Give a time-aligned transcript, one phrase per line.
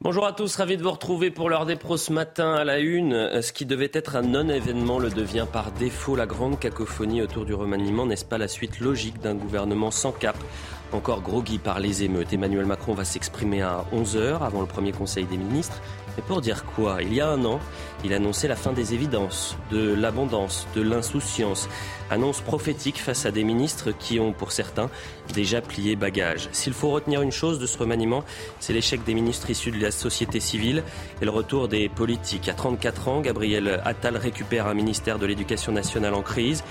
[0.00, 2.78] Bonjour à tous, ravi de vous retrouver pour l'heure des pros ce matin à la
[2.78, 3.42] une.
[3.42, 6.14] Ce qui devait être un non-événement le devient par défaut.
[6.14, 10.36] La grande cacophonie autour du remaniement n'est-ce pas la suite logique d'un gouvernement sans cap?
[10.92, 12.32] Encore groggy par les émeutes.
[12.32, 15.82] Emmanuel Macron va s'exprimer à 11h avant le premier conseil des ministres.
[16.18, 17.60] Mais pour dire quoi Il y a un an,
[18.02, 21.68] il annonçait la fin des évidences, de l'abondance, de l'insouciance.
[22.10, 24.90] Annonce prophétique face à des ministres qui ont, pour certains,
[25.32, 26.48] déjà plié bagage.
[26.50, 28.24] S'il faut retenir une chose de ce remaniement,
[28.58, 30.82] c'est l'échec des ministres issus de la société civile
[31.22, 32.48] et le retour des politiques.
[32.48, 36.64] À 34 ans, Gabriel Attal récupère un ministère de l'Éducation nationale en crise.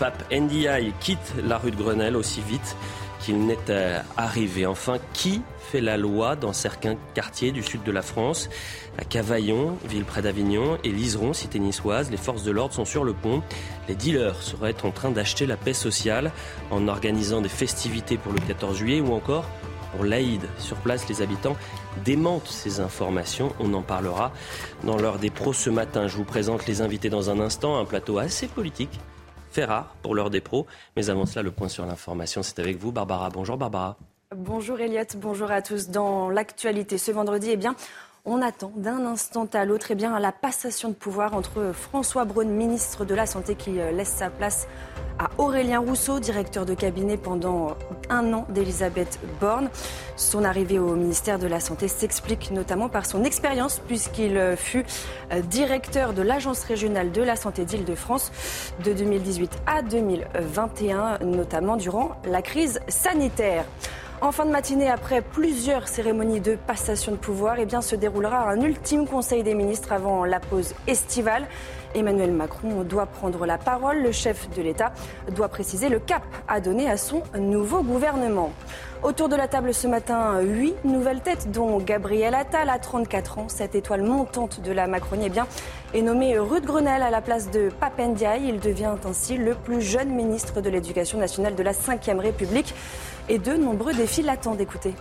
[0.00, 2.74] Pape Ndiaye quitte la rue de Grenelle aussi vite
[3.24, 4.66] qu'il n'est euh, arrivé.
[4.66, 8.50] Enfin, qui fait la loi dans certains quartiers du sud de la France?
[8.98, 13.02] À Cavaillon, ville près d'Avignon, et Liseron, cité niçoise, les forces de l'ordre sont sur
[13.02, 13.42] le pont.
[13.88, 16.32] Les dealers seraient en train d'acheter la paix sociale
[16.70, 19.48] en organisant des festivités pour le 14 juillet ou encore
[19.92, 20.42] pour l'Aïd.
[20.58, 21.56] Sur place, les habitants
[22.04, 23.54] démentent ces informations.
[23.58, 24.32] On en parlera
[24.82, 26.08] dans l'heure des pros ce matin.
[26.08, 29.00] Je vous présente les invités dans un instant, un plateau assez politique
[29.54, 29.68] fait
[30.02, 30.42] pour l'heure des.
[30.96, 33.30] Mais avant cela, le point sur l'information, c'est avec vous, Barbara.
[33.30, 33.96] Bonjour, Barbara.
[34.34, 35.04] Bonjour, Elliot.
[35.16, 35.88] Bonjour à tous.
[35.88, 37.76] Dans l'actualité ce vendredi, eh bien,
[38.26, 42.48] on attend d'un instant à l'autre eh bien, la passation de pouvoir entre François Braun,
[42.48, 44.66] ministre de la Santé, qui euh, laisse sa place
[45.18, 47.76] à Aurélien Rousseau, directeur de cabinet pendant
[48.08, 49.68] un an d'Elisabeth Borne.
[50.16, 54.86] Son arrivée au ministère de la Santé s'explique notamment par son expérience, puisqu'il euh, fut
[55.30, 58.32] euh, directeur de l'Agence régionale de la santé d'Île-de-France
[58.82, 63.66] de 2018 à 2021, notamment durant la crise sanitaire.
[64.24, 68.58] En fin de matinée, après plusieurs cérémonies de passation de pouvoir, eh se déroulera un
[68.62, 71.46] ultime Conseil des ministres avant la pause estivale.
[71.94, 74.02] Emmanuel Macron doit prendre la parole.
[74.02, 74.94] Le chef de l'État
[75.36, 78.50] doit préciser le cap à donner à son nouveau gouvernement.
[79.04, 83.46] Autour de la table ce matin, huit nouvelles têtes, dont Gabriel Attal à 34 ans.
[83.50, 85.46] Cette étoile montante de la Macronie eh bien,
[85.92, 88.48] est nommé Ruth Grenelle à la place de Papendiaï.
[88.48, 92.74] Il devient ainsi le plus jeune ministre de l'Éducation nationale de la Ve République.
[93.28, 94.62] Et de nombreux défis l'attendent.
[94.62, 94.94] Écoutez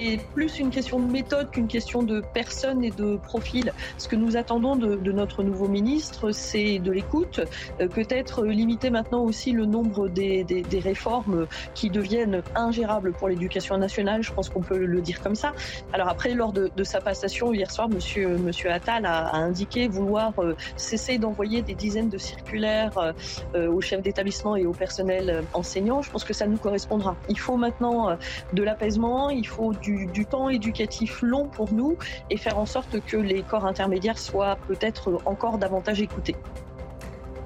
[0.00, 3.72] est plus une question de méthode qu'une question de personne et de profil.
[3.96, 7.40] Ce que nous attendons de, notre nouveau ministre, c'est de l'écoute,
[7.80, 10.44] euh, peut-être limiter maintenant aussi le nombre des,
[10.82, 14.22] réformes qui deviennent ingérables pour l'éducation nationale.
[14.22, 15.52] Je pense qu'on peut le dire comme ça.
[15.92, 21.18] Alors après, lors de, sa passation hier soir, Monsieur, Attal a, indiqué vouloir euh, cesser
[21.18, 23.14] d'envoyer des dizaines de circulaires
[23.54, 26.02] euh, aux chefs d'établissement et au personnel enseignant.
[26.02, 27.16] Je pense que ça nous correspondra.
[27.28, 28.16] Il faut maintenant
[28.52, 31.96] de l'apaisement, il faut du du, temps éducatif long pour nous
[32.30, 36.36] et faire en sorte que les corps intermédiaires soient peut-être encore davantage écoutés.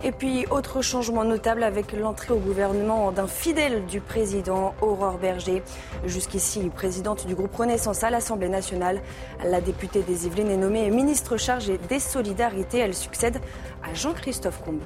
[0.05, 5.63] Et puis, autre changement notable avec l'entrée au gouvernement d'un fidèle du président, Aurore Berger.
[6.05, 9.01] Jusqu'ici, présidente du groupe Renaissance à l'Assemblée nationale,
[9.45, 12.79] la députée des Yvelines est nommée ministre chargée des solidarités.
[12.79, 13.41] Elle succède
[13.89, 14.81] à Jean-Christophe Combe.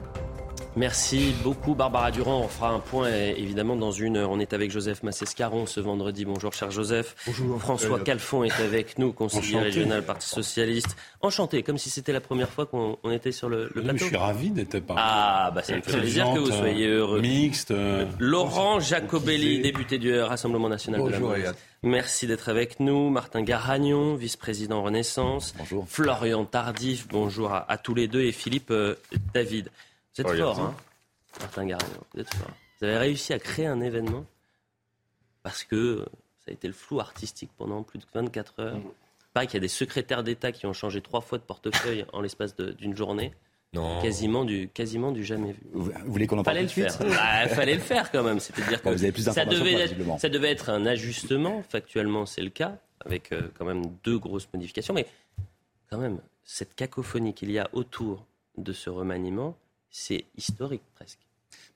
[0.76, 2.40] Merci beaucoup Barbara Durand.
[2.40, 4.30] On fera un point évidemment dans une heure.
[4.30, 6.26] On est avec Joseph Massescaron ce vendredi.
[6.26, 7.16] Bonjour cher Joseph.
[7.26, 7.58] Bonjour.
[7.58, 10.94] François Calfon est avec nous, conseiller régional Parti Socialiste.
[11.22, 13.98] Enchanté, comme si c'était la première fois qu'on était sur le, le plateau.
[13.98, 17.20] Je suis ravi d'être parmi Ah, bah ça me fait plaisir que vous soyez heureux.
[17.20, 17.70] Mixte.
[17.70, 23.08] Euh, Laurent Jacobelli, député du Rassemblement National Bonjour, de la Merci d'être avec nous.
[23.08, 25.54] Martin Garagnon, vice-président Renaissance.
[25.56, 25.86] Bonjour.
[25.88, 28.22] Florian Tardif, bonjour à, tous les deux.
[28.22, 28.96] Et Philippe euh,
[29.32, 29.70] David.
[30.16, 30.74] Vous êtes fort, hein
[31.40, 32.50] Martin Garnier, vous êtes fort.
[32.80, 34.24] Vous avez réussi à créer un événement
[35.42, 36.04] parce que
[36.38, 38.78] ça a été le flou artistique pendant plus de 24 heures.
[38.78, 42.06] Il paraît qu'il y a des secrétaires d'État qui ont changé trois fois de portefeuille
[42.12, 43.34] en l'espace d'une journée.
[43.72, 44.00] Non.
[44.00, 45.60] Quasiment du, quasiment du jamais vu.
[45.72, 47.08] Vous voulez qu'on en parle fallait tout le faire.
[47.08, 48.40] bah, fallait le faire quand même.
[48.40, 51.62] C'est-à-dire que vous avez plus ça, devait être, ça devait être un ajustement.
[51.68, 54.94] Factuellement, c'est le cas, avec euh, quand même deux grosses modifications.
[54.94, 55.06] Mais
[55.90, 58.24] quand même, cette cacophonie qu'il y a autour
[58.56, 59.56] de ce remaniement,
[59.90, 61.18] c'est historique presque.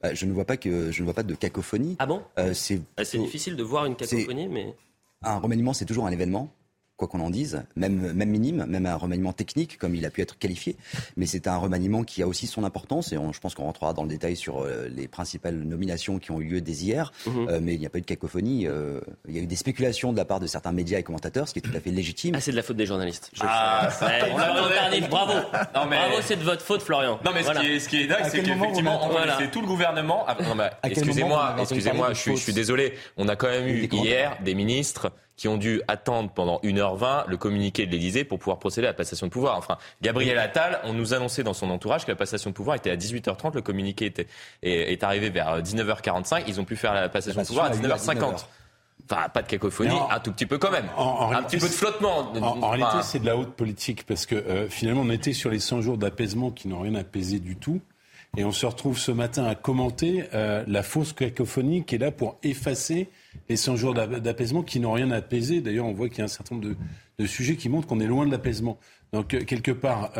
[0.01, 1.97] Bah, je ne vois pas que je ne vois pas de cacophonie.
[1.99, 2.23] Ah bon?
[2.39, 4.75] Euh, C'est bah, difficile de voir une cacophonie, mais
[5.23, 6.53] un remaniement, c'est toujours un événement
[7.01, 10.21] quoi qu'on en dise, même, même minime, même un remaniement technique comme il a pu
[10.21, 10.77] être qualifié.
[11.17, 14.03] Mais c'est un remaniement qui a aussi son importance et je pense qu'on rentrera dans
[14.03, 17.11] le détail sur euh, les principales nominations qui ont eu lieu dès hier.
[17.27, 17.49] Mhm.
[17.49, 18.67] Euh, mais il n'y a pas eu de cacophonie.
[18.67, 21.49] Euh, il y a eu des spéculations de la part de certains médias et commentateurs,
[21.49, 22.35] ce qui est tout à fait légitime.
[22.37, 23.31] Ah, c'est de la faute des journalistes.
[23.41, 23.89] ah,
[24.31, 25.33] on l'a Bravo.
[25.75, 25.97] Non, mais...
[25.97, 27.19] Bravo, c'est de votre faute, Florian.
[27.25, 30.27] Non, mais ce, qui est, ce, qui est, dingue, c'est qu'effectivement, c'est tout le gouvernement.
[30.29, 30.37] Ah,
[30.83, 32.93] excusez-moi, excusez-moi, je suis désolé.
[33.17, 37.39] On a quand même eu hier des ministres qui ont dû attendre pendant 1h20 le
[37.39, 39.57] communiqué de l'Elysée pour pouvoir procéder à la passation de pouvoir.
[39.57, 42.91] Enfin, Gabriel Attal, on nous annonçait dans son entourage que la passation de pouvoir était
[42.91, 44.27] à 18h30, le communiqué était,
[44.63, 48.45] est, arrivé vers 19h45, ils ont pu faire la passation de pouvoir à 19h50.
[49.11, 50.91] Enfin, pas de cacophonie, un tout petit peu quand même.
[50.99, 52.35] un petit peu de flottement.
[52.39, 55.59] En, réalité, c'est de la haute politique parce que euh, finalement, on était sur les
[55.59, 57.81] 100 jours d'apaisement qui n'ont rien apaisé du tout.
[58.37, 62.13] Et on se retrouve ce matin à commenter euh, la fausse cacophonie qui est là
[62.13, 63.09] pour effacer
[63.49, 65.61] les 100 jours d'apaisement qui n'ont rien apaisé.
[65.61, 66.75] D'ailleurs, on voit qu'il y a un certain nombre
[67.19, 68.79] de, sujets qui montrent qu'on est loin de l'apaisement.
[69.13, 70.13] Donc, euh, quelque part,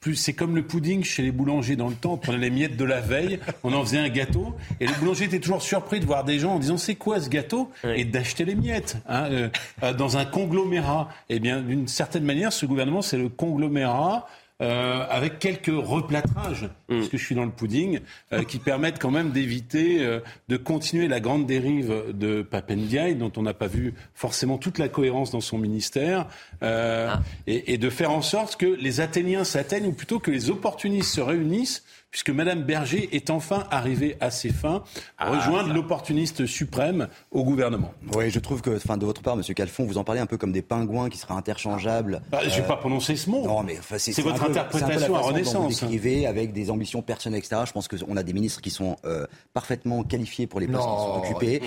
[0.00, 2.14] plus c'est comme le pudding chez les boulangers dans le temps.
[2.14, 5.26] On prenait les miettes de la veille, on en faisait un gâteau, et le boulanger
[5.26, 7.70] était toujours surpris de voir des gens en disant c'est quoi ce gâteau?
[7.84, 9.48] Et d'acheter les miettes hein, euh,
[9.82, 11.10] euh, dans un conglomérat.
[11.28, 14.26] Eh bien, d'une certaine manière, ce gouvernement c'est le conglomérat
[14.60, 16.98] euh, avec quelques replâtrages, mm.
[16.98, 18.00] parce que je suis dans le pudding,
[18.32, 23.32] euh, qui permettent quand même d'éviter euh, de continuer la grande dérive de Papendiaï, dont
[23.36, 26.26] on n'a pas vu forcément toute la cohérence dans son ministère,
[26.60, 27.20] ah.
[27.46, 31.14] et, et, de faire en sorte que les Athéniens s'atteignent, ou plutôt que les opportunistes
[31.14, 34.82] se réunissent puisque Mme Berger est enfin arrivée à ses fins,
[35.18, 37.92] à rejoindre l'opportuniste suprême au gouvernement.
[38.14, 39.42] Oui, je trouve que, enfin, de votre part, M.
[39.54, 42.22] Calfon, vous en parlez un peu comme des pingouins qui seraient interchangeables.
[42.30, 43.44] Bah, je ne vais pas prononcer ce mot.
[43.44, 45.82] Non, mais c'est votre interprétation à Renaissance.
[45.82, 47.62] Vous avec des ambitions personnelles, etc.
[47.66, 50.98] Je pense qu'on a des ministres qui sont euh, parfaitement qualifiés pour les postes qu'ils
[50.98, 51.62] sont occupés.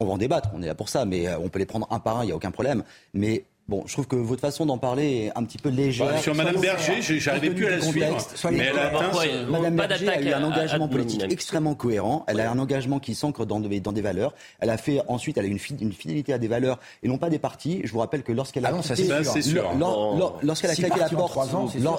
[0.00, 1.86] On va en débattre, on est là pour ça, mais euh, on peut les prendre
[1.90, 2.84] un par un, il n'y a aucun problème.
[3.14, 6.06] Mais Bon, je trouve que votre façon d'en parler est un petit peu légère.
[6.06, 8.16] Bah, sur Madame Berger, j'arrivais plus à la suivre.
[8.50, 12.24] Mais elle a Madame Berger a eu un engagement politique extrêmement cohérent.
[12.28, 14.32] Elle a un engagement qui s'ancre dans, dans, des valeurs.
[14.60, 17.28] Elle a fait ensuite, elle a une, une fidélité à des valeurs et non pas
[17.28, 17.82] des partis.
[17.84, 21.36] Je vous rappelle que lorsqu'elle a, lorsqu'elle a claqué la porte,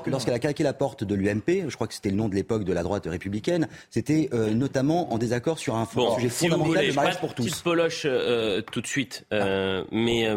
[0.07, 2.63] lorsqu'elle a claqué la porte de l'UMP, je crois que c'était le nom de l'époque
[2.63, 7.19] de la droite républicaine, c'était euh, notamment en désaccord sur un sujet fondamental de mariage
[7.19, 7.44] pour tous.
[7.44, 10.27] Petite poloche euh, tout de suite, euh, mais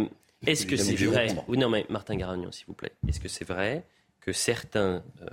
[0.46, 2.92] est-ce que c'est vrai Oui, non, mais Martin Garagnon, s'il vous plaît.
[3.08, 3.84] Est-ce que c'est vrai
[4.20, 5.26] que certains euh,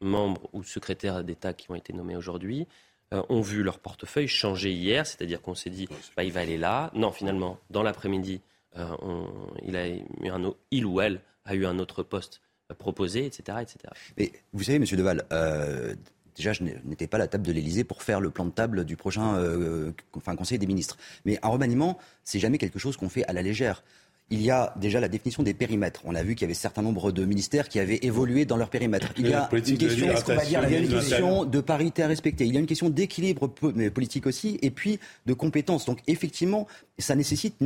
[0.00, 2.66] membres ou secrétaires d'État qui ont été nommés aujourd'hui
[3.12, 6.58] euh, ont vu leur portefeuille changer hier C'est-à-dire qu'on s'est dit, bah, il va aller
[6.58, 6.90] là.
[6.94, 8.40] Non, finalement, dans l'après-midi,
[8.76, 8.86] euh,
[9.64, 12.40] il, a eu un, il ou elle a eu un autre poste
[12.78, 13.58] proposé, etc.
[13.62, 13.78] etc.
[14.18, 15.24] Mais vous savez, Monsieur Deval,
[16.34, 18.84] déjà, je n'étais pas à la table de l'Élysée pour faire le plan de table
[18.84, 19.40] du prochain
[20.14, 20.98] enfin, Conseil des ministres.
[21.24, 23.84] Mais un remaniement, c'est jamais quelque chose qu'on fait à la légère
[24.30, 26.02] il y a déjà la définition des périmètres.
[26.04, 28.56] On a vu qu'il y avait un certain nombre de ministères qui avaient évolué dans
[28.56, 29.12] leur périmètre.
[29.16, 32.44] Il y a une question, de parité à respecter.
[32.44, 35.84] Il y a une question d'équilibre politique aussi, et puis de compétences.
[35.86, 36.66] Donc effectivement,
[36.98, 37.56] ça nécessite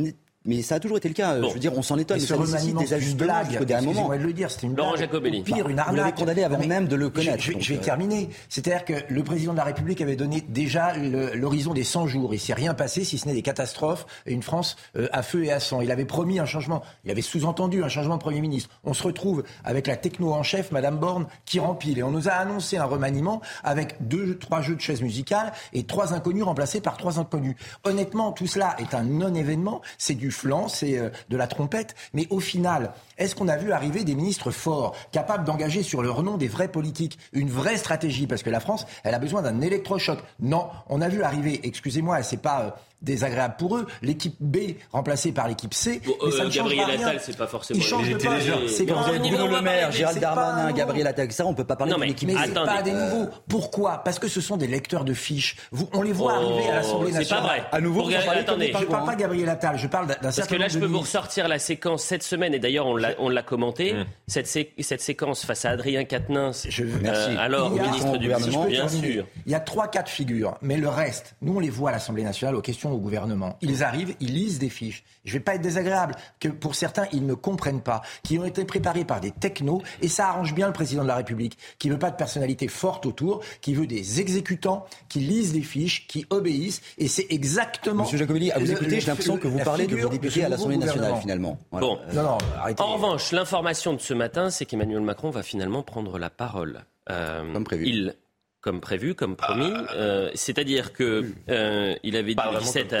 [0.43, 1.39] mais ça a toujours été le cas.
[1.39, 2.19] Je veux dire, on s'en étonne.
[2.19, 4.09] Mais ça nécessite des ajustements jusqu'au dernier moment.
[4.09, 5.43] de le dire, c'était une Laurent Jacobelli.
[5.43, 5.91] Pire, une arnaque.
[5.91, 7.43] Vous l'avez condamné avant même de le connaître.
[7.43, 7.81] Je, vais euh.
[7.81, 8.29] terminer.
[8.49, 12.33] C'est-à-dire que le président de la République avait donné déjà l'horizon des 100 jours.
[12.33, 15.43] Il s'est rien passé si ce n'est des catastrophes et une France euh, à feu
[15.43, 15.81] et à sang.
[15.81, 16.81] Il avait promis un changement.
[17.05, 18.69] Il avait sous-entendu un changement de Premier ministre.
[18.83, 21.99] On se retrouve avec la techno en chef, Madame Borne, qui rempile.
[21.99, 25.83] Et on nous a annoncé un remaniement avec deux, trois jeux de chaises musicales et
[25.83, 27.55] trois inconnus remplacés par trois inconnus.
[27.83, 29.81] Honnêtement, tout cela est un non-événement.
[29.99, 31.95] C'est du flanc, c'est euh, de la trompette.
[32.13, 36.23] Mais au final, est-ce qu'on a vu arriver des ministres forts, capables d'engager sur leur
[36.23, 38.27] nom des vrais politiques, une vraie stratégie?
[38.27, 40.19] Parce que la France, elle a besoin d'un électrochoc.
[40.39, 42.69] Non, on a vu arriver, excusez-moi, c'est pas euh,
[43.01, 43.87] désagréable pour eux.
[44.01, 44.57] L'équipe B
[44.91, 46.01] remplacée par l'équipe C.
[46.05, 47.79] Bon, mais ça euh, ne Gabriel Attal, c'est pas forcément.
[47.79, 48.37] Il change pas.
[48.67, 51.75] C'est quand vous avez Bruno Le Maire, Gérald Darmanin, Gabriel Attal, ça, on peut pas
[51.75, 52.33] parler de l'équipe B.
[52.33, 53.29] Mais c'est pas des niveaux.
[53.47, 54.03] Pourquoi?
[54.03, 55.57] Parce que ce sont des lecteurs de fiches.
[55.71, 57.25] Vous, on les voit arriver à l'Assemblée nationale.
[57.27, 57.69] C'est pas vrai.
[57.71, 60.67] À nouveau, attendez, je parle pas Gabriel Attal, je parle d'un certain Parce que là,
[60.67, 63.93] je peux vous ressortir la séquence cette semaine, et d'ailleurs, on l'a commenté.
[63.93, 64.05] Mmh.
[64.27, 69.25] Cette, séquence face à Adrien Quatennens, euh, alors ministre du gouvernement, bien sûr.
[69.45, 71.93] Il y a trois cas de figure, mais le reste, nous, on les voit à
[71.93, 75.03] l'Assemblée nationale aux questions au gouvernement ils arrivent, ils lisent des fiches.
[75.23, 78.45] Je ne vais pas être désagréable, que pour certains, ils ne comprennent pas, qui ont
[78.45, 81.87] été préparés par des technos, et ça arrange bien le président de la République, qui
[81.87, 86.07] ne veut pas de personnalité forte autour, qui veut des exécutants, qui lisent des fiches,
[86.07, 88.03] qui obéissent, et c'est exactement...
[88.03, 90.77] Monsieur Jacobelli, à vous écouter, j'ai l'impression que vous parlez de vos députés à l'Assemblée
[90.77, 91.59] nationale, finalement.
[91.71, 92.81] Bon, non, non, arrêtez.
[92.81, 96.85] En revanche, l'information de ce matin, c'est qu'Emmanuel Macron va finalement prendre la parole.
[97.09, 97.87] Euh, Comme prévu.
[97.87, 98.15] Il
[98.61, 99.73] comme prévu, comme promis.
[99.93, 102.95] Euh, c'est-à-dire que euh, il avait dit le 17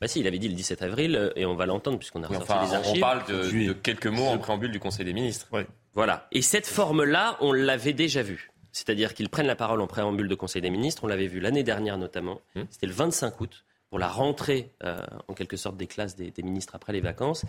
[0.00, 2.28] bah si, il avait dit le 17 avril euh, et on va l'entendre puisqu'on a
[2.28, 2.96] ressorti les archives.
[2.96, 5.48] On parle de, quelques mots en préambule du Conseil des ministres.
[5.94, 6.28] Voilà.
[6.30, 8.52] Et cette forme-là, on l'avait déjà vue.
[8.70, 11.02] C'est-à-dire qu'ils prennent la parole en préambule de Conseil des ministres.
[11.02, 12.40] On l'avait vu l'année dernière notamment.
[12.54, 12.66] Hum.
[12.70, 16.74] C'était le 25 août pour la rentrée, euh, en quelque sorte, des classes des, ministres
[16.74, 17.44] après les vacances.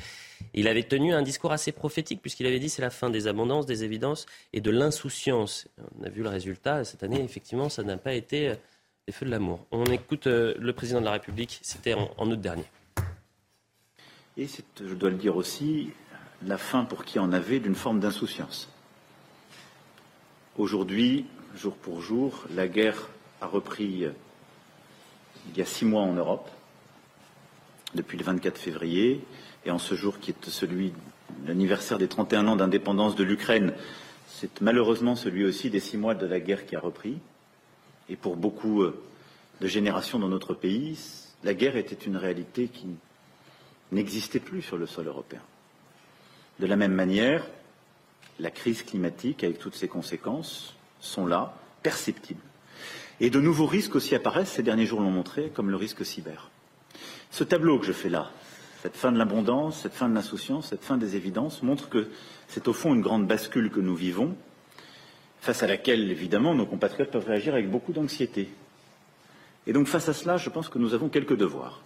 [0.53, 3.65] il avait tenu un discours assez prophétique, puisqu'il avait dit c'est la fin des abondances,
[3.65, 5.67] des évidences et de l'insouciance.
[5.99, 6.83] On a vu le résultat.
[6.85, 8.55] Cette année, effectivement, ça n'a pas été euh,
[9.07, 9.65] les feux de l'amour.
[9.71, 12.65] On écoute euh, le président de la République, c'était en, août dernier.
[14.37, 15.91] Et c'est, je dois le dire aussi,
[16.45, 18.69] la fin pour qui en avait d'une forme d'insouciance.
[20.57, 23.09] Aujourd'hui, jour pour jour, la guerre
[23.41, 24.05] a repris
[25.49, 26.49] il y a six mois en Europe.
[27.95, 29.21] depuis le 24 février,
[29.65, 33.73] et en ce jour qui est celui de l'anniversaire des 31 ans d'indépendance de l'Ukraine,
[34.27, 37.17] c'est malheureusement celui aussi des six mois de la guerre qui a repris.
[38.07, 39.01] Et pour beaucoup euh,
[39.59, 40.97] de générations dans notre pays,
[41.43, 42.87] la guerre était une réalité qui
[43.91, 45.41] n'existait plus sur le sol européen.
[46.59, 47.45] De la même manière,
[48.39, 52.41] la crise climatique, avec toutes ses conséquences, sont là, perceptibles.
[53.21, 56.49] Et de nouveaux risques aussi apparaissent, ces derniers jours l'ont montré, comme le risque cyber.
[57.31, 58.31] Ce tableau que je fais là,
[58.81, 62.07] cette fin de l'abondance, cette fin de l'insouciance, cette fin des évidences, montre que
[62.47, 64.35] c'est au fond une grande bascule que nous vivons,
[65.41, 68.49] face à laquelle, évidemment, nos compatriotes peuvent réagir avec beaucoup d'anxiété.
[69.67, 71.81] Et donc, face à cela, je pense que nous avons quelques devoirs.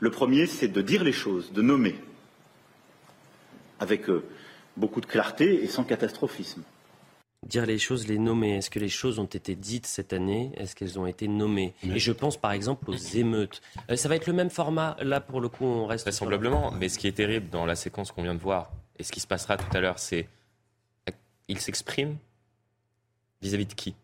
[0.00, 1.96] Le premier, c'est de dire les choses, de nommer,
[3.80, 4.24] avec euh,
[4.76, 6.62] beaucoup de clarté et sans catastrophisme.
[7.46, 8.56] Dire les choses, les nommer.
[8.56, 10.50] Est-ce que les choses ont été dites cette année?
[10.56, 11.72] Est-ce qu'elles ont été nommées?
[11.84, 13.62] Et je pense par exemple aux émeutes.
[13.90, 14.96] Euh, ça va être le même format.
[15.00, 16.04] Là, pour le coup, on reste.
[16.04, 16.72] Vraisemblablement.
[16.72, 19.20] Mais ce qui est terrible dans la séquence qu'on vient de voir et ce qui
[19.20, 20.28] se passera tout à l'heure, c'est.
[21.46, 22.16] Il s'exprime
[23.40, 23.94] vis-à-vis de qui?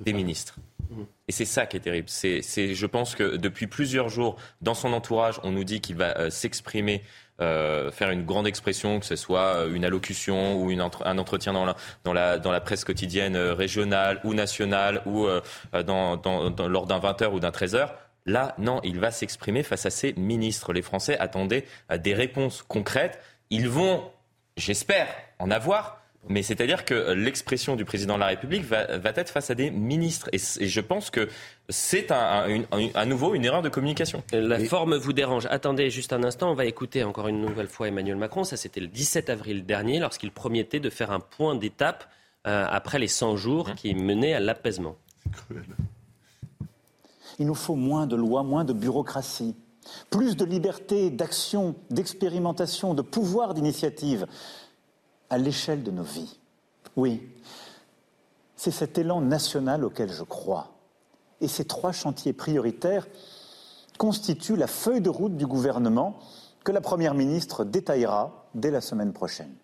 [0.00, 0.58] Des ministres.
[0.90, 1.02] Mmh.
[1.28, 2.08] Et c'est ça qui est terrible.
[2.08, 6.16] C'est, je pense que depuis plusieurs jours, dans son entourage, on nous dit qu'il va
[6.16, 7.02] euh, s'exprimer
[7.40, 11.52] euh, faire une grande expression, que ce soit euh, une allocution ou une un entretien
[11.52, 15.26] dans la, dans, la, dans la presse quotidienne euh, régionale ou nationale ou
[15.72, 17.88] dans, dans, lors d'un 20h ou d'un 13h.
[18.26, 20.72] Là, non, il va s'exprimer face à ses ministres.
[20.72, 21.64] Les Français attendaient
[21.98, 23.18] des réponses concrètes.
[23.50, 24.10] Ils vont,
[24.56, 25.99] j'espère, en avoir.
[26.28, 28.82] Mais c'est-à-dire que l'expression du président de la République va,
[29.14, 30.28] être face à des ministres.
[30.32, 31.28] Et, je pense que
[31.68, 32.62] c'est un,
[32.94, 34.22] à nouveau une erreur de communication.
[34.32, 35.46] La forme vous dérange.
[35.50, 38.44] Attendez juste un instant, on va écouter encore une nouvelle fois Emmanuel Macron.
[38.44, 42.04] Ça, c'était le 17 avril dernier, lorsqu'il promettait de faire un point d'étape
[42.46, 44.96] euh, après les 100 jours qui menaient à l'apaisement.
[47.38, 49.56] Il nous faut moins de lois, moins de bureaucratie,
[50.10, 54.26] plus de liberté d'action, d'expérimentation, de pouvoir d'initiative
[55.30, 56.38] à l'échelle de nos vies.
[56.96, 57.26] Oui,
[58.56, 60.72] c'est cet élan national auquel je crois.
[61.40, 63.06] Et ces trois chantiers prioritaires
[63.96, 66.18] constituent la feuille de route du gouvernement
[66.64, 69.54] que la Première ministre détaillera dès la semaine prochaine.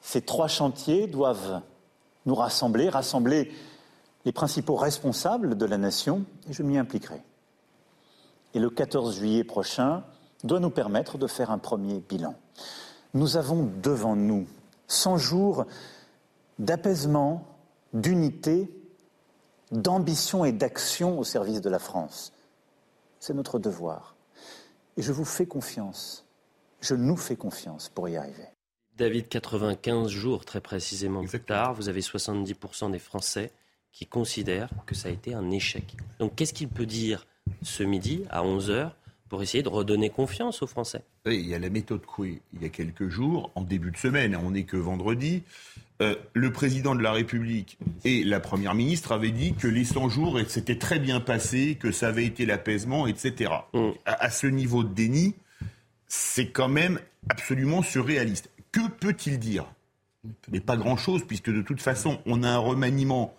[0.00, 1.62] Ces trois chantiers doivent
[2.26, 3.52] nous rassembler, rassembler
[4.24, 7.22] les principaux responsables de la nation, et je m'y impliquerai.
[8.54, 10.04] Et le 14 juillet prochain
[10.44, 12.34] doit nous permettre de faire un premier bilan.
[13.14, 14.46] Nous avons devant nous
[14.86, 15.66] 100 jours
[16.58, 17.46] d'apaisement,
[17.92, 18.70] d'unité,
[19.72, 22.32] d'ambition et d'action au service de la France.
[23.18, 24.16] C'est notre devoir.
[24.96, 26.26] Et je vous fais confiance,
[26.80, 28.48] je nous fais confiance pour y arriver.
[28.96, 33.52] David, 95 jours très précisément plus tard, vous avez 70% des Français
[33.92, 35.96] qui considèrent que ça a été un échec.
[36.18, 37.26] Donc qu'est-ce qu'il peut dire
[37.62, 38.92] ce midi à 11h
[39.30, 41.02] pour essayer de redonner confiance aux Français.
[41.24, 42.42] Oui, il y a la méthode Coué.
[42.52, 45.44] Il y a quelques jours, en début de semaine, on n'est que vendredi,
[46.02, 50.08] euh, le président de la République et la première ministre avaient dit que les 100
[50.08, 53.52] jours s'étaient très bien passés, que ça avait été l'apaisement, etc.
[53.72, 53.90] Mm.
[54.04, 55.34] À, ce niveau de déni,
[56.08, 58.50] c'est quand même absolument surréaliste.
[58.72, 59.64] Que peut-il dire?
[60.50, 63.32] Mais pas grand-chose, puisque de toute façon, on a un remaniement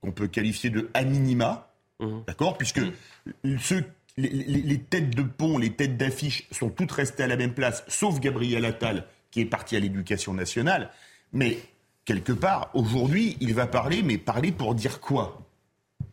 [0.00, 1.68] qu'on peut qualifier de a minima,
[2.26, 2.56] d'accord?
[2.56, 2.80] Puisque
[3.44, 3.58] mm.
[3.58, 3.84] ceux
[4.16, 8.20] les, têtes de pont, les têtes d'affiche sont toutes restées à la même place, sauf
[8.20, 10.90] Gabriel Attal, qui est parti à l'éducation nationale.
[11.32, 11.58] Mais
[12.04, 15.42] quelque part, aujourd'hui, il va parler, mais parler pour dire quoi?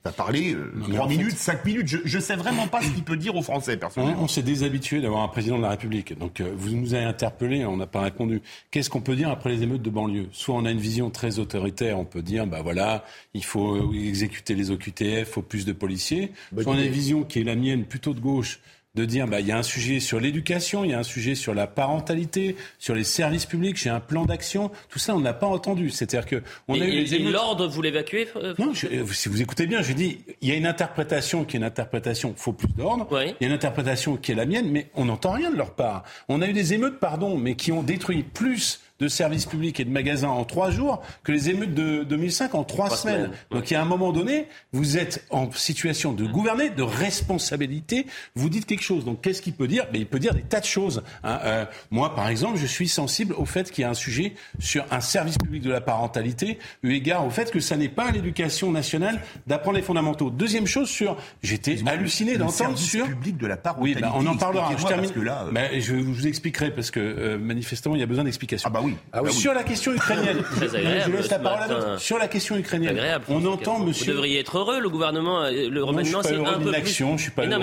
[0.04, 1.88] Va parler euh, 3 minutes, 5 minutes.
[1.88, 4.24] Je ne sais vraiment pas ce qu'il peut dire aux Français, personnellement.
[4.24, 6.18] On, s'est déshabitué d'avoir un président de la République.
[6.18, 8.42] Donc, euh, vous nous avez interpellé, on n'a pas répondu.
[8.72, 10.28] Qu'est-ce qu'on peut dire après les émeutes de banlieue?
[10.32, 13.04] Soit on a une vision très autoritaire, on peut dire, bah voilà,
[13.34, 16.32] il faut exécuter les OQTF, il faut plus de policiers.
[16.62, 18.60] Soit on a une vision qui est la mienne, plutôt de gauche,
[18.96, 21.36] de dire bah, il y a un sujet sur l'éducation, il y a un sujet
[21.36, 24.72] sur la parentalité, sur les services publics, j'ai un plan d'action.
[24.90, 25.90] Tout ça, on n'a pas entendu.
[25.90, 29.82] C'est-à-dire que on a eu l'ordre, vous l'évacuez euh, Non, euh, si vous écoutez bien,
[29.82, 33.08] je dis il y a une interprétation qui est une interprétation, faut plus d'ordre.
[33.12, 35.76] Il y a une interprétation qui est la mienne, mais on n'entend rien de leur
[35.76, 36.04] part.
[36.28, 39.86] On a eu des émeutes, pardon, mais qui ont détruit plus de services publics et
[39.86, 43.32] de magasins en trois jours que les émeutes de 2005 en trois, semaines.
[43.52, 48.06] Donc il y a un moment donné, vous êtes en situation de gouverner, de responsabilité.
[48.36, 49.06] Vous dites quelque chose.
[49.06, 49.86] Donc qu'est-ce qu'il peut dire?
[49.94, 51.04] Mais Il peut dire des tas de choses.
[51.24, 51.40] Hein.
[51.44, 54.86] Euh, moi, par exemple, je suis sensible au fait qu'il y a un sujet sur
[54.92, 58.12] un service public de la parentalité, eu égard au fait que ça n'est pas à
[58.12, 60.30] l'éducation nationale d'apprendre les fondamentaux.
[60.30, 64.02] Deuxième chose sur, j'étais halluciné d'entendre sur public de la parentalité.
[64.02, 64.72] Oui, ben, on en parlera.
[64.78, 65.12] Je termine.
[65.24, 68.70] Là, euh, ben, je vous expliquerai parce que euh, manifestement il y a besoin d'explications.
[68.70, 68.89] Ah bah oui.
[69.14, 69.32] Ah oui.
[69.32, 73.80] Sur la question ukrainienne, je laisse la parole à Sur la question ukrainienne, on entend
[73.80, 74.12] monsieur.
[74.12, 76.88] Vous devriez être heureux, le gouvernement, euh, le remaniement, c'est un peu plus.
[76.88, 77.60] Je suis pas heureux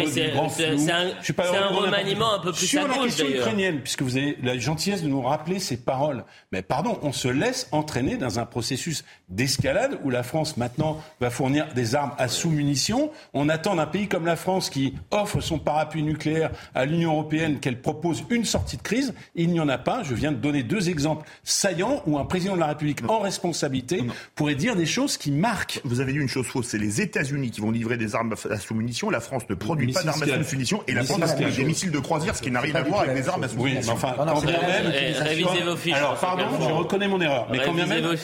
[0.49, 5.02] c'est un, remaniement un peu plus Sur la question ukrainienne, puisque vous avez la gentillesse
[5.02, 6.25] de nous rappeler ces paroles.
[6.52, 11.30] Mais pardon, on se laisse entraîner dans un processus d'escalade où la France maintenant va
[11.30, 13.11] fournir des armes à sous-munitions.
[13.35, 17.59] On attend d'un pays comme la France qui offre son parapluie nucléaire à l'Union européenne
[17.61, 19.14] qu'elle propose une sortie de crise.
[19.35, 20.02] Il n'y en a pas.
[20.02, 24.04] Je viens de donner deux exemples saillants où un président de la République en responsabilité
[24.35, 25.80] pourrait dire des choses qui marquent.
[25.85, 28.58] Vous avez dit une chose fausse, c'est les États-Unis qui vont livrer des armes à
[28.58, 29.11] sous-munitions.
[29.11, 31.99] La France ne produit pas d'armes à sous-munitions et la France a des missiles de
[31.99, 33.94] croisière, ce qui n'a rien à voir avec des armes à sous-munitions.
[33.94, 34.87] Oui, enfin, quand même,
[35.20, 35.94] révisez vos fiches.
[35.94, 37.49] Alors, pardon, je reconnais mon erreur.
[37.50, 38.16] Mais quand même,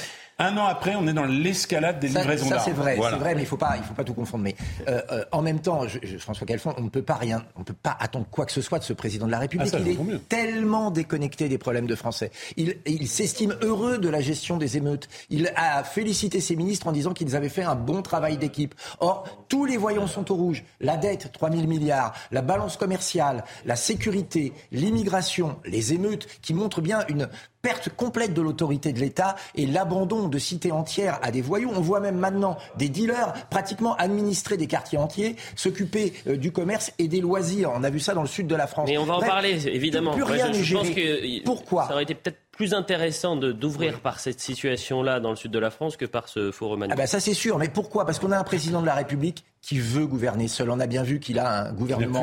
[0.43, 2.59] un an après, on est dans l'escalade des livraisons d'armes.
[2.61, 4.45] Ça, c'est vrai, c'est vrai, mais il faut pas, il faut pas tout confondre.
[4.45, 4.55] Mais
[4.89, 5.83] euh, euh, en même temps,
[6.19, 8.79] François Calfon, on ne peut pas rien, on peut pas attendre quoi que ce soit
[8.79, 9.73] de ce président de la République.
[9.73, 12.31] Ah, il est tellement déconnecté des problèmes de Français.
[12.57, 15.09] Il, il s'estime heureux de la gestion des émeutes.
[15.31, 18.75] Il a félicité ses ministres en disant qu'ils avaient fait un bon travail d'équipe.
[19.01, 20.65] Or, tous les voyants sont au rouge.
[20.81, 26.81] La dette, 3 000 milliards, la balance commerciale, la sécurité, l'immigration, les émeutes, qui montrent
[26.81, 27.29] bien une
[27.63, 31.71] perte complète de l'autorité de l'État et l'abandon de cités entières à des voyous.
[31.75, 36.93] On voit même maintenant des dealers pratiquement administrer des quartiers entiers, s'occuper euh, du commerce
[36.99, 37.71] et des loisirs.
[37.75, 38.89] On a vu ça dans le sud de la France.
[38.89, 40.13] Mais on va en parler, évidemment.
[40.13, 44.41] Plus rien je, pense que Pourquoi Ça aurait été peut-être plus intéressant d'ouvrir par cette
[44.41, 46.95] situation-là dans le sud de la France que par ce faux remaniement.
[46.99, 48.05] Ah bah ça c'est sûr, mais pourquoi?
[48.05, 50.71] Parce qu'on a un président de la République qui veut gouverner seul.
[50.71, 52.21] On a bien vu qu'il a un gouvernement,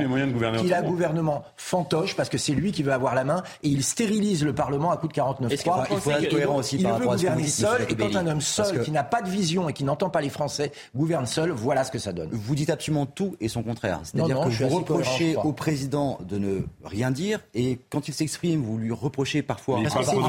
[0.58, 3.70] qu'il a un gouvernement fantoche parce que c'est lui qui veut avoir la main et
[3.70, 6.94] il stérilise le Parlement à coup de 49 3 Il faut être cohérent aussi par
[6.94, 9.70] rapport à ce gouverner seul et quand un homme seul qui n'a pas de vision
[9.70, 12.30] et qui n'entend pas les Français gouverne seul, voilà ce que ça donne.
[12.34, 14.02] Vous dites absolument tout et son contraire.
[14.04, 18.78] C'est-à-dire que vous reprochez au président de ne rien dire et quand il s'exprime, vous
[18.78, 19.80] lui reprochez parfois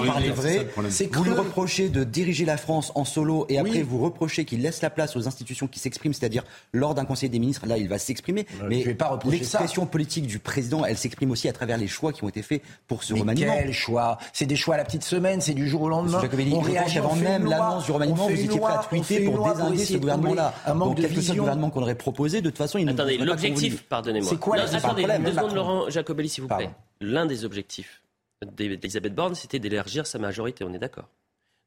[0.06, 0.68] parler vrai.
[1.12, 4.80] Vous lui reprochez de diriger la France en solo et après vous reprochez qu'il laisse
[4.80, 7.98] la place aux institutions qui s'expriment, c'est-à-dire lors d'un conseil des ministres, là il va
[7.98, 8.46] s'exprimer.
[8.68, 8.84] mais
[9.24, 12.62] l'expression politique du président, elle s'exprime aussi à travers les choix qui ont été faits
[12.86, 13.54] pour ce mais remaniement.
[13.56, 14.18] Quel choix?
[14.32, 16.20] C'est des choix à la petite semaine, c'est du jour au lendemain.
[16.52, 19.96] on réagit avant même l'annonce du remaniement, vous étiez prêt à tweeter pour désinguer ce
[19.96, 20.54] gouvernement-là.
[20.74, 23.18] Donc quel que soit le gouvernement qu'on aurait proposé, de toute façon, il ne Attendez,
[23.18, 24.28] l'objectif, pardonnez-moi.
[24.28, 26.70] C'est quoi Attendez, deux secondes, Laurent Jacobelli, s'il vous plaît.
[27.00, 28.02] L'un des objectifs
[28.44, 31.08] d'Elisabeth Borne, c'était d'élargir sa majorité, on est d'accord.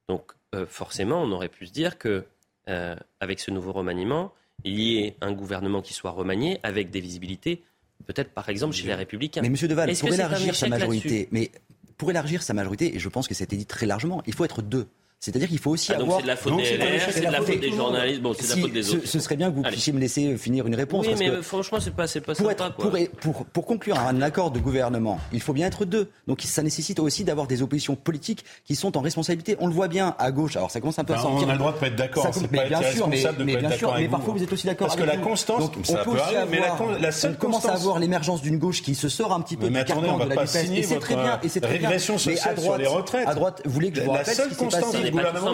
[0.10, 2.26] Donc euh, forcément, on aurait pu se dire que
[2.70, 7.02] euh, avec ce nouveau remaniement, il y ait un gouvernement qui soit remanié avec des
[7.02, 7.64] visibilités,
[8.06, 9.42] peut-être par exemple chez les Républicains.
[9.42, 11.52] Mais Monsieur Deval, pour élargir sa majorité, mais
[11.98, 14.62] pour élargir sa majorité, et je pense que c'était dit très largement, il faut être
[14.62, 14.88] deux.
[15.24, 16.18] C'est-à-dire qu'il faut aussi ah, avoir.
[16.18, 18.50] C'est de la faute des LR, c'est de la faute des journalistes, bon, c'est de
[18.50, 19.08] la faute des autres.
[19.08, 21.08] Ce, serait bien que vous puissiez me laisser finir une réponse.
[21.08, 22.92] Oui, mais franchement, c'est pas, c'est pas pour sympa, quoi.
[23.22, 26.10] Pour, pour, conclure un accord de gouvernement, il faut bien être deux.
[26.28, 29.56] Donc ça nécessite aussi d'avoir des oppositions politiques qui sont en responsabilité.
[29.62, 30.58] On le voit bien à gauche.
[30.58, 31.48] Alors ça commence un peu à sentir.
[31.48, 32.30] On a le droit de pas être d'accord.
[32.52, 34.88] Mais bien sûr, mais, bien sûr, mais parfois vous êtes aussi d'accord.
[34.88, 38.58] Parce que la constance, ça peut arriver, mais la seule commence à avoir l'émergence d'une
[38.58, 40.70] gauche qui se sort un petit peu du carcan de la vitesse.
[40.70, 41.40] Et c'est très bien.
[41.42, 41.92] Et c'est très bien.
[41.92, 43.28] Mais à droite, les retraites.
[43.30, 45.52] À droite, vous voulez que je vous rappelle ce qui s'est passé du gouvernement,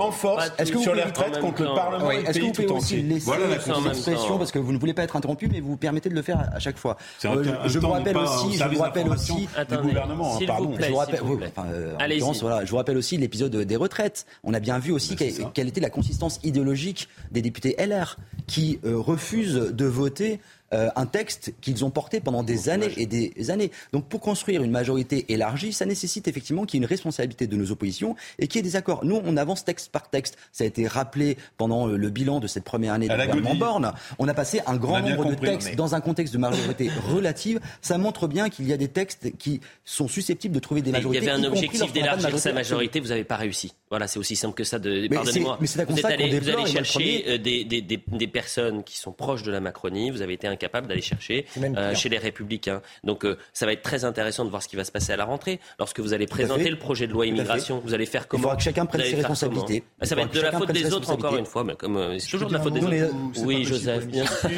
[0.00, 3.02] en force est-ce que sur les retraites contre le Parlement Est-ce que vous pouvez aussi
[3.02, 6.14] laisser voilà l'expression parce que vous ne voulez pas être interrompu, mais vous permettez de
[6.14, 6.96] le faire à chaque fois.
[7.24, 9.48] Euh, je vous rappelle aussi, je vous rappelle aussi
[9.82, 10.38] gouvernement.
[10.46, 10.74] Pardon.
[10.78, 14.26] Je vous rappelle, aussi l'épisode des retraites.
[14.44, 18.16] On a bien vu aussi quelle était la consistance idéologique des députés LR
[18.46, 20.40] qui euh, refusent de voter
[20.72, 23.70] euh, un texte qu'ils ont porté pendant des années et des années.
[23.92, 27.56] Donc pour construire une majorité élargie, ça nécessite effectivement qu'il y ait une responsabilité de
[27.56, 29.04] nos oppositions et qu'il y ait des accords.
[29.04, 30.36] Nous, on avance texte par texte.
[30.52, 33.92] Ça a été rappelé pendant le bilan de cette première année de gouvernement Borne.
[34.18, 37.60] On a passé un grand nombre de textes dans un contexte de majorité relative.
[37.80, 41.24] Ça montre bien qu'il y a des textes qui sont susceptibles de trouver des majorités.
[41.24, 43.72] Il y avait un objectif d'élargir sa majorité, vous n'avez pas réussi.
[43.90, 44.78] Voilà, c'est aussi simple que ça.
[44.78, 45.08] De...
[45.08, 45.58] Pardonnez-moi.
[45.60, 49.60] Vous, vous allez chercher euh, des, des, des, des, personnes qui sont proches de la
[49.60, 50.10] Macronie.
[50.10, 52.82] Vous avez été incapable d'aller chercher euh, chez les Républicains.
[53.04, 55.16] Donc euh, ça va être très intéressant de voir ce qui va se passer à
[55.16, 55.58] la rentrée.
[55.78, 58.56] Lorsque vous allez présenter le projet de loi immigration, vous allez faire comment Il faudra
[58.56, 59.84] que chacun prenne ses responsabilités.
[60.00, 62.28] Ah, ça va être de la faute des autres encore une fois, mais comme c'est
[62.28, 63.14] toujours de la faute des autres.
[63.44, 64.50] Oui, Joseph, bien sûr.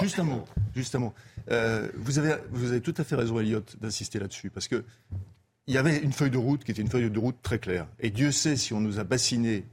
[0.00, 0.44] Juste un mot.
[0.74, 1.14] Juste un mot.
[1.96, 4.84] vous, avez, vous avez tout à fait raison, Elliot, d'insister là-dessus, parce que
[5.66, 7.86] il y avait une feuille de route qui était une feuille de route très claire.
[8.00, 9.64] Et Dieu sait si on nous a bassinés,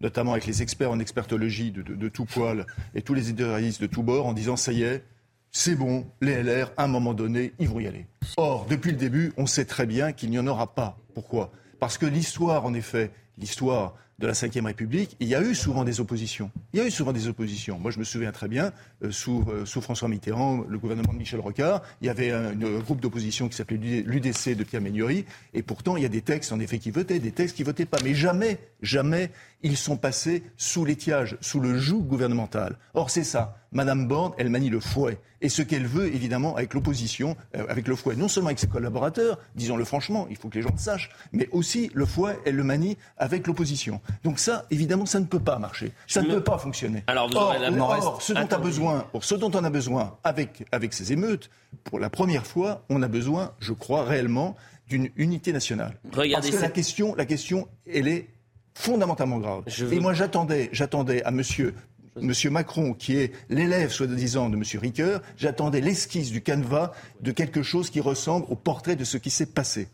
[0.00, 4.02] notamment avec les experts en expertologie de, tout poil et tous les éditorialistes de tout
[4.02, 5.04] bord, en disant ça y est,
[5.50, 8.06] c'est bon, les LR, à un moment donné, ils vont y aller.
[8.36, 10.98] Or, depuis le début, on sait très bien qu'il n'y en aura pas.
[11.14, 11.52] Pourquoi?
[11.78, 15.84] Parce que l'histoire, en effet, l'histoire de la Ve République, il y a eu souvent
[15.84, 16.50] des oppositions.
[16.72, 17.78] Il y a eu souvent des oppositions.
[17.78, 18.72] Moi, je me souviens très bien,
[19.02, 22.52] euh, sous, euh, sous, François Mitterrand, le gouvernement de Michel Rocard, il y avait un,
[22.54, 26.52] groupe d'opposition qui s'appelait l'UDC de Pierre Méniori, et pourtant, il y a des textes,
[26.52, 27.98] en effet, qui votaient, des textes qui votaient pas.
[28.04, 29.30] Mais jamais, jamais,
[29.62, 32.78] ils sont passés sous l'étiage, sous le joug gouvernemental.
[32.94, 33.58] Or, c'est ça.
[33.72, 35.18] Madame Borne, elle manie le fouet.
[35.40, 38.68] Et ce qu'elle veut, évidemment, avec l'opposition, euh, avec le fouet, non seulement avec ses
[38.68, 42.54] collaborateurs, disons-le franchement, il faut que les gens le sachent, mais aussi le fouet, elle
[42.54, 44.00] le manie avec l'opposition.
[44.22, 45.92] Donc ça, évidemment, ça ne peut pas marcher.
[46.06, 47.04] Ça ne peut pas fonctionner.
[47.06, 51.12] Alors, vous or, ce dont, a besoin, ce dont on a besoin avec, avec ces
[51.12, 51.50] émeutes,
[51.84, 54.56] pour la première fois, on a besoin, je crois, réellement,
[54.88, 55.98] d'une unité nationale.
[56.12, 58.28] Regardez Parce que la question, la question, elle est
[58.74, 59.64] fondamentalement grave.
[59.90, 61.74] Et moi, j'attendais, j'attendais à Monsieur
[62.20, 67.62] Monsieur Macron, qui est l'élève, soi-disant, de Monsieur Ricoeur, j'attendais l'esquisse du canevas de quelque
[67.62, 69.88] chose qui ressemble au portrait de ce qui s'est passé.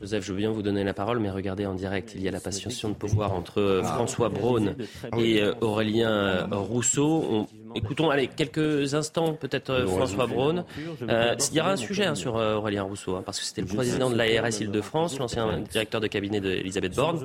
[0.00, 2.30] Joseph, je veux bien vous donner la parole, mais regardez en direct, il y a
[2.30, 4.74] la passation de pouvoir entre euh, François Braun
[5.16, 7.46] et euh, Aurélien euh, Rousseau.
[7.74, 10.64] Écoutons, allez, quelques instants, peut-être François Braun.
[11.00, 14.10] il y aura un sujet hein, sur Aurélien Rousseau, hein, parce que c'était le président
[14.10, 17.24] de l'ARS Île-de-France, l'ancien directeur de cabinet d'Elisabeth Borne.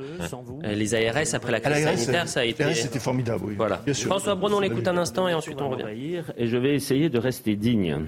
[0.63, 2.73] les ARS, après la crise sanitaire, ça a été...
[2.73, 3.53] C'était formidable, oui.
[3.57, 3.81] Voilà.
[3.93, 6.21] François Braun, on l'écoute un instant et ensuite on revient.
[6.37, 8.05] Et je vais essayer de rester digne.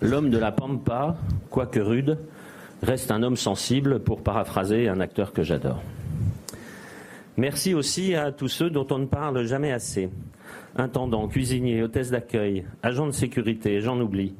[0.00, 1.16] L'homme de la Pampa,
[1.50, 2.18] quoique rude,
[2.82, 5.82] reste un homme sensible, pour paraphraser un acteur que j'adore.
[7.36, 10.10] Merci aussi à tous ceux dont on ne parle jamais assez.
[10.76, 14.34] Intendants, cuisiniers, hôtesses d'accueil, agents de sécurité, j'en oublie.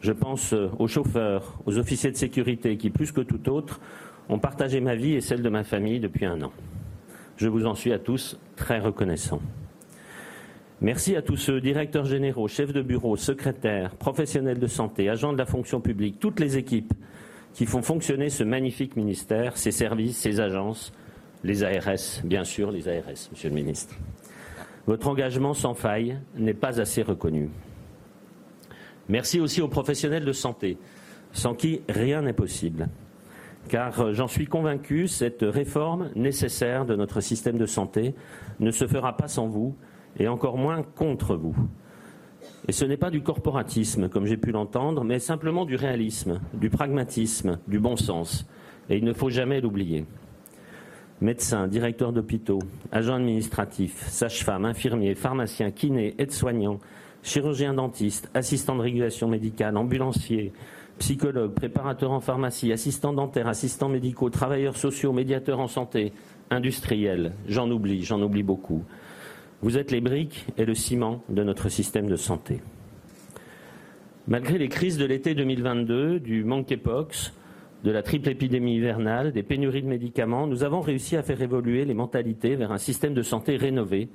[0.00, 3.80] Je pense aux chauffeurs, aux officiers de sécurité qui, plus que tout autre,
[4.28, 6.52] ont partagé ma vie et celle de ma famille depuis un an.
[7.36, 9.40] Je vous en suis à tous très reconnaissant.
[10.80, 15.38] Merci à tous ceux, directeurs généraux, chefs de bureau, secrétaires, professionnels de santé, agents de
[15.38, 16.94] la fonction publique, toutes les équipes
[17.54, 20.92] qui font fonctionner ce magnifique ministère, ses services, ses agences,
[21.42, 23.94] les ARS, bien sûr, les ARS, Monsieur le Ministre.
[24.86, 27.50] Votre engagement sans faille n'est pas assez reconnu.
[29.08, 30.78] Merci aussi aux professionnels de santé,
[31.32, 32.88] sans qui rien n'est possible.
[33.68, 38.14] Car euh, j'en suis convaincu, cette réforme nécessaire de notre système de santé
[38.58, 39.76] ne se fera pas sans vous,
[40.18, 41.54] et encore moins contre vous.
[42.68, 46.70] Et ce n'est pas du corporatisme, comme j'ai pu l'entendre, mais simplement du réalisme, du
[46.70, 48.46] pragmatisme, du bon sens.
[48.88, 50.04] Et il ne faut jamais l'oublier.
[51.20, 52.60] Médecins, directeurs d'hôpitaux,
[52.92, 56.78] agents administratifs, sages-femmes, infirmiers, pharmaciens, kinés, aides-soignants,
[57.22, 60.52] chirurgiens dentistes, assistants de régulation médicale, ambulanciers,
[60.98, 66.12] psychologues, préparateurs en pharmacie, assistants dentaires, assistants médicaux, travailleurs sociaux, médiateurs en santé,
[66.50, 68.82] industriels, j'en oublie, j'en oublie beaucoup.
[69.62, 72.62] Vous êtes les briques et le ciment de notre système de santé.
[74.26, 77.34] Malgré les crises de l'été 2022, du monkeypox,
[77.84, 81.84] de la triple épidémie hivernale, des pénuries de médicaments, nous avons réussi à faire évoluer
[81.84, 84.08] les mentalités vers un système de santé rénové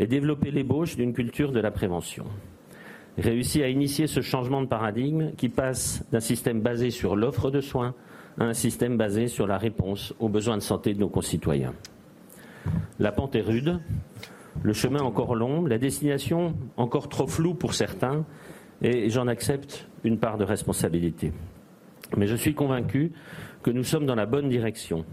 [0.00, 2.24] et développer l'ébauche d'une culture de la prévention.
[3.16, 7.60] Réussi à initier ce changement de paradigme qui passe d'un système basé sur l'offre de
[7.60, 7.94] soins
[8.38, 11.74] à un système basé sur la réponse aux besoins de santé de nos concitoyens.
[12.98, 13.80] La pente est rude,
[14.62, 18.24] le chemin encore long, la destination encore trop floue pour certains,
[18.82, 21.32] et j'en accepte une part de responsabilité.
[22.16, 23.12] Mais je suis convaincu
[23.62, 25.04] que nous sommes dans la bonne direction.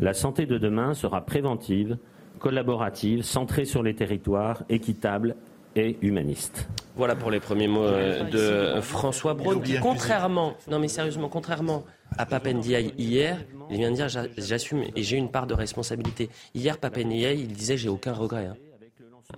[0.00, 1.98] La santé de demain sera préventive,
[2.38, 5.34] collaborative, centrée sur les territoires, équitable
[5.74, 6.68] et humaniste.
[6.96, 11.84] Voilà pour les premiers mots euh, de François Braun, qui, contrairement, non mais sérieusement, contrairement
[12.16, 13.38] à Papendiaï hier,
[13.70, 16.28] il vient de dire j'assume et j'ai une part de responsabilité.
[16.54, 18.46] Hier, Papendiaï, il disait j'ai aucun regret.
[18.46, 18.56] Hein.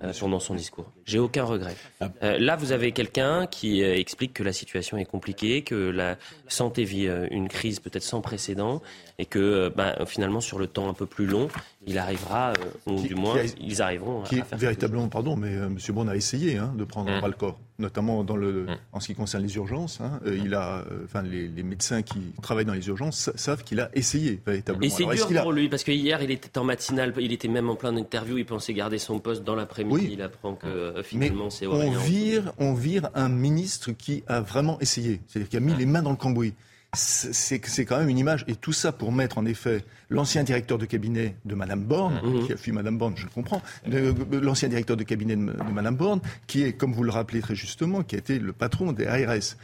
[0.01, 0.89] Euh, pendant son discours.
[1.03, 1.75] J'ai aucun regret.
[1.99, 2.09] Ah.
[2.23, 6.15] Euh, là, vous avez quelqu'un qui euh, explique que la situation est compliquée, que la
[6.47, 8.81] santé vit une crise peut-être sans précédent,
[9.19, 11.49] et que bah, finalement, sur le temps un peu plus long,
[11.85, 12.53] il arrivera,
[12.85, 15.77] ou du moins, ils arriveront qui à, faire véritablement, pardon, mais M.
[15.89, 18.77] Bon a essayé hein, de prendre un bras le corps, notamment dans le, mmh.
[18.93, 19.99] en ce qui concerne les urgences.
[20.01, 20.19] Hein.
[20.25, 24.85] il a, enfin, les, médecins qui travaillent dans les urgences savent qu'il a essayé véritablement.
[24.85, 27.69] Et c'est dur pour lui parce que hier, il était en matinale, il était même
[27.69, 30.09] en plein interview, il pensait garder son poste dans l'après-midi.
[30.11, 34.79] Il apprend que euh, finalement c'est on vire, on vire un ministre qui a vraiment
[34.79, 36.53] essayé, c'est-à-dire qui a mis les mains dans le cambouis
[36.93, 38.43] c'est quand même une image.
[38.47, 42.45] Et tout ça pour mettre en effet l'ancien directeur de cabinet de Madame Borne, mmh.
[42.45, 45.95] qui a fui Madame Borne, je le comprends, l'ancien directeur de cabinet de, de, Madame
[45.95, 49.07] Borne, qui est, comme vous le rappelez très justement, qui a été le patron des
[49.07, 49.55] ARS.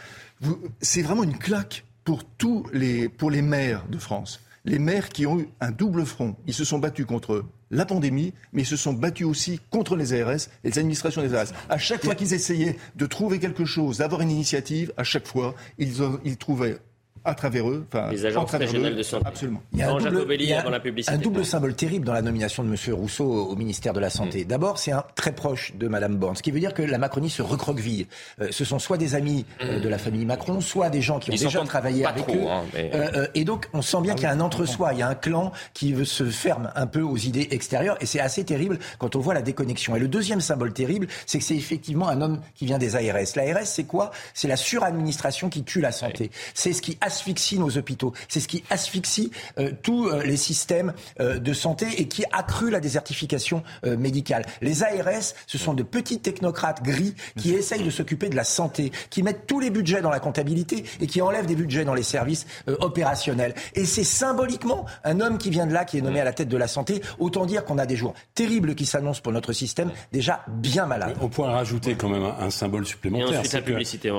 [0.81, 4.39] C'est vraiment une claque pour tous les, pour les maires de France.
[4.63, 6.35] Les maires qui ont eu un double front.
[6.45, 10.13] Ils se sont battus contre la pandémie, mais ils se sont battus aussi contre les
[10.13, 11.47] ARS et les administrations des ARS.
[11.69, 15.55] À chaque fois qu'ils essayaient de trouver quelque chose, d'avoir une initiative, à chaque fois,
[15.77, 16.79] ils, ils trouvaient
[17.25, 17.86] à travers eux.
[18.12, 19.25] Les agences régionales de santé.
[19.27, 19.62] Absolument.
[19.73, 20.63] Il y a, un double, il y a
[21.08, 22.93] un double, symbole terrible dans la nomination de M.
[22.93, 24.43] Rousseau au ministère de la Santé.
[24.43, 24.47] Mm.
[24.47, 27.30] D'abord, c'est un très proche de Mme Borne, ce qui veut dire que la Macronie
[27.30, 28.08] se recroqueville.
[28.41, 29.82] Euh, ce sont soit des amis euh, mm.
[29.82, 32.47] de la famille Macron, soit des gens qui ont déjà travaillé avec eux.
[32.47, 35.01] Hein, euh, et donc, on sent bien ah qu'il y a un entre-soi, il y
[35.01, 38.43] a un clan qui veut se ferme un peu aux idées extérieures, et c'est assez
[38.43, 39.95] terrible quand on voit la déconnexion.
[39.95, 43.36] Et le deuxième symbole terrible, c'est que c'est effectivement un homme qui vient des ARS.
[43.36, 44.12] L'ARS, c'est quoi?
[44.34, 46.32] C'est la suradministration qui tue la santé.
[46.53, 48.13] C'est ce qui asphyxie nos hôpitaux.
[48.27, 52.69] C'est ce qui asphyxie euh, tous euh, les systèmes euh, de santé et qui accrue
[52.69, 54.45] la désertification médicale.
[54.62, 58.91] Les ARS, ce sont de petits technocrates gris qui essayent de s'occuper de la santé,
[59.10, 62.03] qui mettent tous les budgets dans la comptabilité et qui enlèvent des budgets dans les
[62.03, 62.45] services
[62.80, 63.53] opérationnels.
[63.75, 66.49] Et c'est symboliquement un homme qui vient de là, qui est nommé à la tête
[66.49, 67.01] de la santé.
[67.19, 71.15] Autant dire qu'on a des jours terribles qui s'annoncent pour notre système, déjà bien malade.
[71.21, 73.41] On pourrait rajouter quand même un, symbole supplémentaire.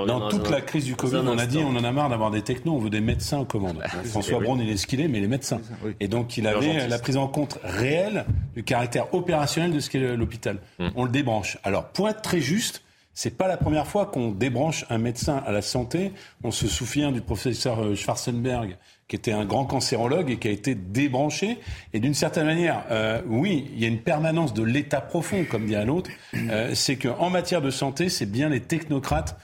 [0.06, 2.42] dans toute la crise du Covid, on a dit on en a marre d'avoir des
[2.42, 3.82] technos, on veut des médecins aux commandes.
[4.04, 5.60] François Braun, il est ce qu'il est, mais les médecins.
[6.00, 10.16] Et donc, il avait la prise en compte réelle du caractère opérationnel de ce qu'est
[10.16, 10.58] l'hôpital.
[10.78, 10.92] Hum.
[10.94, 11.58] On le débranche.
[11.64, 12.82] Alors, pour être très juste,
[13.20, 16.12] c'est pas la première fois qu'on débranche un médecin à la santé.
[16.44, 18.76] On se souvient du professeur euh, Schwarzenberg,
[19.08, 21.58] qui était un grand cancérologue et qui a été débranché.
[21.92, 25.66] Et d'une certaine manière, euh, oui, il y a une permanence de l'état profond, comme
[25.66, 26.10] dit un autre.
[26.32, 29.36] Euh, c'est qu'en matière de santé, c'est bien les technocrates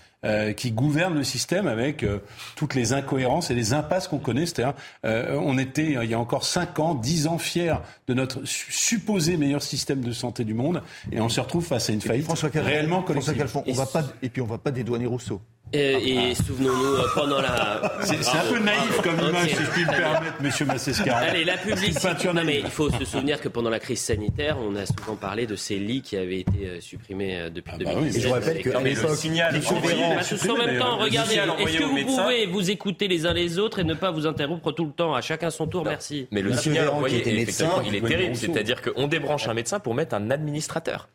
[0.55, 2.19] qui gouverne le système avec euh,
[2.57, 4.47] toutes les incohérences et les impasses qu'on connaît.
[4.47, 7.77] C'est-à-dire, euh, on était il y a encore 5 ans, 10 ans fiers
[8.09, 10.83] de notre supposé meilleur système de santé du monde,
[11.13, 13.47] et on se retrouve face à une faillite réellement collective.
[13.67, 15.41] on va pas, et puis on va pas dédouaner Rousseau.
[15.73, 17.99] Et, souvenons-nous, euh, pendant la.
[18.03, 21.17] C'est un peu naïf comme image, si je puis me permettre, monsieur Massescar.
[21.17, 22.33] Allez, la publicité.
[22.33, 25.47] Non, mais il faut se souvenir que pendant la crise sanitaire, on a souvent parlé
[25.47, 28.23] de ces lits qui avaient été euh, supprimés euh, depuis ah bah 2017.
[28.23, 33.09] je rappelle que l'époque, signal, en même temps, regardez, est-ce que vous pouvez vous écouter
[33.09, 35.67] les uns les autres et ne pas vous interrompre tout le temps, à chacun son
[35.67, 36.29] tour Merci.
[36.31, 38.37] Mais le signal envoyé, effectivement, il est terrible.
[38.37, 41.09] C'est-à-dire qu'on débranche un médecin pour mettre un administrateur.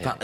[0.00, 0.16] Enfin,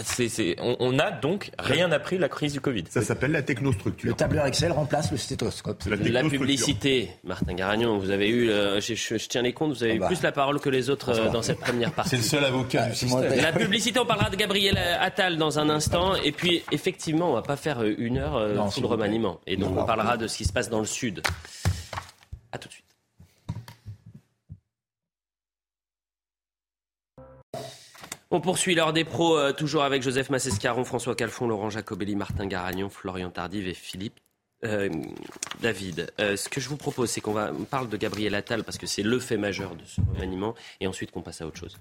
[0.59, 2.85] on, n'a donc rien appris de la crise du Covid.
[2.89, 4.09] Ça s'appelle la technostructure.
[4.09, 5.83] Le tableur Excel remplace le stéthoscope.
[5.87, 10.01] La, publicité, Martin Garagnon, vous avez eu, je, tiens les comptes, vous avez eu ah
[10.01, 10.07] bah.
[10.07, 12.11] plus la parole que les autres euh, dans cette première partie.
[12.11, 13.35] C'est le seul avocat du système.
[13.37, 16.15] La publicité, on parlera de Gabriel Attal dans un instant.
[16.17, 19.41] Et puis, effectivement, on va pas faire euh, une heure euh, sous le remaniement.
[19.47, 21.23] Et donc, on parlera de ce qui se passe dans le Sud.
[22.53, 22.90] À tout de suite.
[28.33, 32.47] On poursuit l'heure des pros, euh, toujours avec Joseph Massescaron, François Calfon, Laurent Jacobelli, Martin
[32.47, 34.21] Garagnon, Florian Tardive et Philippe
[34.65, 34.89] euh,
[35.61, 36.13] David.
[36.21, 38.79] Euh, ce que je vous propose, c'est qu'on va, on parle de Gabriel Attal parce
[38.79, 41.77] que c'est le fait majeur de ce remaniement et ensuite qu'on passe à autre chose.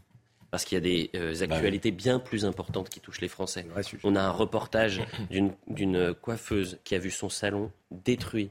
[0.50, 3.68] Parce qu'il y a des bah actualités bien plus importantes qui touchent les Français.
[4.04, 5.04] On a un reportage
[5.68, 8.50] d'une coiffeuse qui a vu son salon détruit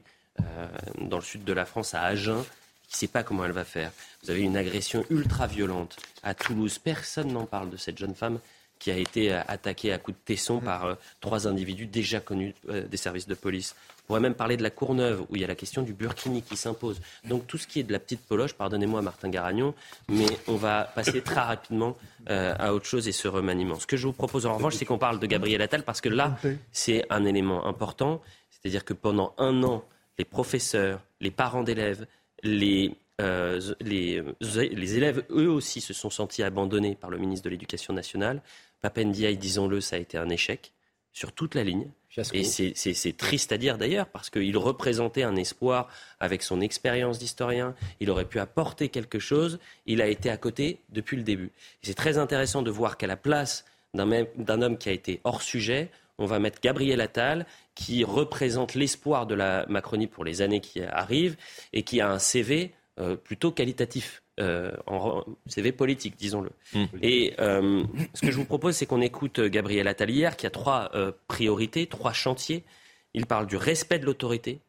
[1.01, 2.45] dans le sud de la France, à Agen
[2.89, 3.91] qui ne sait pas comment elle va faire.
[4.23, 6.79] Vous avez une agression ultra violente à Toulouse.
[6.79, 8.39] Personne n'en parle de cette jeune femme
[8.79, 10.63] qui a été euh, attaquée à coups de tesson mm.
[10.63, 13.75] par euh, trois individus déjà connus euh, des services de police.
[14.03, 16.41] On pourrait même parler de la Courneuve, où il y a la question du burkini
[16.41, 16.99] qui s'impose.
[17.25, 19.75] Donc tout ce qui est de la petite poloche, pardonnez-moi Martin Garagnon,
[20.07, 23.79] mais on va passer très rapidement à autre chose et ce remaniement.
[23.79, 26.09] Ce que je vous propose en revanche, c'est qu'on parle de Gabriel Attal, parce que
[26.09, 26.39] là,
[26.71, 28.19] c'est un élément important.
[28.49, 29.85] C'est-à-dire que pendant un an,
[30.17, 32.07] les professeurs, les parents d'élèves,
[32.43, 37.49] les, euh, les, les, élèves, eux aussi, se sont sentis abandonnés par le ministre de
[37.49, 38.41] l'Éducation nationale.
[38.81, 40.71] Papendiaï, disons-le, ça a été un échec
[41.11, 41.87] sur toute la ligne.
[42.33, 47.75] Et c'est triste à dire d'ailleurs, parce qu'il représentait un espoir avec son expérience d'historien.
[47.99, 49.59] Il aurait pu apporter quelque chose.
[49.85, 51.51] Il a été à côté depuis le début.
[51.81, 55.89] C'est très intéressant de voir qu'à la place d'un homme qui a été hors sujet,
[56.19, 60.81] on va mettre Gabriel Attal, qui représente l'espoir de la Macronie pour les années qui
[60.83, 61.37] arrivent
[61.73, 64.21] et qui a un CV euh, plutôt qualitatif.
[64.39, 66.51] Euh, en CV politique, disons-le.
[66.73, 66.85] Mmh.
[67.01, 70.49] Et euh, ce que je vous propose, c'est qu'on écoute Gabriel Attal hier, qui a
[70.49, 70.91] trois
[71.27, 72.63] priorités, trois chantiers.
[73.13, 74.59] Il parle du respect de l'autorité.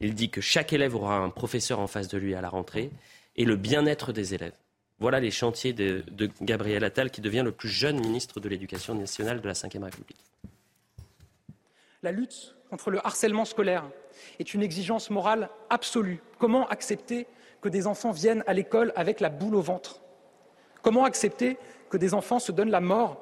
[0.00, 2.90] Il dit que chaque élève aura un professeur en face de lui à la rentrée
[3.34, 4.54] et le bien-être des élèves.
[5.00, 8.94] Voilà les chantiers de, de Gabriel Attal, qui devient le plus jeune ministre de l'Éducation
[8.94, 10.16] nationale de la Ve République.
[12.02, 13.84] La lutte contre le harcèlement scolaire
[14.38, 16.22] est une exigence morale absolue.
[16.38, 17.26] Comment accepter
[17.60, 20.00] que des enfants viennent à l'école avec la boule au ventre?
[20.82, 21.58] Comment accepter
[21.90, 23.20] que des enfants se donnent la mort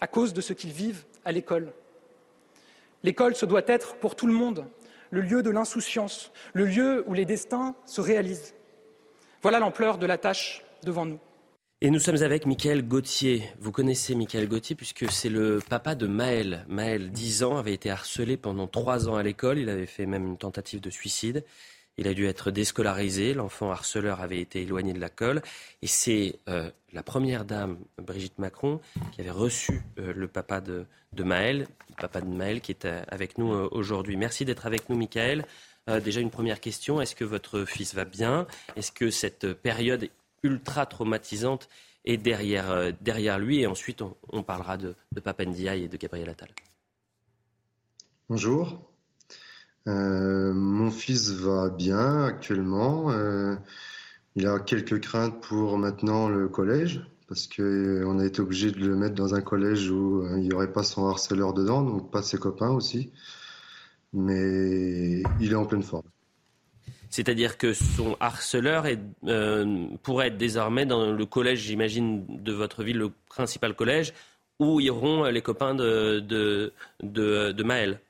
[0.00, 1.72] à cause de ce qu'ils vivent à l'école?
[3.02, 4.66] L'école, ce doit être pour tout le monde
[5.10, 8.54] le lieu de l'insouciance, le lieu où les destins se réalisent.
[9.42, 11.18] Voilà l'ampleur de la tâche devant nous.
[11.82, 13.42] Et nous sommes avec Michael Gauthier.
[13.58, 16.66] Vous connaissez Michael Gauthier puisque c'est le papa de Maël.
[16.68, 19.58] Maël, 10 ans, avait été harcelé pendant 3 ans à l'école.
[19.58, 21.42] Il avait fait même une tentative de suicide.
[21.96, 23.32] Il a dû être déscolarisé.
[23.32, 25.40] L'enfant harceleur avait été éloigné de la colle.
[25.80, 30.84] Et c'est euh, la première dame, Brigitte Macron, qui avait reçu euh, le papa de,
[31.14, 34.18] de, Maël, le papa de Maël, qui est euh, avec nous aujourd'hui.
[34.18, 35.46] Merci d'être avec nous, Michael.
[36.04, 37.00] déjà une première question.
[37.00, 38.46] Est-ce que votre fils va bien?
[38.76, 40.10] Est-ce que cette période
[40.42, 41.68] ultra traumatisante
[42.04, 45.22] est derrière, derrière lui Et ensuite, on, parlera de, de
[45.74, 46.48] et de Gabriel Attal.
[48.30, 48.90] Bonjour.
[49.88, 53.10] Euh, mon fils va bien actuellement.
[53.10, 53.56] Euh,
[54.36, 58.96] il a quelques craintes pour maintenant le collège parce qu'on a été obligé de le
[58.96, 62.22] mettre dans un collège où euh, il n'y aurait pas son harceleur dedans, donc pas
[62.22, 63.12] ses copains aussi.
[64.12, 66.09] Mais il est en pleine forme.
[67.10, 69.00] C'est-à-dire que son harceleur est,
[70.02, 74.14] pourrait être désormais dans le collège, j'imagine, de votre ville, le principal collège,
[74.60, 78.00] où iront les copains de, de, de Maël.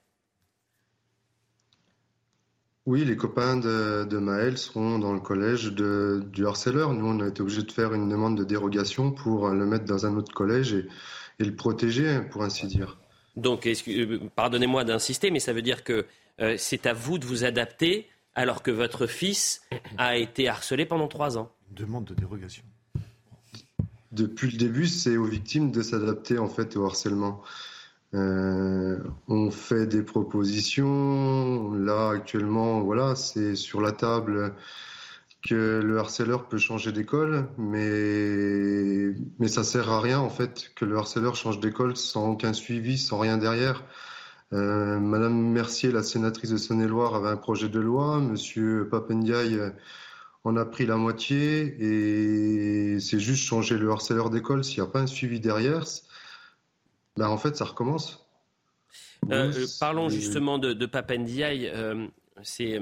[2.86, 6.92] Oui, les copains de, de, Maël seront dans le collège de, du harceleur.
[6.92, 10.06] Nous, on a été obligé de faire une demande de dérogation pour le mettre dans
[10.06, 12.98] un autre collège et, le protéger, pour ainsi dire.
[13.36, 16.04] Donc, euh, pardonnez-moi d'insister, mais ça veut dire que
[16.40, 18.08] euh, c'est à vous de vous adapter
[18.40, 19.60] alors que votre fils
[19.98, 21.52] a été harcelé pendant trois ans.
[21.72, 22.64] demande de dérogation.
[24.12, 27.42] Depuis le début, c'est aux victimes de s'adapter en fait au harcèlement.
[28.14, 28.98] Euh,
[29.28, 31.74] on fait des propositions.
[31.74, 34.54] Là, actuellement, voilà, c'est sur la table
[35.46, 40.86] que le harceleur peut changer d'école, mais, mais ça sert à rien, en fait, que
[40.86, 43.84] le harceleur change d'école sans aucun suivi, sans rien derrière.
[44.52, 48.18] Euh, Madame Mercier, la sénatrice de Saône-et-Loire, avait un projet de loi.
[48.18, 49.58] Monsieur Papendiaï
[50.44, 54.90] en a pris la moitié et c'est juste changer le harceleur d'école s'il n'y a
[54.90, 55.84] pas un suivi derrière.
[57.16, 58.26] Ben, en fait, ça recommence.
[59.30, 61.68] Euh, euh, parlons justement de, de Papendiaï.
[61.68, 62.06] Euh,
[62.42, 62.80] c'est,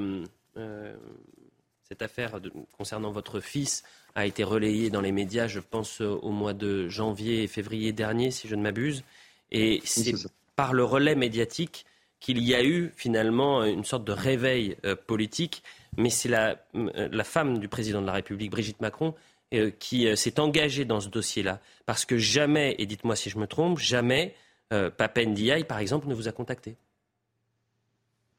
[1.82, 2.40] cette affaire
[2.76, 3.82] concernant votre fils
[4.14, 8.30] a été relayée dans les médias, je pense, au mois de janvier et février dernier,
[8.30, 9.02] si je ne m'abuse.
[9.50, 10.14] Et c'est
[10.58, 11.86] par le relais médiatique
[12.18, 15.62] qu'il y a eu finalement une sorte de réveil politique.
[15.96, 19.14] Mais c'est la, la femme du président de la République, Brigitte Macron,
[19.54, 21.58] euh, qui euh, s'est engagé dans ce dossier-là.
[21.86, 24.34] Parce que jamais, et dites-moi si je me trompe, jamais
[24.74, 26.76] euh, Papen Diaye, par exemple, ne vous a contacté.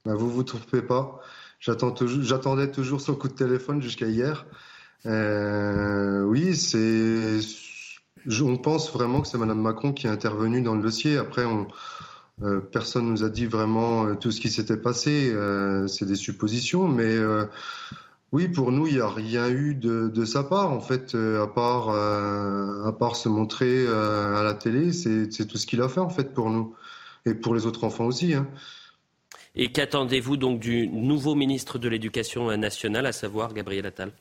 [0.06, 1.20] Bah, vous vous trompez pas.
[1.60, 4.46] J'attendais toujours son coup de téléphone jusqu'à hier.
[5.06, 7.40] oui, c'est.
[8.42, 11.18] On pense vraiment que c'est Mme Macron qui est intervenue dans le dossier.
[11.18, 11.68] Après, on,
[12.72, 15.36] personne ne nous a dit vraiment tout ce qui s'était passé.
[15.88, 17.18] c'est des suppositions, mais
[18.32, 21.48] oui, pour nous, il n'y a rien eu de, sa part, en fait, euh, à
[21.48, 24.94] part, euh, à part se montrer euh, à la télé.
[24.94, 26.76] C'est tout ce qu'il a fait, en fait, pour nous.
[27.26, 28.34] Et pour les autres enfants aussi.
[28.34, 28.48] Hein.
[29.56, 34.12] Et qu'attendez-vous donc du nouveau ministre de l'Éducation nationale, à savoir Gabriel Attal?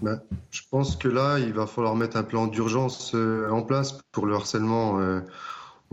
[0.00, 4.26] Ben, Je pense que là, il va falloir mettre un plan d'urgence en place pour
[4.26, 4.98] le harcèlement.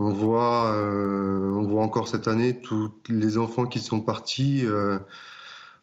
[0.00, 4.66] On, voit, on voit encore cette année tous les enfants qui sont partis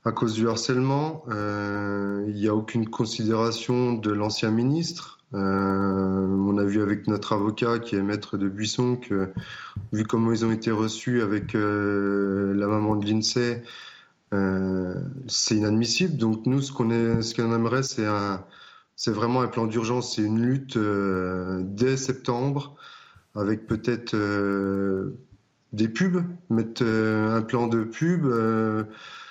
[0.08, 1.26] à cause du harcèlement.
[1.30, 5.20] Euh, il n'y a aucune considération de l'ancien ministre.
[5.34, 9.30] Euh, on a vu avec notre avocat qui est maître de Buisson que,
[9.92, 13.64] vu comment ils ont été reçus avec euh, la maman de l'INSEE,
[15.28, 16.16] c'est inadmissible.
[16.18, 16.90] Donc nous, ce qu'on
[17.22, 18.46] ce qu'on aimerait, c'est un,
[18.96, 22.77] c'est vraiment un plan d'urgence, c'est une lutte dès septembre
[23.38, 24.16] avec peut-être
[25.74, 28.26] des pubs, mettre un plan de pub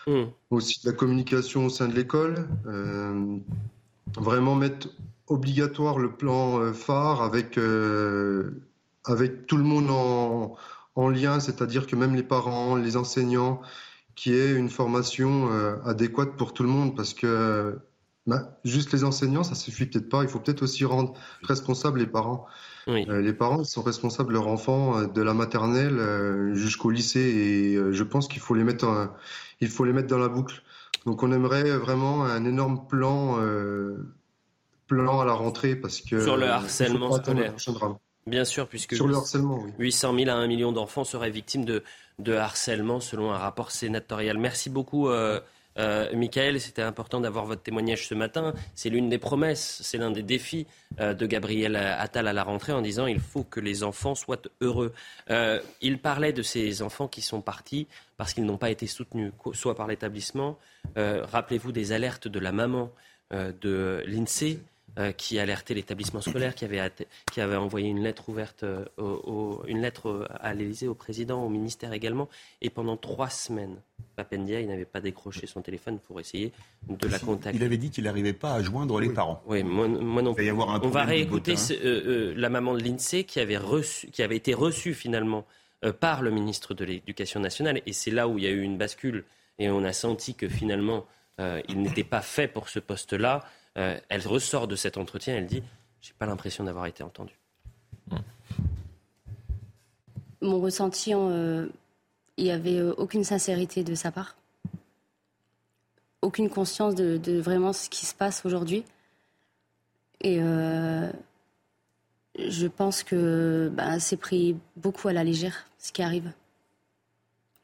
[0.07, 0.27] Mm.
[0.51, 2.49] Aussi de la communication au sein de l'école.
[2.67, 3.39] Euh,
[4.17, 4.89] vraiment mettre
[5.27, 8.63] obligatoire le plan euh, phare avec, euh,
[9.05, 10.57] avec tout le monde en,
[10.95, 13.61] en lien, c'est-à-dire que même les parents, les enseignants,
[14.15, 15.51] qui aient une formation
[15.85, 17.79] adéquate pour tout le monde, parce que
[18.27, 20.23] bah, juste les enseignants, ça suffit peut-être pas.
[20.23, 22.47] Il faut peut-être aussi rendre responsables les parents.
[22.87, 28.29] Les parents sont responsables de leurs enfants de la maternelle jusqu'au lycée et je pense
[28.29, 29.09] qu'il faut les mettre en,
[29.61, 30.63] il faut les mettre dans la boucle.
[31.05, 33.97] Donc on aimerait vraiment un énorme plan, euh,
[34.87, 37.55] plan à la rentrée parce que sur le harcèlement scolaire.
[38.27, 39.71] Bien sûr, puisque sur le harcèlement, oui.
[39.79, 41.85] 800 000 à 1 million d'enfants seraient victimes de,
[42.19, 44.37] de harcèlement selon un rapport sénatorial.
[44.37, 45.09] Merci beaucoup.
[45.09, 45.41] Euh,
[45.79, 48.55] euh, Michael, c'était important d'avoir votre témoignage ce matin.
[48.75, 50.67] C'est l'une des promesses, c'est l'un des défis
[51.01, 54.41] euh, de Gabriel Attal à la rentrée en disant il faut que les enfants soient
[54.61, 54.93] heureux.
[55.31, 59.33] Euh, il parlait de ces enfants qui sont partis parce qu'ils n'ont pas été soutenus,
[59.53, 60.59] soit par l'établissement.
[60.97, 62.91] Rappelez-vous des alertes de la maman
[63.31, 64.61] de l'INSEE
[64.99, 66.81] euh, qui alertait l'établissement scolaire, qui avait,
[67.31, 68.65] qui avait envoyé une lettre ouverte,
[68.99, 72.29] une lettre à l'Élysée, au président, au ministère également.
[72.63, 73.77] Et pendant trois semaines,
[74.17, 76.53] Papendia, il n'avait pas décroché son téléphone pour essayer
[76.89, 77.59] de la contacter.
[77.59, 79.43] Il avait dit qu'il n'arrivait pas à joindre les parents.
[79.47, 80.51] Oui, moi, non plus.
[80.51, 85.45] On va réécouter la maman de l'INSEE qui avait, reçu, qui avait été reçue finalement
[86.01, 87.83] par le ministre de l'Éducation nationale.
[87.87, 89.25] Et c'est là où il y a eu une bascule
[89.59, 91.07] et on a senti que finalement,
[91.41, 93.45] euh, il n'était pas fait pour ce poste-là.
[93.77, 95.63] Euh, elle ressort de cet entretien, elle dit
[96.01, 97.39] J'ai pas l'impression d'avoir été entendue.
[100.41, 101.67] Mon ressenti, euh,
[102.37, 104.37] il n'y avait aucune sincérité de sa part,
[106.23, 108.85] aucune conscience de, vraiment ce qui se passe aujourd'hui.
[110.21, 110.39] Et
[112.39, 116.33] je pense que bah, c'est pris beaucoup à la légère ce qui arrive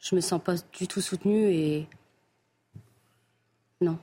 [0.03, 1.87] je me sens pas du tout soutenue et
[3.81, 3.99] non.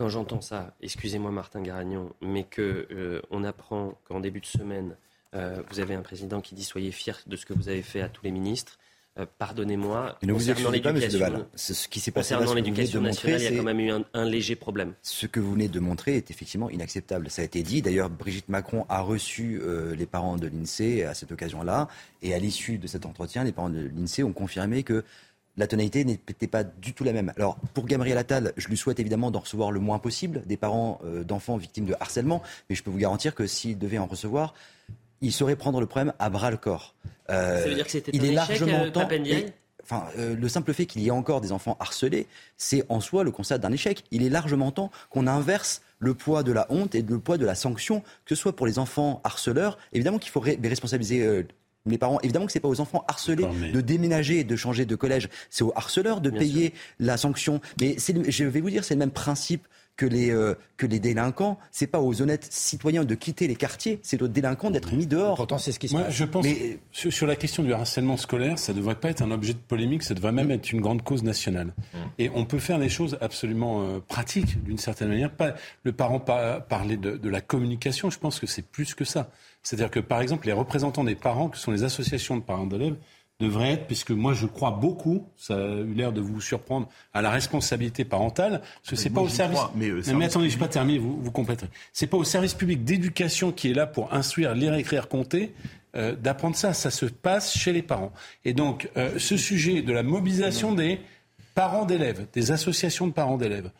[0.00, 4.96] Quand j'entends ça, excusez-moi Martin Garagnon, mais que euh, on apprend qu'en début de semaine,
[5.34, 8.00] euh, vous avez un président qui dit soyez fiers de ce que vous avez fait
[8.00, 8.78] à tous les ministres.
[9.18, 10.16] Euh, pardonnez-moi.
[10.22, 11.44] Ne vous excusez pas, Deval.
[11.54, 14.56] Ce qui s'est passé concernant l'éducation nationale, il y a quand même eu un, léger
[14.56, 14.94] problème.
[15.02, 17.28] Ce que vous venez de montrer est effectivement inacceptable.
[17.28, 17.82] Ça a été dit.
[17.82, 19.60] D'ailleurs, Brigitte Macron a reçu
[19.94, 21.88] les parents de l'INSEE à cette occasion-là.
[22.22, 25.04] Et à l'issue de cet entretien, les parents de l'INSEE ont confirmé que
[25.56, 27.32] la tonalité n'était pas du tout la même.
[27.36, 31.00] Alors, pour Gabriel Attal, je lui souhaite évidemment d'en recevoir le moins possible des parents
[31.04, 34.54] euh, d'enfants victimes de harcèlement, mais je peux vous garantir que s'il devait en recevoir,
[35.20, 36.94] il saurait prendre le problème à bras le corps.
[37.28, 39.08] Euh, Ça veut dire que c'était un est échec, largement euh, temps,
[39.82, 43.32] Enfin, le simple fait qu'il y ait encore des enfants harcelés, c'est en soi le
[43.32, 44.04] constat d'un échec.
[44.12, 47.44] Il est largement temps qu'on inverse le poids de la honte et le poids de
[47.44, 49.78] la sanction, que ce soit pour les enfants harceleurs.
[49.92, 51.44] Évidemment qu'il faut responsabiliser
[51.86, 52.20] les parents.
[52.22, 55.28] Évidemment que c'est pas aux enfants harcelés de déménager et de changer de collège.
[55.48, 57.60] C'est aux harceleurs de payer la sanction.
[57.80, 59.66] Mais je vais vous dire, c'est le même principe
[60.00, 61.58] que les, euh, que les délinquants.
[61.70, 65.36] C'est pas aux honnêtes citoyens de quitter les quartiers, c'est aux délinquants d'être mis dehors.
[65.36, 66.14] Pourtant, c'est ce qui se passe.
[66.14, 66.78] Je pense Mais...
[66.90, 70.02] sur, la question du harcèlement scolaire, ça ne devrait pas être un objet de polémique,
[70.02, 70.52] ça devrait même mm.
[70.52, 71.74] être une grande cause nationale.
[71.92, 71.98] Mm.
[72.18, 75.30] Et on peut faire des choses absolument euh, pratiques, d'une certaine manière.
[75.30, 79.30] Pas, le parent parler de, de la communication, je pense que c'est plus que ça.
[79.62, 82.96] C'est-à-dire que, par exemple, les représentants des parents, que sont les associations de parents d'élèves,
[83.40, 87.22] devrait être, puisque moi je crois beaucoup, ça a eu l'air de vous surprendre, à
[87.22, 89.58] la responsabilité parentale, parce que c'est pas au service.
[89.74, 91.68] mais, euh, mais, attendez, je pas terminé, vous, vous compléterez.
[91.92, 95.54] C'est pas au service public d'éducation qui est là pour instruire, lire, écrire, compter.
[95.96, 98.12] Euh, d'apprendre ça, ça se passe chez les parents.
[98.44, 101.00] Et donc, euh, ce sujet de la mobilisation des
[101.54, 103.70] parents d'élèves, des associations de parents d'élèves,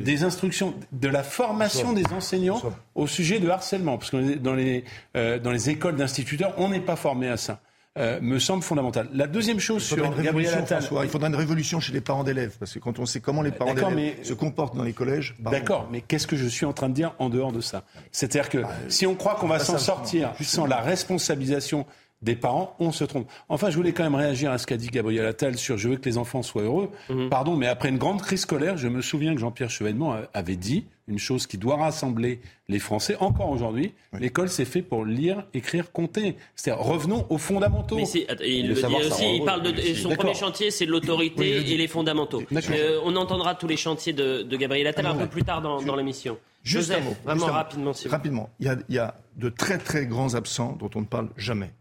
[0.00, 2.60] des instructions, de la formation des enseignants
[2.94, 6.96] au sujet de harcèlement, parce que dans les, dans les écoles d'instituteurs, on n'est pas
[6.96, 7.60] formé à ça.
[7.98, 9.08] Euh, me semble fondamentale.
[9.12, 12.72] La deuxième chose sur Gabriel Attal, il faudra une révolution chez les parents d'élèves, parce
[12.72, 15.34] que quand on sait comment les parents d'élèves se comportent dans les collèges.
[15.40, 17.84] D'accord, mais qu'est-ce que je suis en train de dire en dehors de ça?
[18.10, 21.84] C'est-à-dire que bah, si on croit qu'on va s'en sortir sans la responsabilisation
[22.22, 23.28] des parents, on se trompe.
[23.48, 25.96] Enfin, je voulais quand même réagir à ce qu'a dit Gabriel Attal sur je veux
[25.96, 26.90] que les enfants soient heureux.
[27.10, 27.28] Mhm.
[27.28, 30.86] Pardon, mais après une grande crise scolaire, je me souviens que Jean-Pierre Chevènement avait dit
[31.08, 33.92] une chose qui doit rassembler les Français encore aujourd'hui.
[34.18, 36.36] L'école, c'est fait pour lire, écrire, compter.
[36.54, 37.96] C'est-à-dire, revenons aux fondamentaux.
[37.96, 38.04] Mais
[38.44, 42.42] il le, dit aussi, il parle de son premier chantier, c'est l'autorité et les fondamentaux.
[42.70, 45.96] Euh, on entendra tous les chantiers de, Gabriel Attal un peu plus tard dans, dans
[45.96, 46.38] l'émission.
[46.62, 47.16] Juste un mot.
[47.24, 47.92] Vraiment rapidement.
[48.06, 48.50] rapidement.
[48.60, 51.28] Il y, a, il y a de très très grands absents dont on ne parle
[51.36, 51.72] jamais.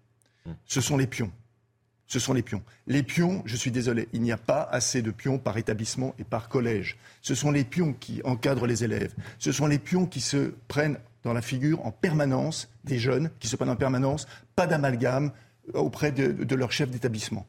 [0.65, 1.31] Ce sont les pions.
[2.07, 2.61] Ce sont les pions.
[2.87, 6.25] Les pions, je suis désolé, il n'y a pas assez de pions par établissement et
[6.25, 6.97] par collège.
[7.21, 9.13] Ce sont les pions qui encadrent les élèves.
[9.39, 13.47] Ce sont les pions qui se prennent dans la figure en permanence des jeunes, qui
[13.47, 15.31] se prennent en permanence, pas d'amalgame
[15.73, 17.47] auprès de, de leur chef d'établissement.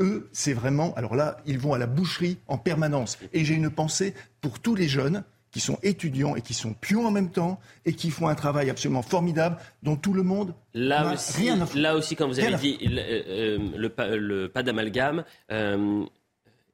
[0.00, 3.18] Eux, c'est vraiment, alors là, ils vont à la boucherie en permanence.
[3.32, 5.24] Et j'ai une pensée pour tous les jeunes
[5.58, 8.70] qui sont étudiants et qui sont pions en même temps et qui font un travail
[8.70, 12.54] absolument formidable dont tout le monde là aussi, rien à Là aussi, quand vous avez
[12.54, 16.04] dit euh, le, le, pas d'amalgame, euh,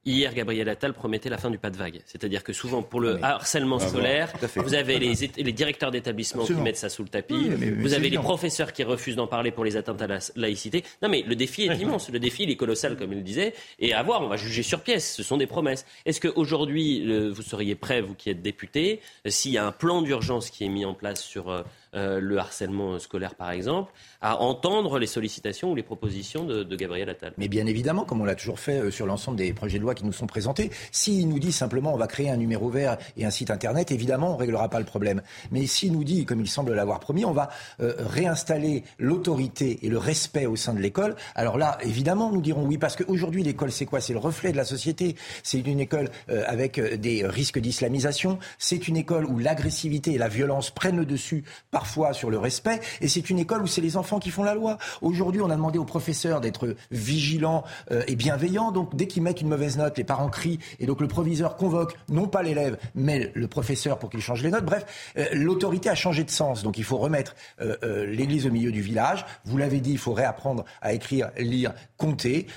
[0.07, 2.01] Hier, Gabriel Attal promettait la fin du pas de vague.
[2.05, 6.45] C'est-à-dire que souvent, pour le ah harcèlement ah scolaire, vous avez les, les directeurs d'établissement
[6.45, 7.49] qui mettent ça sous le tapis,
[7.79, 10.83] vous avez les professeurs qui refusent d'en parler pour les atteintes à la laïcité.
[11.01, 12.09] Non, mais le défi est immense.
[12.11, 13.55] Le défi, il est colossal, comme il le disait.
[13.79, 15.15] Et à voir, on va juger sur pièce.
[15.15, 15.85] Ce sont des promesses.
[16.05, 20.51] Est-ce qu'aujourd'hui, vous seriez prêt, vous qui êtes député, s'il y a un plan d'urgence
[20.51, 21.63] qui est mis en place sur...
[21.95, 27.09] Euh, le harcèlement scolaire, par exemple, à entendre les sollicitations ou les propositions de, Gabriel
[27.09, 27.31] Attal.
[27.37, 29.95] Mais bien évidemment, comme on l'a toujours fait euh, sur l'ensemble des projets de loi
[29.95, 33.25] qui nous sont présentés, s'il nous dit simplement on va créer un numéro vert et
[33.25, 35.21] un site internet, évidemment, on ne réglera pas le problème.
[35.51, 39.89] Mais s'il nous dit, comme il semble l'avoir promis, on va euh, réinstaller l'autorité et
[39.89, 43.71] le respect au sein de l'école, alors là, évidemment, nous dirons oui, parce qu'aujourd'hui, l'école,
[43.71, 44.01] c'est quoi?
[44.01, 45.15] C'est le reflet de la société.
[45.43, 48.37] C'est une école avec des risques d'islamisation.
[48.57, 51.45] C'est une école où l'agressivité et la violence prennent le dessus
[51.85, 52.79] parfois sur le respect.
[52.99, 54.79] Et c'est une école où c'est les enfants qui font la loi.
[55.03, 58.71] Aujourd'hui, on a demandé aux professeurs d'être vigilants euh, et bienveillants.
[58.71, 60.57] Donc, dès qu'ils mettent une mauvaise note, les parents crient.
[60.79, 64.49] Et donc, le proviseur convoque non pas l'élève, mais le professeur pour qu'il change les
[64.49, 64.65] notes.
[64.65, 64.83] Bref,
[65.19, 66.63] euh, l'autorité a changé de sens.
[66.63, 69.23] Donc, il faut remettre euh, l'église au milieu du village.
[69.45, 72.47] Vous l'avez dit, il faut réapprendre à écrire, lire, compter,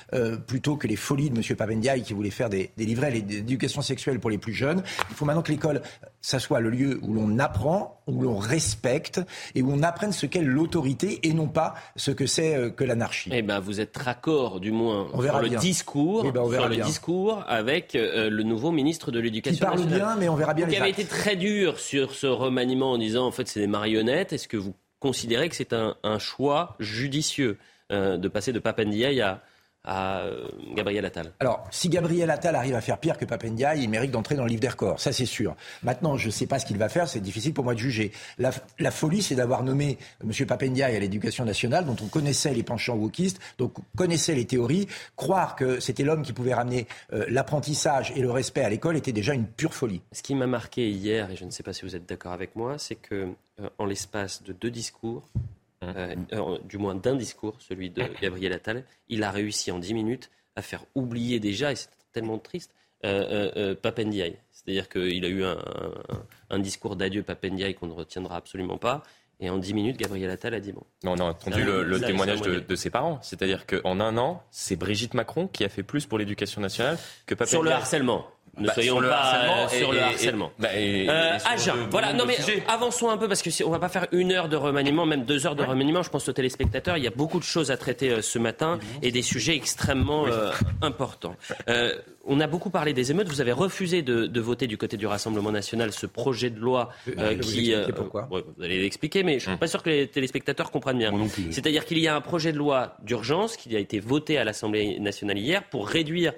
[0.46, 1.56] plutôt que les folies de M.
[1.56, 4.82] Papendiaï qui voulait faire des, des livrets d'éducation sexuelle pour les plus jeunes.
[5.10, 5.82] Il faut maintenant que l'école,
[6.20, 9.20] ça soit le lieu où l'on apprend, où l'on respecte
[9.54, 12.84] et où on apprenne ce qu'est l'autorité et non pas ce que c'est euh, que
[12.84, 13.30] l'anarchie.
[13.32, 16.76] Eh ben, vous êtes raccord, du moins, on sur le discours, eh ben, sur le
[16.76, 19.92] discours avec euh, le nouveau ministre de l'Éducation nationale.
[19.92, 20.66] Qui parle bien, mais on verra bien.
[20.66, 24.32] Qui avait été très dur sur ce remaniement en disant en fait c'est des marionnettes.
[24.32, 27.58] Est-ce que vous considérez que c'est un, choix judicieux
[27.92, 29.42] euh, de passer de Papendiaï à
[29.88, 33.88] à euh, Gabriel Attal Alors, si Gabriel Attal arrive à faire pire que Papendia, il
[33.88, 35.00] mérite d'entrer dans le livre des records.
[35.00, 35.56] Ça, c'est sûr.
[35.82, 37.08] Maintenant, je ne sais pas ce qu'il va faire.
[37.08, 38.12] C'est difficile pour moi de juger.
[38.38, 40.46] La, folie, c'est d'avoir nommé M.
[40.46, 44.86] Papendia à l'éducation nationale, dont on connaissait les penchants wokistes, donc on connaissait les théories.
[45.16, 49.12] Croire que c'était l'homme qui pouvait ramener euh, l'apprentissage et le respect à l'école était
[49.12, 50.02] déjà une pure folie.
[50.12, 52.56] Ce qui m'a marqué hier, et je ne sais pas si vous êtes d'accord avec
[52.56, 53.28] moi, c'est que
[53.60, 55.24] euh, en l'espace de deux discours,
[55.84, 59.94] euh, euh, du moins d'un discours, celui de Gabriel Attal, il a réussi en 10
[59.94, 62.74] minutes à faire oublier déjà, et c'est tellement triste,
[63.04, 64.36] euh, euh Papendiaï.
[64.50, 65.44] C'est-à-dire qu'il a eu
[66.50, 69.04] un, discours d'adieu Papendiaï qu'on ne retiendra absolument pas.
[69.40, 70.82] Et en 10 minutes, Gabriel Attal a dit bon.
[71.04, 73.20] Non, on a entendu le, témoignage de, ses parents.
[73.22, 77.34] C'est-à-dire qu'en un an, c'est Brigitte Macron qui a fait plus pour l'éducation nationale que
[77.36, 77.50] Papendiaï.
[77.50, 78.26] Sur le harcèlement.
[78.58, 80.52] Ne bah, soyons pas sur le harcèlement.
[80.58, 82.12] Bah, euh, Agen, voilà.
[82.12, 82.36] Non mais
[82.66, 85.24] avançons un peu parce que si, on va pas faire une heure de remaniement, même
[85.24, 86.02] deux heures de remaniement.
[86.02, 86.96] Je pense aux téléspectateurs.
[86.96, 90.26] Il y a beaucoup de choses à traiter euh, ce matin et des sujets extrêmement
[90.26, 90.50] euh,
[90.82, 91.36] importants.
[92.30, 93.28] on a beaucoup parlé des émeutes.
[93.28, 96.90] Vous avez refusé de, voter du côté du Rassemblement national ce projet de loi
[97.40, 97.74] qui.
[97.94, 99.58] pourquoi vous allez l'expliquer, mais je suis hum.
[99.58, 101.12] pas sûr que les téléspectateurs comprennent bien.
[101.50, 104.98] C'est-à-dire qu'il y a un projet de loi d'urgence qui a été voté à l'Assemblée
[104.98, 106.32] nationale hier pour réduire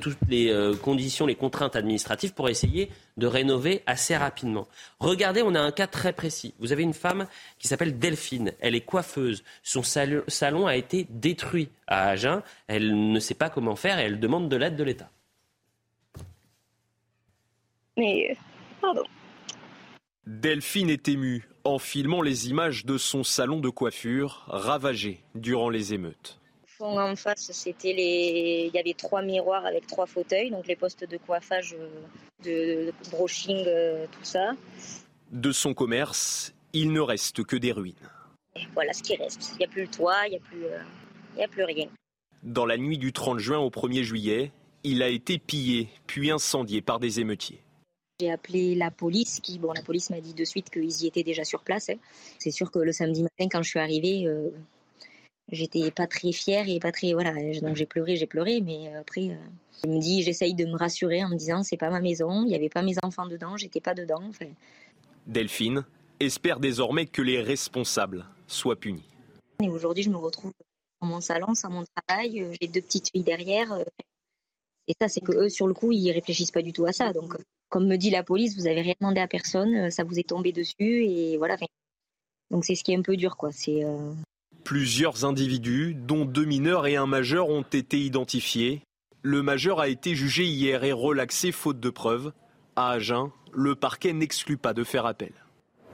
[0.00, 0.52] toutes les
[0.82, 4.68] conditions, les contraintes administrative pour essayer de rénover assez rapidement.
[5.00, 6.54] Regardez, on a un cas très précis.
[6.58, 7.26] Vous avez une femme
[7.58, 8.52] qui s'appelle Delphine.
[8.60, 9.42] Elle est coiffeuse.
[9.62, 12.42] Son salon a été détruit à Agen.
[12.68, 15.10] Elle ne sait pas comment faire et elle demande de l'aide de l'État.
[17.96, 18.36] Mais,
[18.80, 19.04] pardon.
[20.26, 25.94] Delphine est émue en filmant les images de son salon de coiffure ravagé durant les
[25.94, 26.38] émeutes
[26.80, 28.66] en face, c'était les.
[28.68, 31.76] Il y avait trois miroirs avec trois fauteuils, donc les postes de coiffage,
[32.44, 34.52] de, brushing, euh, tout ça.
[35.30, 37.94] De son commerce, il ne reste que des ruines.
[38.74, 39.52] voilà ce qui reste.
[39.54, 41.88] Il n'y a plus le toit, il n'y a, plus, euh, a plus rien.
[42.42, 44.52] Dans la nuit du 30 juin au 1er juillet,
[44.84, 47.60] il a été pillé, puis incendié par des émeutiers.
[48.20, 51.22] J'ai appelé la police, qui, bon, la police m'a dit de suite qu'ils y étaient
[51.22, 51.90] déjà sur place.
[51.90, 51.96] Hein.
[52.38, 54.50] C'est sûr que le samedi matin, quand je suis arrivée, euh,
[55.50, 59.30] j'étais pas très fière et pas très voilà donc j'ai pleuré j'ai pleuré mais après
[59.30, 59.36] euh,
[59.84, 62.50] je me dis j'essaye de me rassurer en me disant c'est pas ma maison il
[62.50, 64.22] y avait pas mes enfants dedans j'étais pas dedans
[65.26, 65.84] Delphine
[66.18, 69.04] espère désormais que les responsables soient punis.
[69.62, 70.52] Et aujourd'hui je me retrouve
[71.00, 73.84] dans mon salon sans mon travail euh, j'ai deux petites filles derrière euh,
[74.88, 77.12] et ça c'est que eux sur le coup ils réfléchissent pas du tout à ça
[77.12, 77.36] donc
[77.68, 80.52] comme me dit la police vous avez rien demandé à personne ça vous est tombé
[80.52, 81.56] dessus et voilà
[82.50, 83.84] donc c'est ce qui est un peu dur quoi c'est
[84.66, 88.82] Plusieurs individus, dont deux mineurs et un majeur, ont été identifiés.
[89.22, 92.32] Le majeur a été jugé hier et relaxé faute de preuves.
[92.74, 95.30] À Agen, le parquet n'exclut pas de faire appel.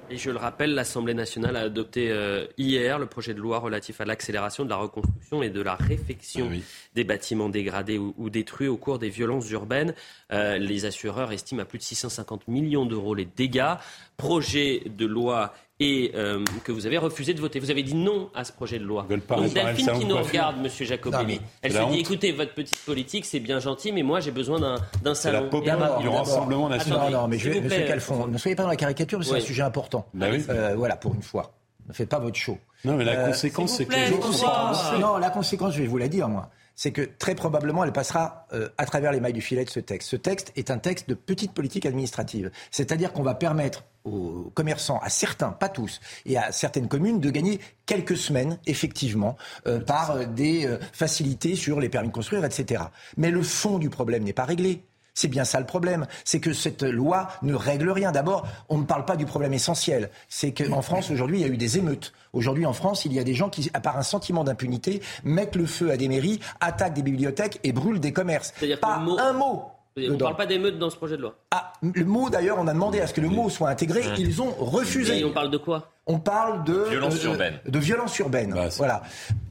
[0.08, 4.00] Et je le rappelle, l'Assemblée nationale a adopté euh, hier le projet de loi relatif
[4.00, 6.56] à l'accélération de la reconstruction et de la réfection ah
[6.94, 9.94] des bâtiments dégradés ou, détruits au cours des violences urbaines.
[10.32, 13.74] Euh, les assureurs estiment à plus de 650 millions d'euros les dégâts.
[14.16, 15.52] Projet de loi
[15.82, 17.58] et euh, que vous avez refusé de voter.
[17.58, 19.06] Vous avez dit non à ce projet de loi.
[19.08, 23.40] Donc Delphine qui nous regarde, Monsieur Jacobelli, elle se dit écoutez, votre petite politique, c'est
[23.40, 24.60] bien gentil, mais moi j'ai besoin
[25.02, 25.50] d'un salon.
[25.64, 27.12] La du Rassemblement national.
[27.12, 29.62] Non, non, mais je, Monsieur Calfon, ne soyez pas dans la caricature, c'est un sujet
[29.62, 30.06] important.
[30.14, 31.52] Bah euh, voilà, pour une fois.
[31.88, 32.58] Ne faites pas votre show.
[32.84, 36.28] Non, mais la euh, conséquence, c'est que Non, la conséquence, je vais vous la dire,
[36.28, 36.50] moi.
[36.74, 39.80] C'est que très probablement, elle passera euh, à travers les mailles du filet de ce
[39.80, 40.08] texte.
[40.08, 42.50] Ce texte est un texte de petite politique administrative.
[42.70, 47.30] C'est-à-dire qu'on va permettre aux commerçants, à certains, pas tous, et à certaines communes de
[47.30, 52.84] gagner quelques semaines, effectivement, euh, par euh, des facilités sur les permis de construire, etc.
[53.16, 54.82] Mais le fond du problème n'est pas réglé.
[55.14, 56.06] C'est bien ça le problème.
[56.24, 58.12] C'est que cette loi ne règle rien.
[58.12, 60.10] D'abord, on ne parle pas du problème essentiel.
[60.28, 62.12] C'est qu'en France, aujourd'hui, il y a eu des émeutes.
[62.32, 65.56] Aujourd'hui, en France, il y a des gens qui, à part un sentiment d'impunité, mettent
[65.56, 68.54] le feu à des mairies, attaquent des bibliothèques et brûlent des commerces.
[68.80, 71.36] Pas un mot on ne parle pas d'émeutes dans ce projet de loi.
[71.50, 74.40] Ah, le mot d'ailleurs, on a demandé à ce que le mot soit intégré, ils
[74.40, 75.18] ont refusé.
[75.18, 75.92] Et on parle de quoi?
[76.06, 77.60] On parle de violence euh, urbaine.
[77.66, 78.52] De violence urbaine.
[78.52, 79.02] Bah, voilà.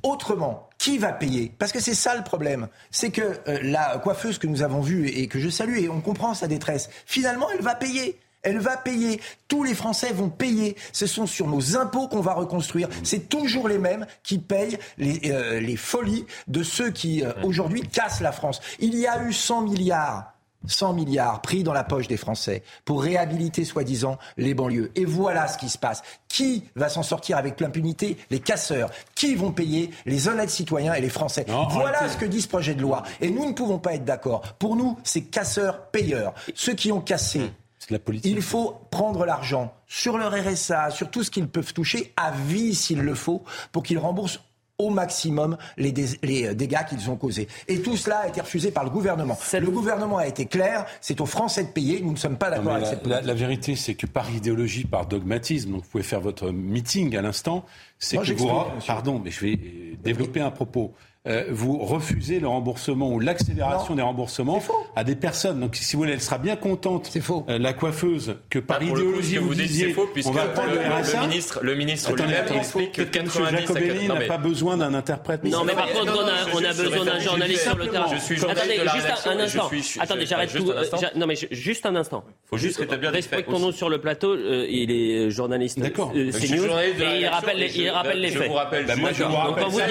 [0.04, 1.54] Autrement, qui va payer?
[1.58, 2.68] Parce que c'est ça le problème.
[2.89, 6.02] C'est que euh, la coiffeuse que nous avons vue et que je salue et on
[6.02, 8.20] comprend sa détresse, finalement, elle va payer.
[8.44, 9.22] Elle va payer.
[9.48, 10.76] Tous les Français vont payer.
[10.92, 12.89] Ce sont sur nos impôts qu'on va reconstruire.
[13.04, 18.22] C'est toujours les mêmes qui payent les, euh, les folies de ceux qui, aujourd'hui, cassent
[18.22, 18.60] la France.
[18.80, 20.31] Il y a eu 100 milliards
[20.68, 24.91] 100 milliards pris dans la poche des Français pour réhabiliter soi-disant les banlieues.
[24.95, 26.01] Et voilà ce qui se passe.
[26.28, 28.89] Qui va s'en sortir avec l'impunité Les casseurs.
[29.16, 31.45] Qui vont payer Les honnêtes citoyens et les Français?
[31.72, 33.03] voilà ce que dit ce projet de loi.
[33.20, 34.41] Et nous ne pouvons pas être d'accord.
[34.59, 36.34] Pour nous, c'est casseurs-payeurs.
[36.55, 37.51] Ceux qui ont cassé.
[37.89, 42.32] La Il faut prendre l'argent sur leur RSA, sur tout ce qu'ils peuvent toucher, à
[42.32, 43.43] vie s'il le faut,
[43.74, 44.39] pour qu'ils remboursent
[44.82, 47.48] au maximum les, euh, dégâts qu'ils ont causés.
[47.68, 49.38] Et tout cela a été refusé par le gouvernement.
[49.54, 52.74] Le gouvernement a été clair, c'est aux Français de payer, nous ne sommes pas d'accord
[52.74, 56.22] avec cette la, la, vérité, c'est que par idéologie, par dogmatisme, donc vous pouvez faire
[56.22, 57.66] votre meeting à l'instant,
[58.00, 58.50] c'est que vous...
[58.88, 59.60] Pardon, mais je vais
[60.04, 60.94] développer un propos.
[61.28, 64.60] Euh, vous refusez le remboursement ou l'accélération des remboursements
[64.96, 65.60] à des personnes.
[65.60, 67.46] Donc, si vous voulez, elle sera bien contente, faux.
[67.48, 70.78] Euh, la coiffeuse, que par idéologie vous, vous disiez, faux, puisque on va prendre le,
[70.78, 75.44] le, ministre, le ministre lui-même explique que 90 Jacobelli n'a pas besoin d'un interprète.
[75.44, 78.08] Non, mais par contre, on a, on a besoin d'un journaliste sur le terrain.
[78.12, 79.70] Je suis Attendez, juste un instant.
[80.00, 80.74] Attendez, j'arrête tout.
[81.16, 82.24] Non, mais juste un instant.
[82.50, 84.36] Faut juste rétablir Respectons-nous sur le plateau.
[84.36, 85.80] Il est journaliste.
[85.80, 86.14] D'accord.
[86.32, 86.66] C'est news.
[86.66, 88.34] Et il rappelle les faits.
[88.34, 88.88] Je vous rappelle.
[88.88, 89.82] Quand vous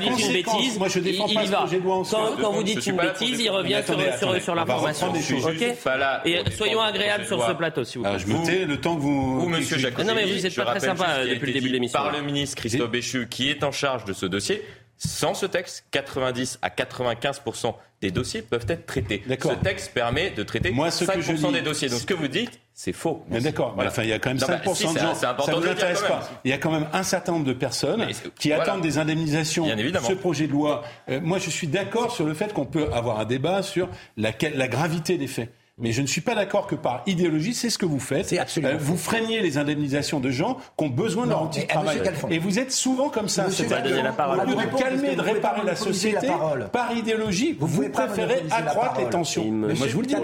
[0.00, 1.66] dites une bêtise, il, il va.
[2.10, 5.10] Quand, quand vous dites une bêtise, il revient sur, sur, l'information.
[5.10, 5.62] Ok
[6.24, 8.18] Et soyons agréables sur ce plateau, s'il vous plaît.
[8.18, 9.42] Je me tais le temps que vous.
[9.44, 9.98] Ou Monsieur Jacques.
[9.98, 11.98] Non, mais vous n'êtes pas très sympa depuis le début de l'émission.
[11.98, 14.62] Par le ministre Christophe Béchu, qui est en charge de ce dossier.
[15.02, 19.22] Sans ce texte, 90 à 95% des dossiers peuvent être traités.
[19.26, 21.88] Ce texte permet de traiter Moi, 5 des dossiers.
[21.88, 23.22] Donc ce que vous dites, c'est faux.
[23.28, 23.76] Mais d'accord.
[23.78, 25.14] Enfin, il y a quand même 5% bah, de gens.
[25.14, 26.26] Ça ne vous intéresse pas.
[26.44, 28.06] Il y a quand même un certain nombre de personnes
[28.38, 29.66] qui attendent des indemnisations.
[29.66, 30.08] Bien évidemment.
[30.08, 30.82] Ce projet de loi.
[31.10, 34.30] Euh, moi, je suis d'accord sur le fait qu'on peut avoir un débat sur la,
[34.54, 35.52] la gravité des faits.
[35.80, 38.32] Mais je ne suis pas d'accord que par idéologie, c'est ce que vous faites.
[38.34, 42.02] Absolument euh, vous freinez les indemnisations de gens qui ont besoin d'un outil de travail.
[42.30, 43.46] Et vous êtes souvent comme ça.
[43.46, 44.40] Monsieur donner la parole.
[44.40, 46.28] Au lieu de calmer, de réparer la société,
[46.72, 49.44] par idéologie, vous, vous préférez accroître les tensions.
[49.44, 50.16] Moi, je vous le dis.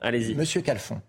[0.00, 0.34] Allez-y.
[0.34, 1.00] Monsieur Calfon,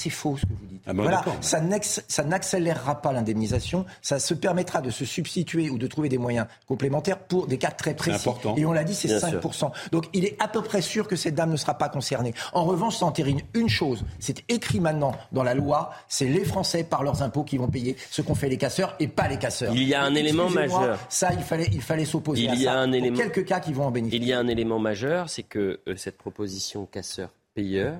[0.00, 0.82] c'est faux ce que vous dites.
[0.86, 5.86] Ah ben, voilà, ça n'accélérera pas l'indemnisation, ça se permettra de se substituer ou de
[5.86, 8.28] trouver des moyens complémentaires pour des cas très précis.
[8.56, 9.70] Et on l'a dit, c'est 5%.
[9.92, 12.32] Donc il est à peu près sûr que cette dame ne sera pas concernée.
[12.52, 16.82] En revanche, ça entérine une chose, c'est écrit maintenant dans la loi, c'est les Français
[16.84, 19.74] par leurs impôts qui vont payer ce qu'ont fait les casseurs et pas les casseurs.
[19.74, 20.98] Il y a un élément majeur.
[21.08, 22.72] Ça, il fallait, il fallait s'opposer à y ça.
[22.72, 23.16] A un élément...
[23.16, 24.20] quelques cas qui vont en bénéficier.
[24.20, 27.96] Il y a un élément majeur, c'est que euh, cette proposition casseur-payeur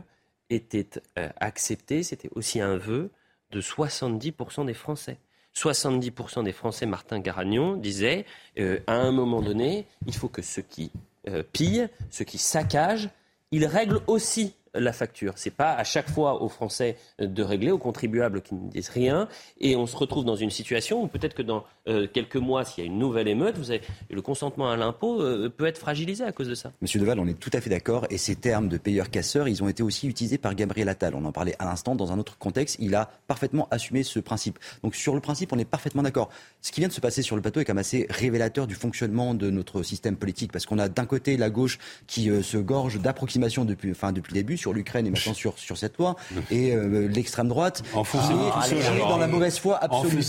[0.51, 3.11] était euh, accepté, c'était aussi un vœu
[3.53, 5.18] de 70% des Français.
[5.57, 8.24] 70% des Français, Martin Garagnon disait,
[8.59, 10.92] euh, à un moment donné, il faut que ceux qui
[11.28, 13.11] euh, pillent, ceux qui saccagent,
[13.51, 15.32] ils règlent aussi la facture.
[15.36, 19.28] C'est pas à chaque fois aux Français de régler, aux contribuables qui ne disent rien,
[19.59, 22.84] et on se retrouve dans une situation où peut-être que dans euh, quelques mois, s'il
[22.84, 26.24] y a une nouvelle émeute, vous avez, le consentement à l'impôt euh, peut être fragilisé
[26.24, 26.72] à cause de ça.
[26.82, 29.68] Monsieur Deval, on est tout à fait d'accord, et ces termes de payeur-casseur, ils ont
[29.68, 31.14] été aussi utilisés par Gabriel Attal.
[31.14, 32.76] On en parlait à l'instant dans un autre contexte.
[32.80, 34.58] Il a parfaitement assumé ce principe.
[34.82, 36.28] Donc sur le principe, on est parfaitement d'accord.
[36.60, 38.74] Ce qui vient de se passer sur le plateau est quand même assez révélateur du
[38.74, 42.58] fonctionnement de notre système politique, parce qu'on a d'un côté la gauche qui euh, se
[42.58, 46.16] gorge d'approximations depuis, enfin, depuis le début sur l'Ukraine et maintenant sur, sur cette loi,
[46.50, 50.22] et euh, l'extrême droite qui est dans la mauvaise foi absolue.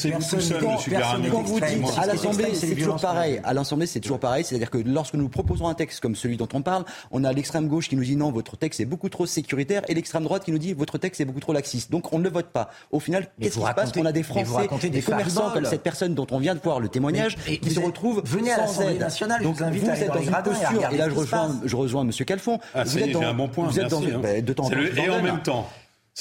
[1.53, 3.41] Vous dites à l'Assemblée, c'est toujours pareil.
[3.43, 4.43] À l'Assemblée, c'est toujours pareil.
[4.43, 7.67] C'est-à-dire que lorsque nous proposons un texte comme celui dont on parle, on a l'extrême
[7.67, 10.51] gauche qui nous dit non, votre texte est beaucoup trop sécuritaire, et l'extrême droite qui
[10.51, 11.91] nous dit votre texte est beaucoup trop laxiste.
[11.91, 12.71] Donc on ne le vote pas.
[12.91, 16.13] Au final, qu'est-ce qui se passe On a des Français, des, commerçants comme cette personne
[16.13, 19.43] dont on vient de voir le témoignage, qui se retrouvent venez à l'Assemblée nationale.
[19.43, 22.59] Donc vous êtes dans une posture, et là je rejoins, je rejoins Monsieur Calfon.
[22.73, 23.67] Ah, vous êtes dans, un bon point.
[23.67, 24.77] Vous êtes dans, de temps en temps.
[24.77, 25.67] Et en même temps.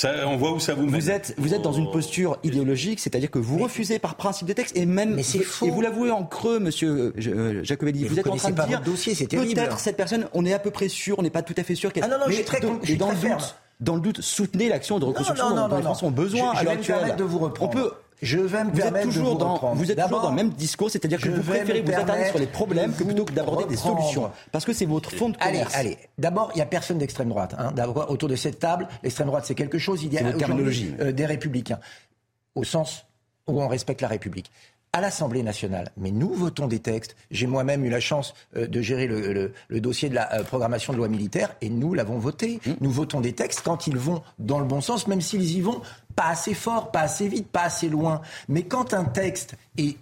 [0.04, 3.38] On voit où ça vous Vous êtes, vous êtes dans une posture idéologique, c'est-à-dire que
[3.38, 5.14] vous refusez par principe des textes et même.
[5.14, 5.66] Mais c'est faux.
[5.66, 8.06] Et vous l'avouez en creux, monsieur euh, Jacobelli.
[8.06, 8.80] Vous, êtes en train de dire.
[8.80, 9.54] dossier, c'est terrible.
[9.54, 11.74] Peut-être cette personne, on est à peu près sûr, on n'est pas tout à fait
[11.74, 12.04] sûr qu'elle.
[12.04, 14.68] Ah non, non, je suis très, je suis dans le doute, dans le doute, soutenez
[14.68, 17.16] l'action de reconstruction dont les Français ont besoin à l'heure actuelle.
[17.16, 17.70] de vous reprendre.
[17.70, 20.30] On peut, je vais me vous êtes toujours de vous dans, vous êtes toujours dans
[20.30, 23.32] le même discours, c'est-à-dire que vous préférez vous attarder sur les problèmes que plutôt que
[23.32, 25.74] d'aborder des solutions, parce que c'est votre fond de commerce.
[25.74, 25.98] Allez, allez.
[26.18, 27.54] D'abord, il n'y a personne d'extrême droite.
[27.58, 27.72] Hein.
[28.08, 30.02] Autour de cette table, l'extrême droite, c'est quelque chose.
[30.02, 30.94] Il y a terminologie.
[31.00, 31.78] Euh, des républicains,
[32.54, 33.04] au sens
[33.46, 34.50] où on respecte la République
[34.92, 35.90] à l'Assemblée nationale.
[35.96, 37.16] Mais nous votons des textes.
[37.30, 40.98] J'ai moi-même eu la chance euh, de gérer le, dossier de la euh, programmation de
[40.98, 42.60] loi militaire et nous l'avons voté.
[42.66, 42.72] Mmh.
[42.80, 45.80] Nous votons des textes quand ils vont dans le bon sens, même s'ils y vont
[46.20, 48.20] pas assez fort, pas assez vite, pas assez loin.
[48.46, 49.96] Mais quand un texte est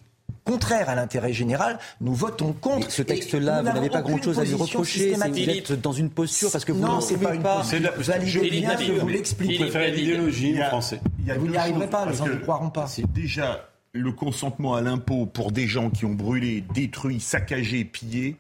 [0.45, 2.91] contraire à l'intérêt général, nous votons contre.
[2.91, 5.15] ce texte-là, vous n'avez pas grand-chose à lui reprocher.
[5.15, 7.43] Vous êtes dans une posture parce que vous non, c'est pas une.
[7.43, 7.93] Posture.
[7.97, 9.59] Vous allez bien que vous l'expliquez.
[9.59, 11.01] Vous préférez l'idéologie en français.
[11.39, 12.89] Vous n'y arriverez pas, les gens ne croiront pas.
[12.89, 18.37] C'est déjà le consentement à l'impôt pour des gens qui ont brûlé, détruit, saccagé, pillé,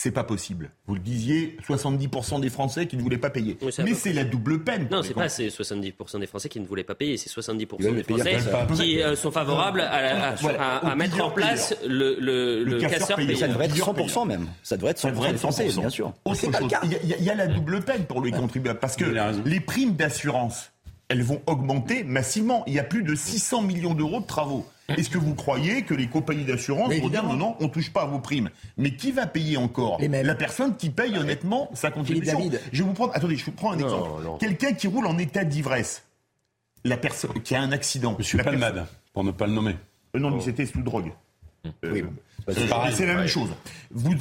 [0.00, 0.70] c'est pas possible.
[0.86, 3.58] Vous le disiez, 70% des Français qui ne voulaient pas payer.
[3.84, 4.88] Mais c'est la double peine.
[4.90, 8.38] Non, c'est pas 70% des Français qui ne voulaient pas payer, c'est 70% des Français
[8.76, 13.38] qui euh, sont favorables à, mettre en place le, le, casseur payeur.
[13.38, 14.46] Ça devrait être 100% même.
[14.62, 16.14] Ça devrait être 100% des Français, bien sûr.
[16.24, 19.04] Il y, a la double peine pour les contribuables parce que
[19.44, 20.72] les primes d'assurance
[21.10, 22.62] elles vont augmenter massivement.
[22.66, 24.64] Il y a plus de 600 millions d'euros de travaux.
[24.88, 27.92] Est-ce que vous croyez que les compagnies d'assurance vont dire non, non, on ne touche
[27.92, 31.90] pas à vos primes Mais qui va payer encore La personne qui paye honnêtement sa
[31.90, 32.40] contribution.
[32.72, 34.38] Je vais vous prendre, attendez, je vous prends un exemple.
[34.38, 36.04] Quelqu'un qui roule en état d'ivresse,
[36.84, 38.14] la personne qui a un accident.
[38.16, 39.76] Monsieur Palmade, pour ne pas le nommer.
[40.14, 41.12] Euh, non, mais c'était sous drogue.
[41.84, 42.04] oui.
[42.52, 43.50] C'est la même chose.
[43.92, 44.14] Vous,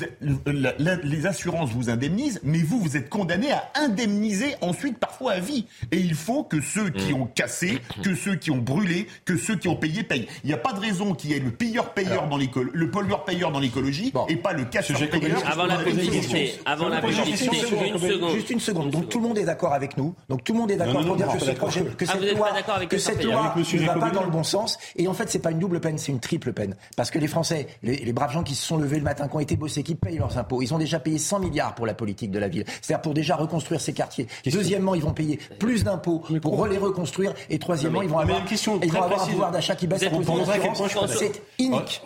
[1.04, 5.68] les assurances vous indemnisent, mais vous, vous êtes condamné à indemniser ensuite parfois à vie.
[5.92, 7.22] Et il faut que ceux qui mm.
[7.22, 10.28] ont cassé, que ceux qui ont brûlé, que ceux qui ont payé payent.
[10.44, 13.52] Il n'y a pas de raison qu'il y ait le payeur-payeur dans l'écologie, le pollueur-payeur
[13.52, 15.40] dans l'écologie et pas le casseur-payeur.
[15.46, 17.58] Avant la publicité, avant la publicité,
[17.88, 18.34] une seconde.
[18.34, 18.90] Juste une seconde.
[18.90, 20.16] Donc tout le monde est d'accord avec nous.
[20.30, 22.86] Donc tout le monde est d'accord pour dire que, ce projet, que ah, cette loi,
[22.90, 24.80] que cette loi ne va pas dans le bon sens.
[24.96, 26.76] Et en fait, c'est pas une double peine, c'est une triple peine.
[26.96, 29.40] Parce que les Français, les braves gens qui se sont levés le matin, qui ont
[29.40, 30.62] été bossés, qui payent leurs impôts.
[30.62, 32.66] Ils ont déjà payé 100 milliards pour la politique de la ville.
[32.82, 34.28] C'est-à-dire pour déjà reconstruire ces quartiers.
[34.46, 37.34] Deuxièmement, ils vont payer plus d'impôts pour les reconstruire.
[37.50, 42.02] Et troisièmement, ils vont avoir, ils vont avoir un pouvoir d'achat qui baisse C'est inique.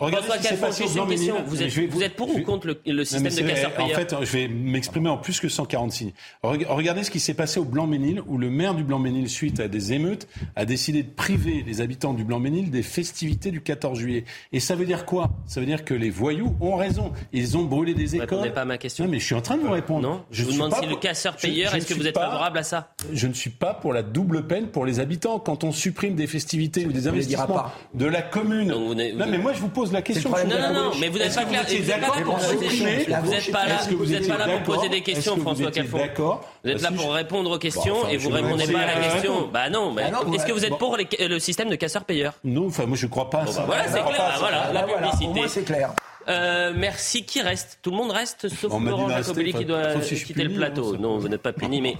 [1.88, 5.18] Vous êtes pour ou contre le système de casseurs-payeurs En fait, je vais m'exprimer en
[5.18, 6.12] plus que 140 signes.
[6.42, 9.92] Regardez ce qui s'est passé au Blanc-Ménil, où le maire du Blanc-Ménil, suite à des
[9.92, 14.24] émeutes, a décidé de priver les habitants du Blanc-Ménil des festivités du 14 juillet.
[14.52, 15.30] Et ça veut dire quoi?
[15.46, 17.12] Ça veut dire que les voyous ont raison.
[17.32, 18.28] Ils ont brûlé des écoles.
[18.28, 19.04] Vous répondez pas à ma question.
[19.04, 20.08] Non, mais je suis en train de vous répondre.
[20.08, 23.26] Non, je, vous demande si le casseur-payeur, est-ce que vous êtes favorable à ça Je
[23.26, 25.38] ne suis pas pour la double peine pour les habitants.
[25.38, 28.68] Quand on supprime des festivités ou des investissements de la commune.
[28.68, 30.30] non, mais moi, je vous pose la question.
[30.30, 31.64] Non, non, non, mais vous n'êtes pas clair.
[31.66, 33.80] Vous n'êtes pas pour Vous n'êtes pas là.
[33.90, 35.98] Vous n'êtes pas là pour poser des questions, François Calfon.
[35.98, 36.48] D'accord.
[36.64, 39.48] Vous êtes là pour répondre aux questions et vous répondez pas à la question.
[39.52, 39.94] Bah non.
[40.32, 43.30] Est-ce que vous êtes pour le système de casseur-payeur Non, enfin, moi, je ne crois
[43.30, 43.64] pas à ça.
[43.64, 44.36] Voilà, c'est clair.
[44.38, 45.24] Voilà, la publicité.
[45.24, 45.93] Pour moi, c'est clair.
[46.28, 47.24] Euh, merci.
[47.24, 47.78] Qui reste?
[47.82, 50.96] Tout le monde reste, sauf Laurent Jacobelli qui doit quitter le plateau.
[50.96, 51.96] Non, vous n'êtes pas puni, mais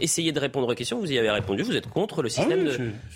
[0.00, 0.98] essayez de répondre aux questions.
[0.98, 1.62] Vous y avez répondu.
[1.62, 2.64] Vous êtes contre le ah système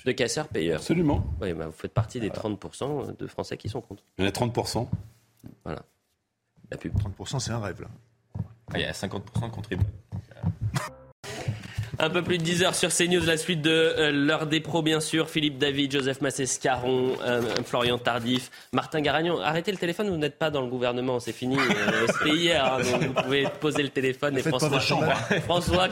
[0.05, 0.80] de, casseurs-payeurs.
[0.80, 1.24] Absolument.
[1.41, 4.03] Oui, bah, vous faites partie des 30% de Français qui sont contre.
[4.18, 4.89] Il y en a 30%.
[5.64, 5.82] Voilà.
[6.70, 6.93] La pub.
[6.95, 7.89] 30%, c'est un rêve, là.
[8.72, 9.91] Ah, il y a 50% contribuables.
[11.99, 14.82] Un peu plus de 10 heures sur CNews, la suite de euh, l'heure des pros,
[14.82, 15.28] bien sûr.
[15.28, 19.40] Philippe David, Joseph Massescaron, euh, Florian Tardif, Martin Garagnon.
[19.40, 21.57] Arrêtez le téléphone, vous n'êtes pas dans le gouvernement, c'est fini.
[21.57, 24.38] Euh, C'était hier, hein, donc vous pouvez poser le téléphone.
[24.38, 25.88] Et François, François,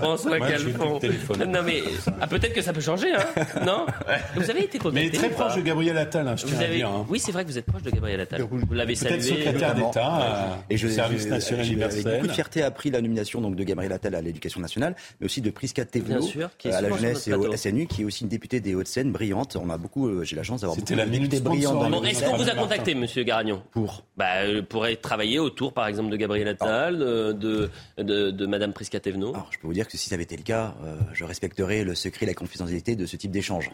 [0.00, 0.98] François Calfon.
[1.46, 1.82] Non mais
[2.20, 3.86] ah, peut-être que ça peut changer, hein Non?
[4.34, 5.10] Vous avez été contacté.
[5.10, 6.88] Mais très proche de Gabriel Attal, hein, je tiens à dire.
[6.88, 7.06] Hein.
[7.08, 8.42] Oui, c'est vrai que vous êtes proche de Gabriel Attal.
[8.42, 9.20] Vous l'avez salué.
[9.20, 12.06] secrétaire d'État et je, service national universel.
[12.06, 15.26] Avec beaucoup de fierté appris la nomination donc de Gabriel Attal à l'éducation nationale mais
[15.26, 16.26] aussi de Prisca Thévenot
[16.64, 19.56] à la jeunesse et au SNU, qui est aussi une députée des Hauts-de-Seine brillante.
[19.56, 22.36] On a beaucoup, euh, j'ai la chance d'avoir beaucoup de députés brillants dans Est-ce qu'on
[22.36, 26.48] vous a contacté, Monsieur Garagnon Pour bah, euh, Pour travailler autour, par exemple, de Gabriel
[26.48, 30.14] Attal, de, de, de, Madame Prisca Thévenot Alors, je peux vous dire que si ça
[30.14, 33.30] avait été le cas, euh, je respecterais le secret et la confidentialité de ce type
[33.30, 33.70] d'échange.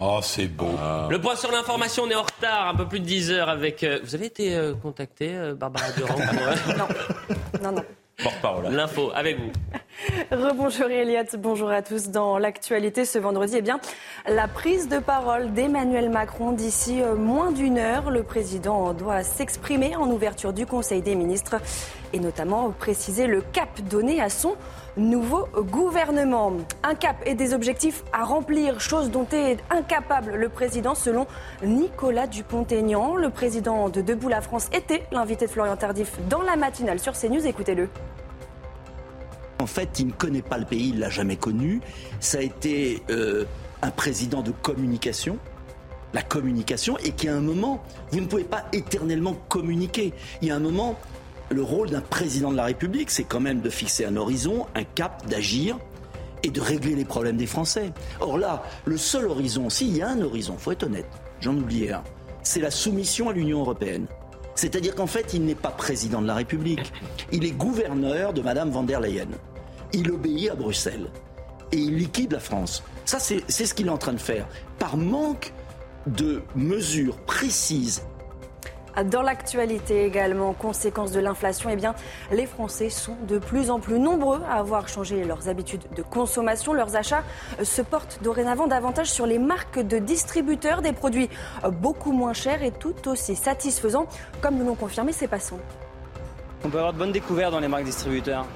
[0.00, 0.70] Oh, c'est beau.
[0.78, 1.08] Ah.
[1.10, 3.84] Le point sur l'information, on est en retard, un peu plus de 10 heures avec.
[4.04, 6.18] Vous avez été contacté, Barbara Durand
[6.78, 6.88] Non,
[7.62, 7.84] non, non.
[8.68, 9.52] L'info avec vous.
[10.32, 12.08] Rebonjour Eliott, bonjour à tous.
[12.08, 13.78] Dans l'actualité ce vendredi, eh bien,
[14.26, 18.10] la prise de parole d'Emmanuel Macron d'ici euh, moins d'une heure.
[18.10, 21.56] Le président doit s'exprimer en ouverture du Conseil des ministres
[22.12, 24.56] et notamment préciser le cap donné à son
[24.98, 26.52] nouveau gouvernement.
[26.82, 31.26] Un cap et des objectifs à remplir, chose dont est incapable le président selon
[31.64, 33.16] Nicolas Dupont-Aignan.
[33.16, 37.12] Le président de Debout la France était l'invité de Florian Tardif dans la matinale sur
[37.12, 37.46] CNews.
[37.46, 37.88] Écoutez-le.
[39.60, 41.80] En fait, il ne connaît pas le pays, il l'a jamais connu.
[42.20, 43.44] Ça a été euh,
[43.82, 45.36] un président de communication,
[46.14, 47.82] la communication, et qui à un moment,
[48.12, 50.12] vous ne pouvez pas éternellement communiquer.
[50.42, 50.96] Il y a un moment,
[51.50, 54.84] le rôle d'un président de la République, c'est quand même de fixer un horizon, un
[54.84, 55.78] cap, d'agir
[56.42, 57.92] et de régler les problèmes des Français.
[58.20, 61.08] Or là, le seul horizon, s'il y a un horizon, faut être honnête,
[61.40, 62.02] j'en oubliais un,
[62.42, 64.06] c'est la soumission à l'Union européenne.
[64.54, 66.92] C'est-à-dire qu'en fait, il n'est pas président de la République.
[67.30, 69.28] Il est gouverneur de Madame van der Leyen.
[69.92, 71.08] Il obéit à Bruxelles.
[71.70, 72.82] Et il liquide la France.
[73.04, 74.48] Ça, c'est ce qu'il est en train de faire.
[74.78, 75.52] Par manque
[76.08, 78.02] de mesures précises
[79.04, 84.40] dans l'actualité également, conséquence de l'inflation, eh les Français sont de plus en plus nombreux
[84.48, 86.72] à avoir changé leurs habitudes de consommation.
[86.72, 87.22] Leurs achats
[87.62, 91.28] se portent dorénavant davantage sur les marques de distributeurs, des produits
[91.70, 94.06] beaucoup moins chers et tout aussi satisfaisants,
[94.40, 95.60] comme nous l'ont confirmé ces passants.
[96.64, 98.46] On peut avoir de bonnes découvertes dans les marques distributeurs.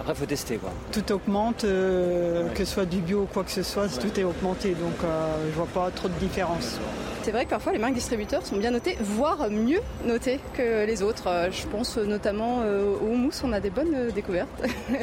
[0.00, 0.56] Après, il faut tester.
[0.56, 0.70] Quoi.
[0.92, 4.24] Tout augmente, euh, que ce soit du bio ou quoi que ce soit, tout est
[4.24, 4.70] augmenté.
[4.70, 6.78] Donc, euh, je vois pas trop de différence.
[7.22, 11.02] C'est vrai que parfois les marques distributeurs sont bien notées, voire mieux notées que les
[11.02, 11.28] autres.
[11.28, 14.62] Euh, je pense notamment au houmous, on a des bonnes découvertes.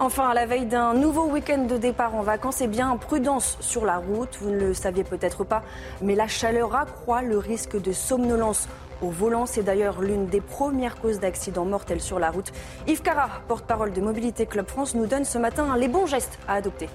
[0.00, 3.84] Enfin, à la veille d'un nouveau week-end de départ en vacances, eh bien, prudence sur
[3.84, 4.28] la route.
[4.40, 5.64] Vous ne le saviez peut-être pas,
[6.00, 8.68] mais la chaleur accroît le risque de somnolence
[9.02, 9.46] au volant.
[9.46, 12.52] C'est d'ailleurs l'une des premières causes d'accidents mortels sur la route.
[12.86, 16.54] Yves Cara, porte-parole de Mobilité Club France, nous donne ce matin les bons gestes à
[16.54, 16.88] adopter.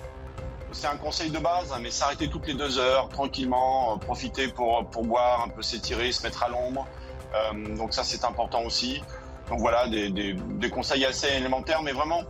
[0.72, 4.48] C'est un conseil de base, hein, mais s'arrêter toutes les deux heures, tranquillement, euh, profiter
[4.48, 6.88] pour, pour boire, un peu s'étirer, se mettre à l'ombre.
[7.36, 9.04] Euh, donc ça, c'est important aussi.
[9.50, 12.24] Donc voilà, des, des conseils assez élémentaires, mais vraiment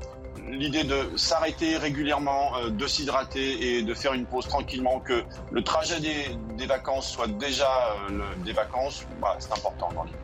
[0.49, 5.63] l'idée de s'arrêter régulièrement, euh, de s'hydrater et de faire une pause tranquillement, que le
[5.63, 7.69] trajet des, vacances soit déjà
[8.09, 10.17] euh, des vacances, bah, c'est important dans l'idée.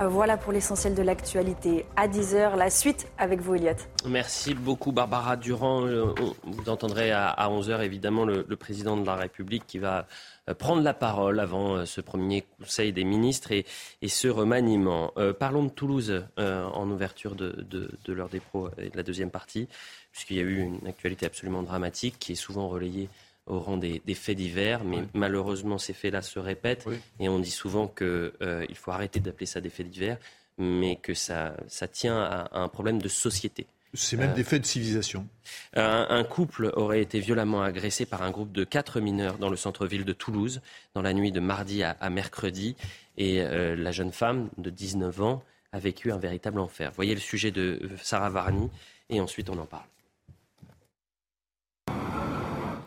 [0.00, 1.84] Voilà pour l'essentiel de l'actualité.
[1.96, 3.72] À 10h, la suite avec vous, Elliot.
[4.06, 5.86] Merci beaucoup, Barbara Durand.
[5.86, 10.06] Euh, vous entendrez à 11h, évidemment, le, président de la République qui va
[10.48, 13.64] euh, prendre la parole avant euh, ce premier Conseil des ministres et,
[14.06, 15.12] ce remaniement.
[15.38, 19.68] parlons de Toulouse en ouverture de, de, leur dépôt et de la deuxième partie,
[20.12, 23.08] puisqu'il y a eu une actualité absolument dramatique qui est souvent relayée
[23.48, 26.86] au rang des, faits divers, mais malheureusement ces faits-là se répètent
[27.18, 30.18] et on dit souvent qu'il euh, faut arrêter d'appeler ça des faits divers,
[30.58, 33.66] mais que ça, ça tient à, un problème de société.
[33.94, 35.26] C'est même euh, des faits de civilisation.
[35.74, 40.04] Un, couple aurait été violemment agressé par un groupe de quatre mineurs dans le centre-ville
[40.04, 40.60] de Toulouse
[40.94, 42.76] dans la nuit de mardi à, mercredi
[43.16, 45.42] et euh, la jeune femme de 19 ans
[45.72, 46.92] a vécu un véritable enfer.
[46.94, 48.68] Voyez le sujet de Sarah Varni
[49.08, 49.86] et ensuite on en parle.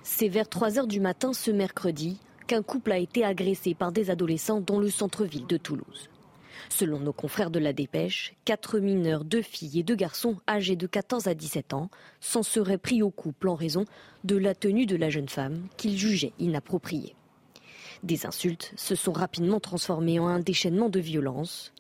[0.04, 4.10] C'est vers 3 heures du matin ce mercredi qu'un couple a été agressé par des
[4.10, 6.10] adolescents dans le centre-ville de Toulouse.
[6.70, 10.88] Selon nos confrères de la dépêche, quatre mineurs, deux filles et deux garçons âgés de
[10.88, 11.90] 14 à 17 ans
[12.20, 13.86] s'en seraient pris au couple en raison
[14.24, 17.16] de la tenue de la jeune femme qu'ils jugeaient inappropriée.
[18.04, 21.74] Des insultes se sont rapidement transformées en un déchaînement de violence.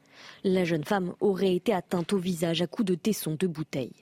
[0.43, 3.95] La jeune femme aurait été atteinte au visage à coups de tesson de bouteille.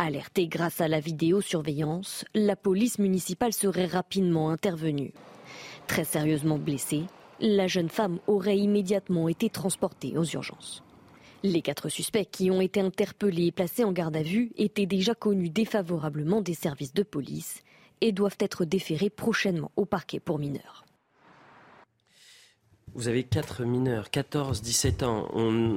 [0.00, 5.12] Alertée grâce à la vidéosurveillance, la police municipale serait rapidement intervenue.
[5.88, 7.02] Très sérieusement blessée,
[7.40, 10.84] la jeune femme aurait immédiatement été transportée aux urgences.
[11.42, 15.16] Les quatre suspects qui ont été interpellés et placés en garde à vue étaient déjà
[15.16, 17.64] connus défavorablement des services de police
[18.00, 20.84] et doivent être déférés prochainement au parquet pour mineurs.
[22.98, 25.28] Vous avez quatre mineurs, 14, 17 ans.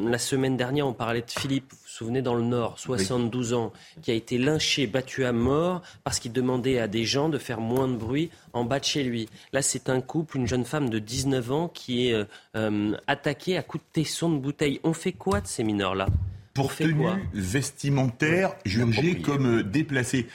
[0.07, 3.71] la semaine dernière, on parlait de Philippe, vous vous souvenez, dans le Nord, 72 ans,
[4.01, 7.61] qui a été lynché, battu à mort parce qu'il demandait à des gens de faire
[7.61, 9.29] moins de bruit en bas de chez lui.
[9.53, 13.55] Là, c'est un couple, une jeune femme de 19 ans qui est euh, euh, attaquée
[13.55, 14.79] à coups de tesson de bouteille.
[14.83, 16.07] On fait quoi de ces mineurs-là?
[16.55, 20.25] Pour tenue vestimentaire jugée comme euh, déplacée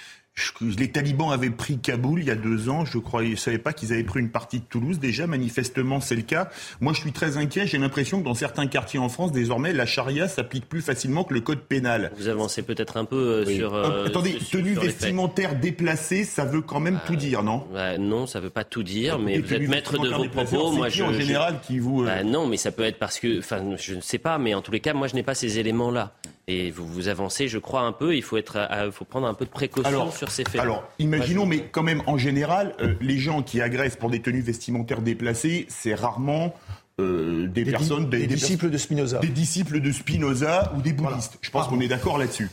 [0.79, 2.85] les talibans avaient pris Kaboul il y a deux ans.
[2.85, 4.99] Je croyais, je savais pas qu'ils avaient pris une partie de Toulouse.
[4.99, 6.49] Déjà, manifestement, c'est le cas.
[6.81, 7.67] Moi, je suis très inquiet.
[7.67, 11.35] J'ai l'impression que dans certains quartiers en France, désormais, la charia s'applique plus facilement que
[11.35, 12.13] le code pénal.
[12.17, 13.75] Vous avancez peut-être un peu euh, sur.
[13.75, 18.41] Euh, attendez, tenue vestimentaire déplacée, ça veut quand même tout dire, non bah, Non, ça
[18.41, 20.73] veut pas tout dire, mais vous êtes maître de vos propos.
[20.73, 22.03] Moi, je, en général qui vous.
[22.03, 24.55] Euh, bah, non, mais ça peut être parce que, enfin, je ne sais pas, mais
[24.55, 26.13] en tous les cas, moi, je n'ai pas ces éléments-là.
[26.49, 28.15] Et vous vous avancez, je crois, un peu.
[28.15, 30.61] Il faut, être, faut prendre un peu de précaution sur ces faits.
[30.61, 34.43] Alors, imaginons, mais quand même, en général, euh, les gens qui agressent pour des tenues
[34.43, 36.55] vestimentaires déplacées, c'est rarement
[37.01, 41.37] euh, des, personnes, des, disciples de Spinoza, des disciples de Spinoza ou des bouddhistes.
[41.43, 42.49] Je pense qu'on est d'accord là-dessus.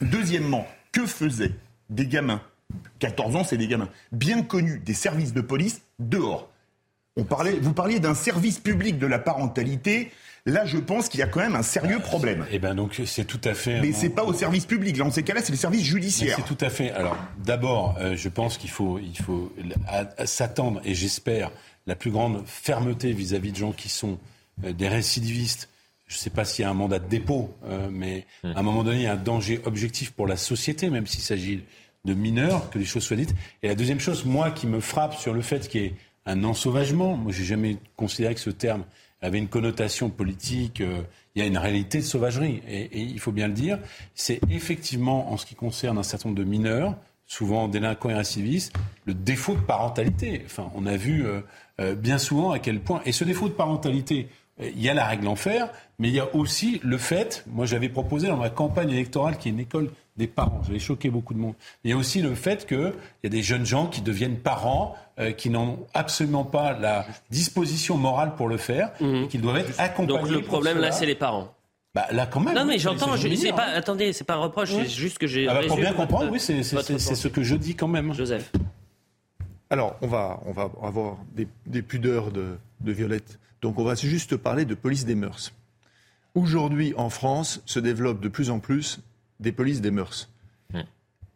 [0.00, 1.52] Deuxièmement, que faisaient
[1.88, 2.42] des gamins
[2.98, 6.50] 14 ans, c'est des gamins bien connus des services de police dehors?
[7.16, 10.10] On parlait, vous parliez d'un service public de la parentalité.
[10.46, 12.46] Là, je pense qu'il y a quand même un sérieux problème.
[12.50, 13.80] Eh ben donc c'est tout à fait.
[13.80, 14.96] Mais c'est pas au service public.
[14.96, 16.36] Là, en ces cas-là, c'est le service judiciaire.
[16.36, 16.90] C'est tout à fait.
[16.92, 19.52] Alors, d'abord, euh, je pense qu'il faut, il faut
[20.24, 21.50] s'attendre, et j'espère
[21.86, 24.18] la plus grande fermeté vis-à-vis de gens qui sont
[24.64, 25.68] euh, des récidivistes.
[26.06, 28.52] Je ne sais pas s'il y a un mandat de dépôt, euh, mais hum.
[28.56, 31.22] à un moment donné, il y a un danger objectif pour la société, même s'il
[31.22, 31.64] s'agit
[32.04, 33.34] de mineurs, que les choses soient dites.
[33.62, 35.94] Et la deuxième chose, moi, qui me frappe sur le fait qu'il y ait
[36.26, 38.84] un ensauvagement, moi, j'ai jamais considéré que ce terme
[39.22, 40.80] avait une connotation politique.
[40.80, 41.02] Euh,
[41.34, 43.78] il y a une réalité de sauvagerie, et, il faut bien le dire.
[44.14, 46.96] C'est effectivement, en ce qui concerne un certain nombre de mineurs,
[47.26, 48.72] souvent délinquants et récidivistes,
[49.04, 50.42] le défaut de parentalité.
[50.44, 51.40] Enfin, on a vu euh,
[51.80, 53.00] euh, bien souvent à quel point.
[53.06, 56.20] Et ce défaut de parentalité, il y a la règle en fer, mais il y
[56.20, 59.90] a aussi le fait, moi j'avais proposé dans ma campagne électorale, qui est une école
[60.16, 60.60] des parents.
[60.66, 61.54] J'avais choqué beaucoup de monde.
[61.82, 62.92] Il y a aussi le fait qu'il
[63.24, 67.96] y a des jeunes gens qui deviennent parents, euh, qui n'ont absolument pas la disposition
[67.96, 69.14] morale pour le faire, mmh.
[69.14, 70.18] et qui doivent être accompagnés.
[70.18, 71.54] Donc le problème là, c'est les parents.
[71.94, 72.54] Bah, là, quand même.
[72.54, 73.16] Non, mais j'entends.
[73.16, 74.70] Je, pas, attendez, c'est pas un reproche.
[74.70, 75.48] C'est juste que j'ai.
[75.48, 78.14] Ah bah, pour bien comprendre, oui, c'est ce que je dis quand même.
[78.14, 78.52] Joseph.
[79.70, 83.38] Alors, on va, on va avoir des, pudeurs de, de Violette.
[83.62, 85.52] Donc, on va juste parler de police des mœurs.
[86.34, 89.00] Aujourd'hui, en France, se développe de plus en plus
[89.38, 90.28] des polices des mœurs.
[90.72, 90.82] Hmm.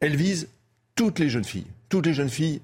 [0.01, 0.49] Elle vise
[0.95, 2.61] toutes les jeunes filles, toutes les jeunes filles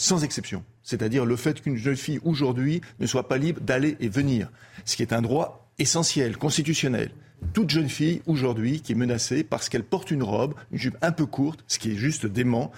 [0.00, 0.62] sans exception.
[0.84, 4.48] C'est-à-dire le fait qu'une jeune fille aujourd'hui ne soit pas libre d'aller et venir,
[4.84, 7.10] ce qui est un droit essentiel, constitutionnel.
[7.52, 11.10] Toute jeune fille aujourd'hui qui est menacée parce qu'elle porte une robe, une jupe un
[11.10, 12.70] peu courte, ce qui est juste dément,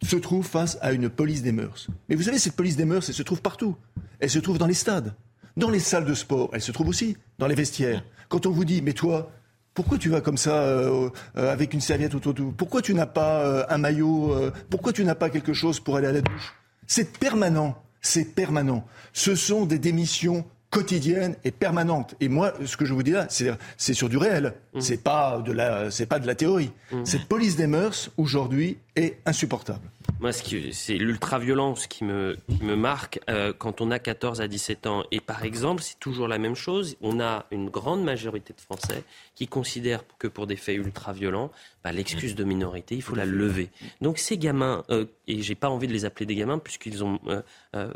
[0.00, 1.88] se trouve face à une police des mœurs.
[2.08, 3.76] Mais vous savez, cette police des mœurs, elle se trouve partout.
[4.20, 5.14] Elle se trouve dans les stades,
[5.56, 8.04] dans les salles de sport, elle se trouve aussi dans les vestiaires.
[8.28, 9.32] Quand on vous dit, mais toi,
[9.74, 13.06] pourquoi tu vas comme ça euh, euh, avec une serviette autour de Pourquoi tu n'as
[13.06, 14.34] pas euh, un maillot
[14.68, 16.54] Pourquoi tu n'as pas quelque chose pour aller à la douche?
[16.86, 17.80] C'est permanent.
[18.00, 18.84] C'est permanent.
[19.12, 22.14] Ce sont des démissions quotidiennes et permanentes.
[22.20, 24.54] Et moi, ce que je vous dis là, c'est sur du réel.
[24.72, 24.80] Mmh.
[24.80, 26.70] C'est pas de la, c'est pas de la théorie.
[26.92, 27.04] Mmh.
[27.04, 29.90] Cette police des mœurs aujourd'hui est insupportable.
[30.20, 34.86] Moi, c'est l'ultra-violence qui me, qui me marque euh, quand on a 14 à 17
[34.86, 35.04] ans.
[35.10, 36.96] Et par exemple, c'est toujours la même chose.
[37.00, 39.02] On a une grande majorité de Français
[39.34, 41.50] qui considèrent que pour des faits ultra-violents,
[41.82, 43.70] bah, l'excuse de minorité, il faut la lever.
[44.00, 47.18] Donc ces gamins, euh, et j'ai pas envie de les appeler des gamins puisqu'ils ont
[47.26, 47.40] euh,
[47.74, 47.90] euh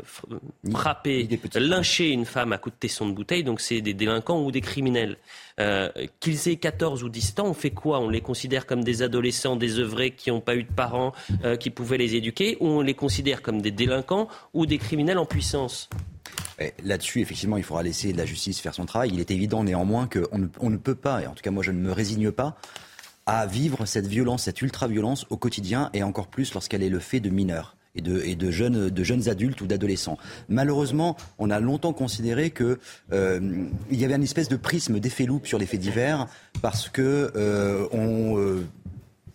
[0.71, 4.51] frappé, lynché une femme à coups de tesson de bouteille, donc c'est des délinquants ou
[4.51, 5.17] des criminels.
[5.59, 7.99] Euh, qu'ils aient 14 ou 17 ans, on fait quoi?
[7.99, 11.13] On les considère comme des adolescents désœuvrés qui n'ont pas eu de parents
[11.43, 15.17] euh, qui pouvaient les éduquer, ou on les considère comme des délinquants ou des criminels
[15.17, 15.89] en puissance?
[16.83, 19.11] Là-dessus, effectivement, il faudra laisser la justice faire son travail.
[19.13, 21.79] Il est évident néanmoins qu'on ne, peut pas, et en tout cas moi je ne
[21.79, 22.57] me résigne pas,
[23.25, 27.19] à vivre cette violence, cette ultra-violence au quotidien, et encore plus lorsqu'elle est le fait
[27.19, 30.17] de mineurs et de, jeunes, adultes ou d'adolescents.
[30.49, 32.77] Malheureusement, on a longtemps considéré qu'il
[33.13, 36.27] euh, y avait une espèce de prisme d'effet loupe sur les faits divers
[36.61, 38.63] parce que euh, euh,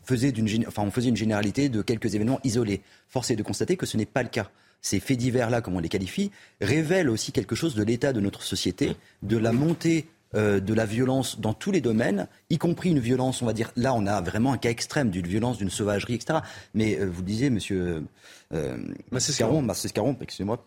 [0.04, 0.32] faisait
[0.76, 2.82] on faisait une généralité de quelques événements isolés.
[3.08, 4.50] Force est de constater que ce n'est pas le cas
[4.82, 8.42] ces faits divers-là, comme on les qualifie, révèlent aussi quelque chose de l'état de notre
[8.42, 10.06] société, de la montée
[10.36, 13.72] euh, de la violence dans tous les domaines, y compris une violence, on va dire,
[13.74, 16.38] là on a vraiment un cas extrême d'une violence, d'une sauvagerie, etc.
[16.72, 18.04] Mais euh, vous le disiez, monsieur
[18.54, 18.76] euh,
[19.10, 20.64] Mascaron, excusez-moi,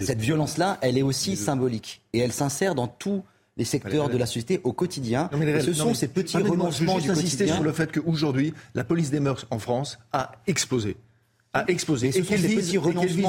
[0.00, 3.22] cette violence-là, elle est aussi symbolique et elle s'insère dans tous
[3.56, 5.30] les secteurs de la société au quotidien.
[5.60, 9.46] ce sont ces petits renoncements du insister sur le fait qu'aujourd'hui, la police des mœurs
[9.50, 10.96] en France a explosé
[11.52, 12.08] a explosé.
[12.08, 12.78] Et, qu'elle vise,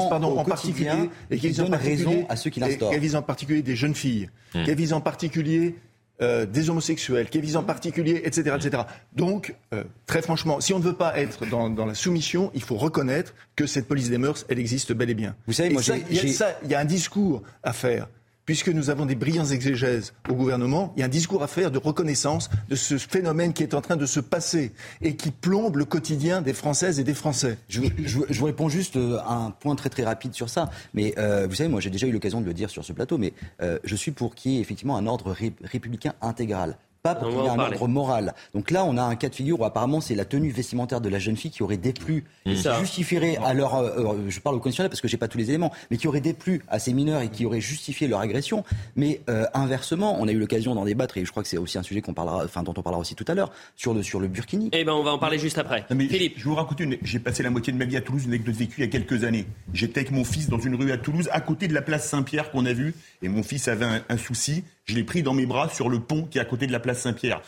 [0.08, 2.90] pardon, en particulier, et qu'elle donne raison à ceux qui l'instaurent.
[2.90, 4.64] Qu'elle vise en particulier des jeunes filles, mmh.
[4.64, 5.76] qu'elle vise en particulier
[6.20, 8.82] euh, des homosexuels, qu'elle vise en particulier, etc., etc.
[9.14, 12.62] Donc, euh, très franchement, si on ne veut pas être dans, dans, la soumission, il
[12.62, 15.36] faut reconnaître que cette police des mœurs, elle existe bel et bien.
[15.46, 18.08] Vous savez, moi, il y a un discours à faire
[18.48, 21.70] puisque nous avons des brillants exégèses au gouvernement, il y a un discours à faire
[21.70, 24.72] de reconnaissance de ce phénomène qui est en train de se passer
[25.02, 27.58] et qui plombe le quotidien des Françaises et des Français.
[27.68, 30.70] Je, vous réponds juste euh, un point très très rapide sur ça.
[30.94, 33.18] Mais euh, vous savez, moi j'ai déjà eu l'occasion de le dire sur ce plateau,
[33.18, 37.28] mais euh, je suis pour qu'il y ait effectivement un ordre républicain intégral pas pour
[37.28, 38.34] qu'il y ait un ordre moral.
[38.54, 41.08] Donc là, on a un cas de figure où apparemment c'est la tenue vestimentaire de
[41.08, 42.54] la jeune fille qui aurait déplu, mmh.
[42.54, 45.38] qui justifierait à leur, euh, euh, je parle au conditionnel parce que j'ai pas tous
[45.38, 48.64] les éléments, mais qui aurait déplu à ces mineurs et qui aurait justifié leur agression.
[48.96, 51.78] Mais euh, inversement, on a eu l'occasion d'en débattre et je crois que c'est aussi
[51.78, 54.20] un sujet qu'on parlera, enfin dont on parlera aussi tout à l'heure sur le sur
[54.20, 54.70] le burkini.
[54.72, 55.86] Eh ben, on va en parler juste après.
[55.88, 56.96] Philippe, je vous raconte une.
[57.02, 58.90] J'ai passé la moitié de ma vie à Toulouse, une anecdote vécue il y a
[58.90, 59.46] quelques années.
[59.72, 62.50] J'étais avec mon fils dans une rue à Toulouse, à côté de la place Saint-Pierre
[62.50, 65.68] qu'on a vue, et mon fils avait un souci je l'ai pris dans mes bras
[65.68, 67.42] sur le pont qui est à côté de la place Saint-Pierre.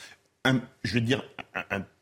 [0.44, 1.24] je veux dire,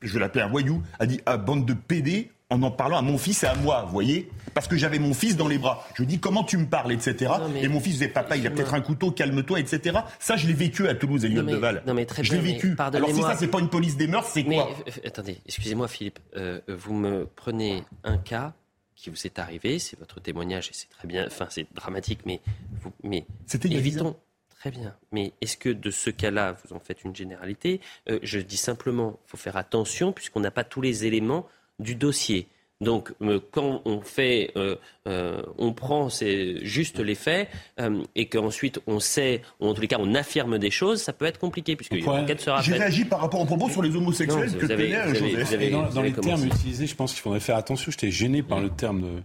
[0.03, 3.03] je vais l'appeler un voyou, a dit ah, bande de PD en en parlant à
[3.03, 4.31] mon fils et à moi, vous voyez?
[4.55, 5.87] Parce que j'avais mon fils dans les bras.
[5.95, 7.31] Je lui dis comment tu me parles, etc.
[7.61, 9.99] Et mon fils disait papa, il a peut-être un couteau, calme-toi, etc.
[10.19, 11.83] Ça, je l'ai vécu à Toulouse, Elliot Deval.
[11.87, 12.75] Non mais très je l'ai vécu.
[12.79, 14.71] Alors si ça, c'est pas une police des mœurs, c'est quoi?
[14.89, 18.55] euh, Attendez, excusez-moi Philippe, euh, vous me prenez un cas
[18.97, 22.41] qui vous est arrivé, c'est votre témoignage et c'est très bien, enfin c'est dramatique, mais,
[22.81, 23.25] vous, mais
[23.65, 24.17] évitons.
[24.59, 24.95] Très bien.
[25.13, 27.81] Mais est-ce que de ce cas-là, vous en faites une généralité?
[28.11, 31.47] Euh, Je dis simplement, il faut faire attention puisqu'on n'a pas tous les éléments
[31.79, 32.49] du dossier.
[32.81, 34.77] Donc, euh, quand on fait, euh,
[35.09, 36.09] euh, on prend
[36.63, 37.49] juste les faits
[38.15, 41.25] et qu'ensuite on sait, ou en tous les cas on affirme des choses, ça peut
[41.25, 44.73] être compliqué puisque l'enquête sera J'ai réagi par rapport aux propos sur les homosexuels que
[44.73, 47.91] avez, dans, dans les termes utilisés, je pense qu'il faudrait faire attention.
[47.91, 49.23] J'étais gêné par le terme de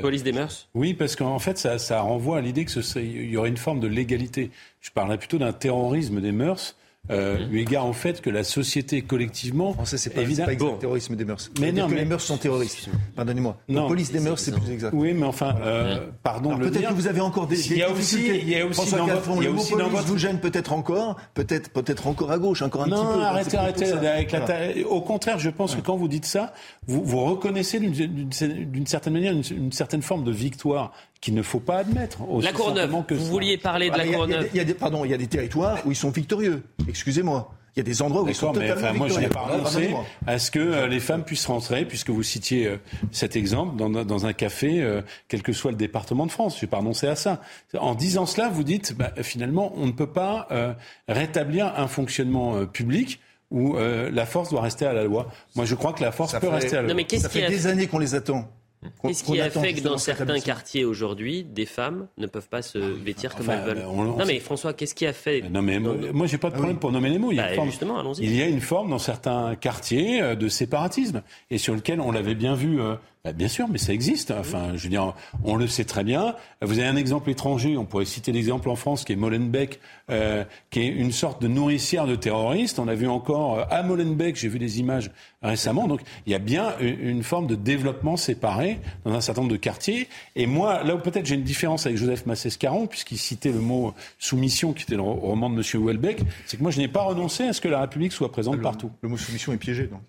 [0.00, 0.68] Police des mœurs?
[0.74, 3.88] Oui, parce qu'en fait, ça, ça, renvoie à l'idée qu'il y aurait une forme de
[3.88, 4.50] légalité.
[4.80, 6.76] Je parlerais plutôt d'un terrorisme des mœurs
[7.10, 9.70] euh, eu égard au fait que la société collectivement.
[9.70, 11.50] En français, c'est pas, évidemment pas terrorisme des mœurs.
[11.60, 12.88] Mais non, que les mœurs sont terroristes.
[13.16, 13.58] Pardonnez-moi.
[13.68, 14.94] La police des mœurs, c'est plus exact.
[14.94, 16.56] Oui, mais enfin, euh, pardon.
[16.56, 17.72] Peut-être que vous avez encore des.
[17.72, 20.38] Il y a aussi, il y a aussi François Calfon, le mot police vous gêne
[20.38, 23.18] peut-être encore, peut-être, peut-être encore à gauche, encore un non, petit peu.
[23.18, 23.92] Non, arrêtez, arrêtez.
[23.92, 26.52] Avec la Au contraire, je pense que quand vous dites ça,
[26.86, 30.92] vous, vous reconnaissez d'une certaine manière une, une certaine forme de victoire
[31.22, 32.18] qu'il ne faut pas admettre.
[32.42, 34.48] La Courneuve, vous vouliez parler de la Courneuve.
[34.52, 36.62] Il y, a des, pardon, il y a des territoires où ils sont victorieux.
[36.86, 37.54] Excusez-moi.
[37.74, 39.94] Il y a des endroits où ils sont mais totalement Moi, je n'ai pas renoncé
[40.26, 42.76] à ce que euh, les femmes puissent rentrer, puisque vous citiez euh,
[43.12, 46.58] cet exemple, dans, dans un café, euh, quel que soit le département de France.
[46.58, 47.40] Je n'ai pas renoncé à ça.
[47.78, 50.48] En disant cela, vous dites, bah, finalement, on ne peut pas
[51.08, 53.20] rétablir un fonctionnement public
[53.50, 55.28] où la force doit rester à la loi.
[55.54, 56.94] Moi, je crois que la force peut rester à la loi.
[57.10, 58.50] mais ça fait des années qu'on les attend.
[59.02, 62.78] Qu'est-ce qui a fait que dans certains quartiers aujourd'hui, des femmes ne peuvent pas se
[62.78, 66.26] ah vêtir comme elles veulent Non mais François, qu'est-ce qui a fait Non mais moi,
[66.26, 67.30] j'ai pas de ah problème pour nommer les mots.
[67.30, 70.48] Il y, a bah, justement, il y a une forme dans certains quartiers euh, de
[70.48, 72.96] séparatisme et sur lequel on l'avait bien vu euh,
[73.30, 74.32] bien sûr, mais ça existe.
[74.32, 75.14] Enfin, je veux dire,
[75.44, 76.34] on le sait très bien.
[76.60, 79.78] Vous avez un exemple étranger, on pourrait citer l'exemple en France qui est Molenbeek,
[80.10, 82.80] euh, qui est une sorte de nourricière de terroristes.
[82.80, 85.86] On a vu encore euh, à Molenbeek, j'ai vu des images récemment.
[85.86, 89.58] Donc, il y a bien une forme de développement séparé dans un certain nombre de
[89.58, 90.08] quartiers.
[90.34, 93.94] Et moi, là où peut-être j'ai une différence avec Joseph Massescaron, puisqu'il citait le mot
[94.18, 95.80] soumission, qui était le roman de M.
[95.80, 98.60] Houellebecq, c'est que moi, je n'ai pas renoncé à ce que la République soit présente
[98.60, 98.90] partout.
[99.00, 100.00] Le mot soumission est piégé, donc.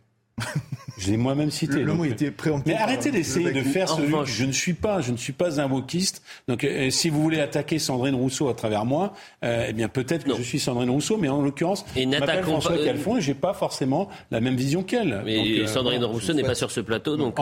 [0.98, 1.80] Je l'ai moi-même cité.
[1.80, 2.32] Le, mot était
[2.66, 4.02] Mais arrêtez d'essayer de faire ce.
[4.26, 6.22] Je ne suis pas, je ne suis pas un wokiste.
[6.48, 9.14] Donc, euh, si vous voulez attaquer Sandrine Rousseau à travers moi,
[9.44, 12.78] euh, eh bien peut-être que je suis Sandrine Rousseau, mais en l'occurrence, je m'appelle François
[12.78, 12.84] pas...
[12.84, 15.22] Calfon et j'ai pas forcément la même vision qu'elle.
[15.26, 17.38] Mais euh, Sandrine Rousseau n'est pas sur ce plateau, donc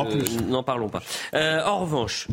[0.47, 1.03] n'en parlons pas.
[1.33, 2.27] en revanche,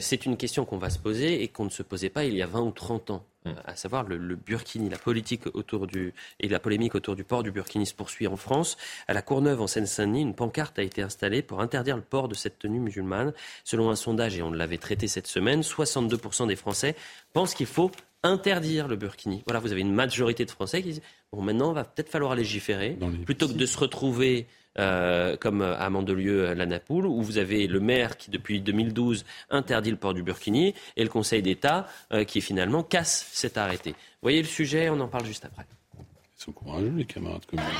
[0.00, 2.42] c'est une question qu'on va se poser et qu'on ne se posait pas il y
[2.42, 3.24] a 20 ou 30 ans.
[3.46, 4.88] Euh, à savoir le, Burkini.
[4.88, 8.36] La politique autour du et la polémique autour du port du Burkini se poursuit en
[8.36, 8.78] France.
[9.06, 12.34] À la Courneuve, en Seine-Saint-Denis, une pancarte a été installée pour interdire le port de
[12.34, 13.34] cette tenue musulmane.
[13.62, 16.96] Selon un sondage, et on l'avait traité cette semaine, 62% des Français
[17.34, 17.90] pensent qu'il faut
[18.22, 19.42] interdire le burkini.
[19.46, 22.34] Voilà, vous avez une majorité de Français qui disent bon, maintenant, il va peut-être falloir
[22.34, 24.46] légiférer plutôt que de se retrouver
[24.78, 29.90] euh, comme à Mandelieu, la Napoule, où vous avez le maire qui, depuis 2012, interdit
[29.90, 33.90] le port du burkini et le Conseil d'État euh, qui, finalement, casse cet arrêté.
[33.90, 35.66] Vous voyez le sujet, on en parle juste après.
[35.96, 37.74] Ils sont courageux, les camarades communistes.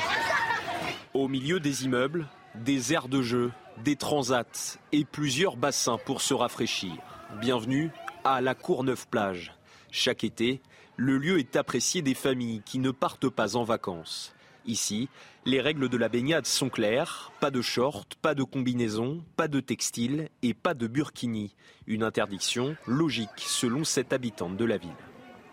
[1.12, 6.34] Au milieu des immeubles, des aires de jeu, des transats et plusieurs bassins pour se
[6.34, 6.92] rafraîchir.
[7.40, 7.90] Bienvenue
[8.22, 9.54] à la Courneuve-Plage.
[9.90, 10.60] Chaque été,
[10.96, 14.34] le lieu est apprécié des familles qui ne partent pas en vacances.
[14.66, 15.08] Ici,
[15.46, 17.32] les règles de la baignade sont claires.
[17.40, 21.54] Pas de short, pas de combinaison, pas de textile et pas de burkini.
[21.86, 24.90] Une interdiction logique selon cette habitante de la ville.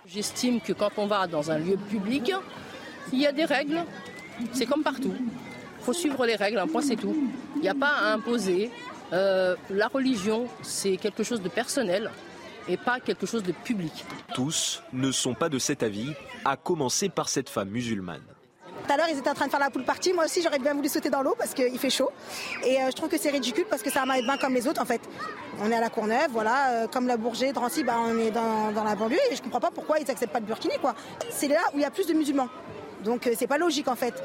[0.06, 2.32] J'estime que quand on va dans un lieu public,
[3.12, 3.84] il y a des règles.
[4.54, 5.14] C'est comme partout.
[5.80, 7.16] Il faut suivre les règles, un point c'est tout.
[7.56, 8.72] Il n'y a pas à imposer.
[9.14, 12.12] Euh, la religion, c'est quelque chose de personnel
[12.68, 13.92] et pas quelque chose de public.
[14.34, 16.14] Tous ne sont pas de cet avis,
[16.46, 18.22] à commencer par cette femme musulmane.
[18.92, 20.12] Tout à l'heure, ils étaient en train de faire la poule partie.
[20.12, 22.10] Moi aussi, j'aurais bien voulu sauter dans l'eau parce qu'il fait chaud.
[22.66, 24.54] Et euh, je trouve que c'est ridicule parce que c'est un maillot de bain comme
[24.54, 25.00] les autres, en fait.
[25.62, 26.72] On est à la Courneuve, voilà.
[26.72, 29.18] Euh, comme la Bourget, Drancy, bah, on est dans, la banlieue.
[29.32, 30.94] Et je comprends pas pourquoi ils n'acceptent pas le burkini, quoi.
[31.30, 32.50] C'est là où il y a plus de musulmans.
[33.06, 34.22] Donc, euh, c'est pas logique, en fait.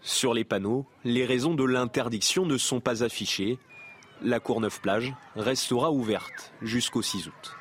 [0.00, 3.58] Sur les panneaux, les raisons de l'interdiction ne sont pas affichées.
[4.22, 7.56] La Courneuve-Plage restera ouverte jusqu'au 6 août.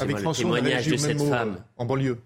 [0.00, 1.64] Avec témoignage de cette femme.
[1.78, 2.18] En banlieue.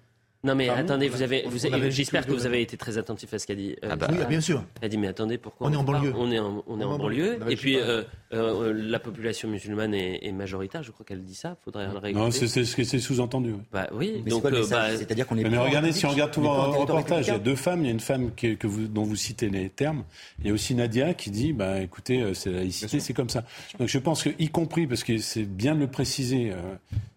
[0.45, 1.59] Non mais attendez, vous avez, vous
[1.91, 3.75] j'espère que vous avez été très attentif à ce qu'a dit.
[3.85, 4.63] Euh, ah bah, oui, bien sûr.
[4.81, 6.13] Elle a dit mais attendez pourquoi on, est en banlieue.
[6.17, 7.41] On est en, on est en banlieue.
[7.49, 10.85] Et puis euh, euh, la population musulmane est, majoritaire.
[10.85, 11.57] Je crois qu'elle dit ça.
[11.65, 13.55] Faudrait le Non, c'est ce que c'est sous-entendu.
[13.73, 14.23] Bah oui.
[14.29, 14.51] donc bah,
[14.97, 15.49] c'est-à-dire qu'on est.
[15.49, 17.81] Mais regardez, si on regarde tout votre reportage, il y a deux femmes.
[17.81, 20.05] Il y a une femme que vous, dont vous citez les termes.
[20.39, 23.43] Il y a aussi Nadia qui dit bah écoutez, c'est la laïcité, c'est comme ça.
[23.81, 26.53] Donc je pense que y compris parce que c'est bien de le préciser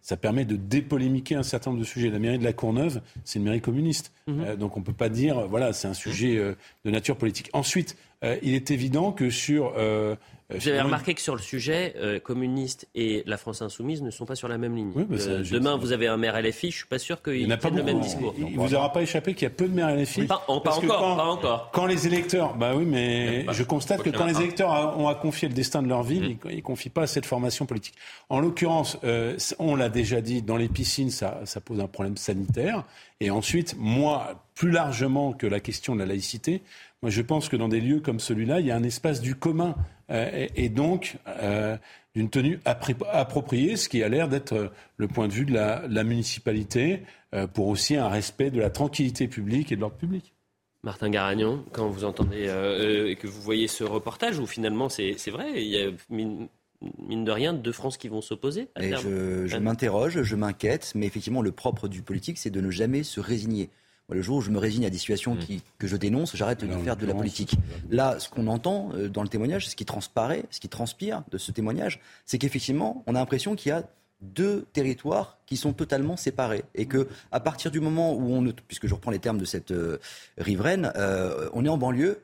[0.02, 2.10] ça permet de dépolémiquer un certain nombre de sujets.
[2.10, 4.11] La mairie de la Courneuve, c'est une mairie communiste.
[4.28, 4.41] Mhm.
[4.41, 6.56] Euh, donc on ne peut pas dire, voilà, c'est un sujet euh,
[6.86, 7.49] de nature politique.
[7.53, 9.73] Ensuite, euh, il est évident que sur
[10.52, 14.11] euh, Vous avez remarqué que sur le sujet, euh, communiste et la France insoumise ne
[14.11, 14.91] sont pas sur la même ligne.
[14.93, 17.57] Bah, euh, demain, vous avez un maire LFI, je ne suis pas sûr qu'il ait
[17.57, 18.34] le même discours.
[18.38, 20.26] Il ne vous aura pas échappé qu'il y a peu de maires LFI.
[20.26, 21.72] Pas, pas, encore, quand, pas encore.
[21.72, 25.48] Quand les électeurs, bah oui, mais je constate que quand les électeurs ont à confier
[25.48, 26.49] le destin de leur ville, mmh.
[26.49, 27.95] ils ne confient pas à cette formation politique.
[28.30, 28.98] En l'occurrence,
[29.60, 32.84] on l'a déjà dit, dans les piscines, ça, ça pose un problème sanitaire.
[33.19, 36.61] Et ensuite, moi, plus largement que la question de la laïcité,
[37.02, 39.34] moi, je pense que dans des lieux comme celui-là, il y a un espace du
[39.34, 39.76] commun
[40.11, 41.76] euh, et, donc euh,
[42.14, 44.68] d'une tenue appropriée, ce qui a l'air d'être euh,
[44.98, 47.03] le point de vue de la, municipalité,
[47.53, 50.34] pour aussi un respect de la tranquillité publique et de l'ordre public.
[50.84, 52.44] Martin Garagnon, quand vous entendez
[53.07, 56.49] et que vous voyez ce reportage, où finalement c'est vrai, il y a mine,
[56.82, 61.53] de rien deux France qui vont s'opposer Je, je m'interroge, je m'inquiète, mais effectivement le
[61.53, 63.69] propre du politique, c'est de ne jamais se résigner
[64.13, 65.59] le jour où je me résigne à des situations mm.
[65.77, 67.55] que je dénonce, j'arrête de faire de la politique.
[67.89, 71.38] Là, ce qu'on entend euh, dans le témoignage, ce qui transparaît, ce qui transpire de
[71.38, 73.83] ce témoignage, c'est qu'effectivement, on a l'impression qu'il y a
[74.21, 78.88] deux territoires qui sont totalement séparés et que à partir du moment où on, puisque
[78.88, 79.97] je reprends les termes de cette euh,
[80.38, 82.21] riveraine, euh, on est en banlieue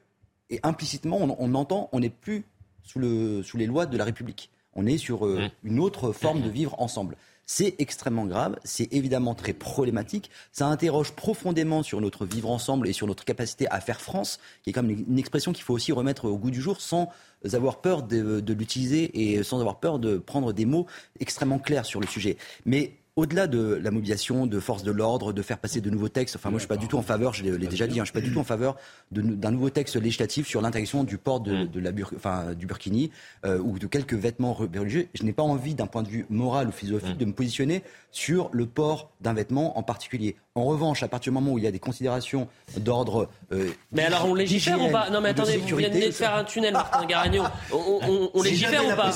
[0.50, 2.46] et implicitement on, entend, on n'est plus
[2.84, 4.52] sous, le, sous les lois de la République.
[4.76, 5.50] On est sur mm.
[5.64, 7.18] une autre forme de vivre ensemble.
[7.50, 10.30] C'est extrêmement grave, c'est évidemment très problématique.
[10.52, 14.72] Ça interroge profondément sur notre vivre ensemble et sur notre capacité à faire France, qui
[14.72, 17.10] est comme une expression qu'il faut aussi remettre au goût du jour sans
[17.54, 20.88] avoir peur de, l'utiliser et sans avoir peur de prendre des mots
[21.22, 22.36] extrêmement clairs sur le sujet.
[22.66, 26.36] Mais au-delà de la mobilisation de forces de l'ordre, de faire passer de nouveaux textes,
[26.36, 28.12] enfin moi je suis pas du tout en faveur, je l'ai déjà dit, hein, je
[28.12, 28.78] suis pas du tout en faveur
[29.12, 31.80] d'un nouveau texte législatif sur l'interdiction du port de, mm.
[31.80, 33.10] la enfin, du burkini
[33.44, 35.08] euh, ou de quelques vêtements religieux.
[35.16, 37.20] Je n'ai pas envie d'un point de vue moral ou philosophique mm.
[37.20, 40.36] de me positionner sur le port d'un vêtement en particulier.
[40.56, 42.48] En revanche, à partir du moment où il y a des considérations
[42.78, 43.30] d'ordre.
[43.52, 46.44] Euh, mais alors on légifère ou pas Non, mais attendez, vous venez de faire un
[46.44, 47.44] tunnel, Martin Garagno.
[47.72, 49.12] On, on, légifère ou pas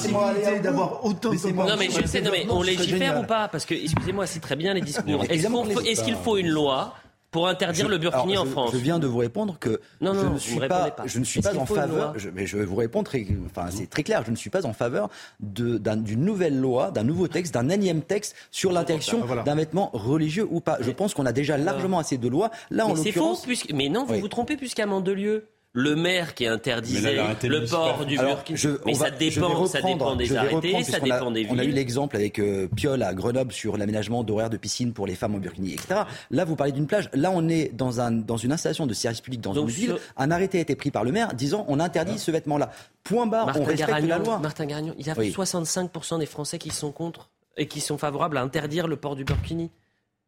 [0.62, 3.74] d'avoir autant de Non, mais je sais, non, mais on légifère ou pas Parce que,
[3.74, 5.24] excusez-moi, c'est très bien les discours.
[5.30, 6.94] Est-ce qu'il faut une loi
[7.32, 8.72] pour interdire le burkini en France.
[8.74, 11.42] Je viens de vous répondre que non, non, je ne suis pas, je ne suis
[11.42, 12.14] pas en faveur.
[12.18, 14.24] Je, mais je vais vous répondre très, enfin c'est très clair.
[14.26, 15.10] Je ne suis pas en faveur
[15.40, 20.60] d'une nouvelle loi, d'un nouveau texte, d'un énième texte sur l'interdiction d'un vêtement religieux ou
[20.60, 20.78] pas.
[20.82, 22.52] Je pense qu'on a déjà largement assez de lois.
[22.70, 27.16] Là, mais en l'occurrence, mais non, vous vous trompez puisqu'à Mandelieu le maire qui interdisait
[27.44, 28.60] le port du burkini.
[28.86, 31.52] mais ça dépend, ça dépend des arrêtés, ça dépend des villes.
[31.54, 35.08] On a eu l'exemple avec euh, Piolle à Grenoble sur l'aménagement d'horaires de piscine pour
[35.08, 36.02] les femmes en burkini, etc.
[36.30, 37.10] Là, vous parlez d'une plage.
[37.14, 39.96] Là, on est dans, un, dans une installation de service public dans une ville.
[40.18, 42.72] Un arrêté a été pris par le maire disant on interdit ce vêtement-là.
[43.04, 44.40] Point barre, on respecte la loi.
[44.40, 48.38] Martin Garagnon, il y a 65% des Français qui sont contre et qui sont favorables
[48.38, 49.72] à interdire le port du burkini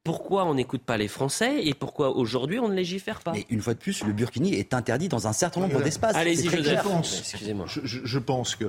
[0.04, 3.62] pourquoi on n'écoute pas les Français et pourquoi aujourd'hui on ne légifère pas Mais une
[3.62, 6.16] fois de plus, le burkini est interdit dans un certain nombre d'espaces.
[6.16, 7.20] Allez-y, je pense.
[7.20, 7.66] Excusez-moi.
[7.68, 8.66] Je, pense que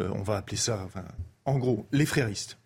[0.00, 1.04] euh, on va appeler ça, enfin,
[1.44, 2.58] en gros, les fréristes.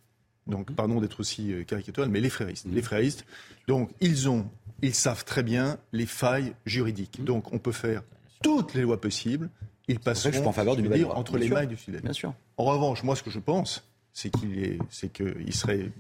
[0.47, 2.67] Donc, pardon d'être aussi euh, caricatural, mais les fréristes.
[2.71, 3.25] Les fréristes.
[3.69, 4.47] Donc, ils ont,
[4.83, 7.25] ils savent très bien les failles juridiques.
[7.25, 8.03] Donc, on peut faire
[8.43, 9.49] toutes les lois possibles.
[9.89, 12.03] Ils passeront en faveur du livre entre les mailles du Sud-Est.
[12.03, 12.35] Bien sûr.
[12.57, 15.91] En revanche, moi, ce que je pense, c'est qu'il est, c'est qu'il serait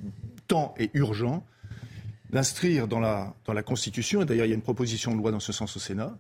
[0.47, 1.44] temps et urgent
[2.32, 5.30] d'inscrire dans la, dans la Constitution, et d'ailleurs il y a une proposition de loi
[5.30, 6.16] dans ce sens au Sénat,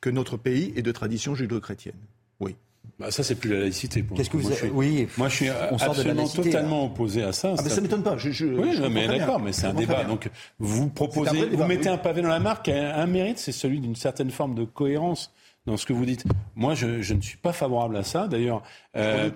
[0.00, 1.96] que notre pays est de tradition judéo-chrétienne.
[2.40, 2.56] Oui.
[2.98, 4.02] Bah ça, c'est plus la laïcité.
[4.02, 5.08] Pour Qu'est-ce que vous moi, je Oui.
[5.16, 7.54] Moi, je suis absolument totalement opposé à ça.
[7.58, 8.16] Ah, mais ça m'étonne pas.
[8.18, 10.04] Je, je, oui, mais d'accord, mais c'est un débat.
[10.04, 12.68] Donc, vous proposez, vous mettez un pavé dans la marque.
[12.68, 15.32] Un mérite, c'est celui d'une certaine forme de cohérence
[15.66, 16.24] dans ce que vous dites.
[16.54, 18.28] Moi, je, je ne suis pas favorable à ça.
[18.28, 18.62] D'ailleurs,
[18.96, 19.30] euh,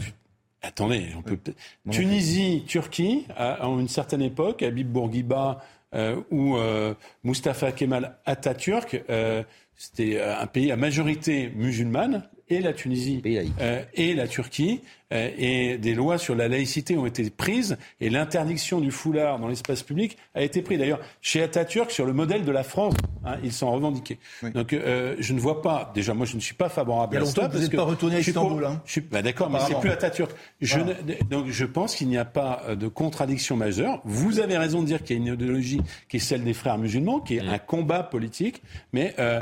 [0.63, 1.39] attendez, on peut
[1.91, 5.65] Tunisie, Turquie, à, à, une certaine époque, Habib Bourguiba
[6.31, 6.95] où euh,
[7.25, 9.43] Mustafa Kemal Atatürk, euh,
[9.77, 13.23] c'était un pays à majorité musulmane, et la Tunisie
[13.95, 14.81] et la Turquie.
[14.81, 19.49] euh, et des lois sur la laïcité ont été prises et l'interdiction du foulard dans
[19.49, 20.79] l'espace public a été prise.
[20.79, 22.95] D'ailleurs, chez Atatürk, sur le modèle de la France,
[23.25, 24.19] hein, ils sont revendiqués.
[24.55, 25.91] Donc, euh, je ne vois pas.
[25.95, 27.49] Déjà, moi, je ne suis pas favorable à ça.
[27.49, 28.65] Vous n'êtes pas retourné à Istanbul.
[28.65, 28.83] Hein.
[29.11, 30.31] Bah, D'accord, mais c'est plus Atatürk.
[30.61, 30.79] Je
[31.31, 34.01] donc, je pense qu'il n'y a pas de contradiction majeure.
[34.05, 36.79] Vous avez raison de dire qu'il y a une idéologie qui est celle des frères
[36.79, 38.63] musulmans, qui est un combat politique,
[38.93, 39.41] mais euh,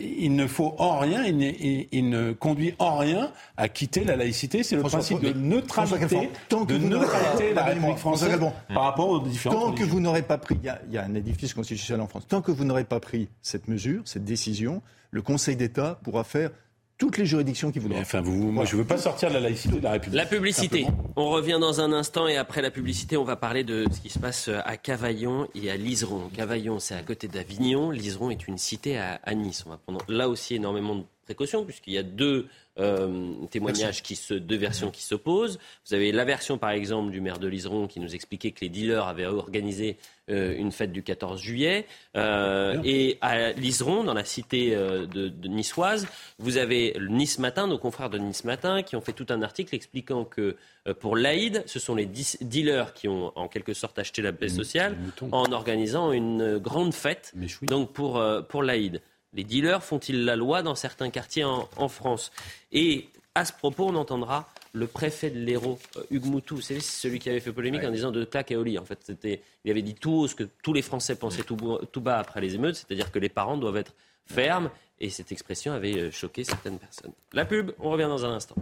[0.00, 4.62] il ne faut en rien, il, ne conduit en rien à quitter la laïcité.
[4.62, 4.82] C'est le
[5.16, 8.38] principe de neutralité, tant que de la République française
[8.72, 11.54] par rapport aux différentes Tant que vous n'aurez pas pris, il y, a un édifice
[11.54, 15.56] constitutionnel en France, tant que vous n'aurez pas pris cette mesure, cette décision, le Conseil
[15.56, 16.50] d'État pourra faire
[16.98, 18.00] toutes les juridictions qui voudront.
[18.00, 20.16] Enfin, vous, moi, je ne veux pas sortir de la laïcité de la République.
[20.16, 20.86] La publicité.
[21.14, 24.10] On revient dans un instant et après la publicité, on va parler de ce qui
[24.10, 26.28] se passe à Cavaillon et à Liseron.
[26.34, 27.90] Cavaillon, c'est à côté d'Avignon.
[27.92, 29.62] Liseron est une cité à, à Nice.
[29.64, 32.48] On va prendre là aussi énormément de précautions puisqu'il y a deux
[32.78, 35.58] euh, témoignages, qui se, deux versions qui s'opposent.
[35.86, 38.68] Vous avez la version, par exemple, du maire de Liseron qui nous expliquait que les
[38.68, 39.96] dealers avaient organisé
[40.30, 41.86] euh, une fête du 14 juillet.
[42.16, 46.06] Euh, et à Liseron, dans la cité de, niçoise,
[46.38, 49.74] vous avez Nice Matin, nos confrères de Nice Matin, qui ont fait tout un article
[49.74, 50.56] expliquant que
[51.00, 54.96] pour l'Aïd, ce sont les dealers qui ont en quelque sorte acheté la paix sociale
[55.32, 59.02] en organisant une grande fête donc pour, pour l'Aïd.
[59.34, 62.32] Les dealers font-ils la loi dans certains quartiers en, France?
[62.72, 67.18] Et à ce propos, on entendra le préfet de l'Hérault, euh, Hugues Moutou, c'est celui
[67.18, 68.78] qui avait fait polémique en disant de claque et au lit.
[68.78, 71.56] En fait, c'était, il avait dit tout haut ce que tous les Français pensaient tout,
[71.90, 73.94] tout bas après les émeutes, c'est-à-dire que les parents doivent être
[74.26, 74.70] fermes.
[75.00, 77.12] Et cette expression avait euh, choqué certaines personnes.
[77.32, 78.56] La pub, on revient dans un instant.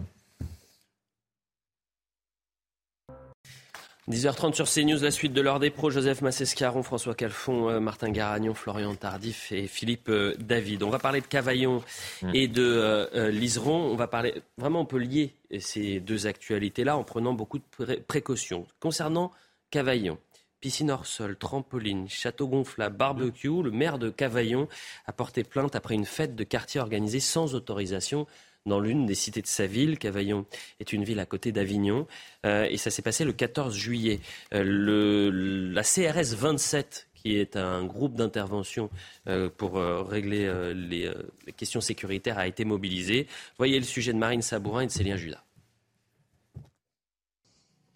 [4.09, 5.89] 10h30 sur CNews, la suite de l'heure des pros.
[5.89, 10.83] Joseph Massescaron, François Calfon, euh, Martin Garagnon, Florian Tardif et Philippe euh, David.
[10.83, 11.83] On va parler de Cavaillon
[12.21, 12.31] mmh.
[12.33, 13.91] et de euh, Liseron.
[13.91, 18.65] On va parler, vraiment, on peut lier ces deux actualités-là en prenant beaucoup de précautions.
[18.79, 19.33] Concernant
[19.71, 20.17] Cavaillon,
[20.61, 24.69] piscine hors sol, trampoline, château gonflable, barbecue, le maire de Cavaillon
[25.05, 28.25] a porté plainte après une fête de quartier organisée sans autorisation
[28.67, 29.97] dans l'une des cités de sa ville.
[29.97, 30.45] Cavaillon
[30.79, 32.07] est une ville à côté d'Avignon.
[32.45, 34.19] Euh, et ça s'est passé le 14 juillet.
[34.53, 38.89] Euh, la CRS 27, qui est un groupe d'intervention
[39.27, 41.11] euh, pour régler les,
[41.55, 43.27] questions sécuritaires, a été mobilisée.
[43.57, 45.43] Voyez le sujet de Marine Sabourin et de Célien Judas.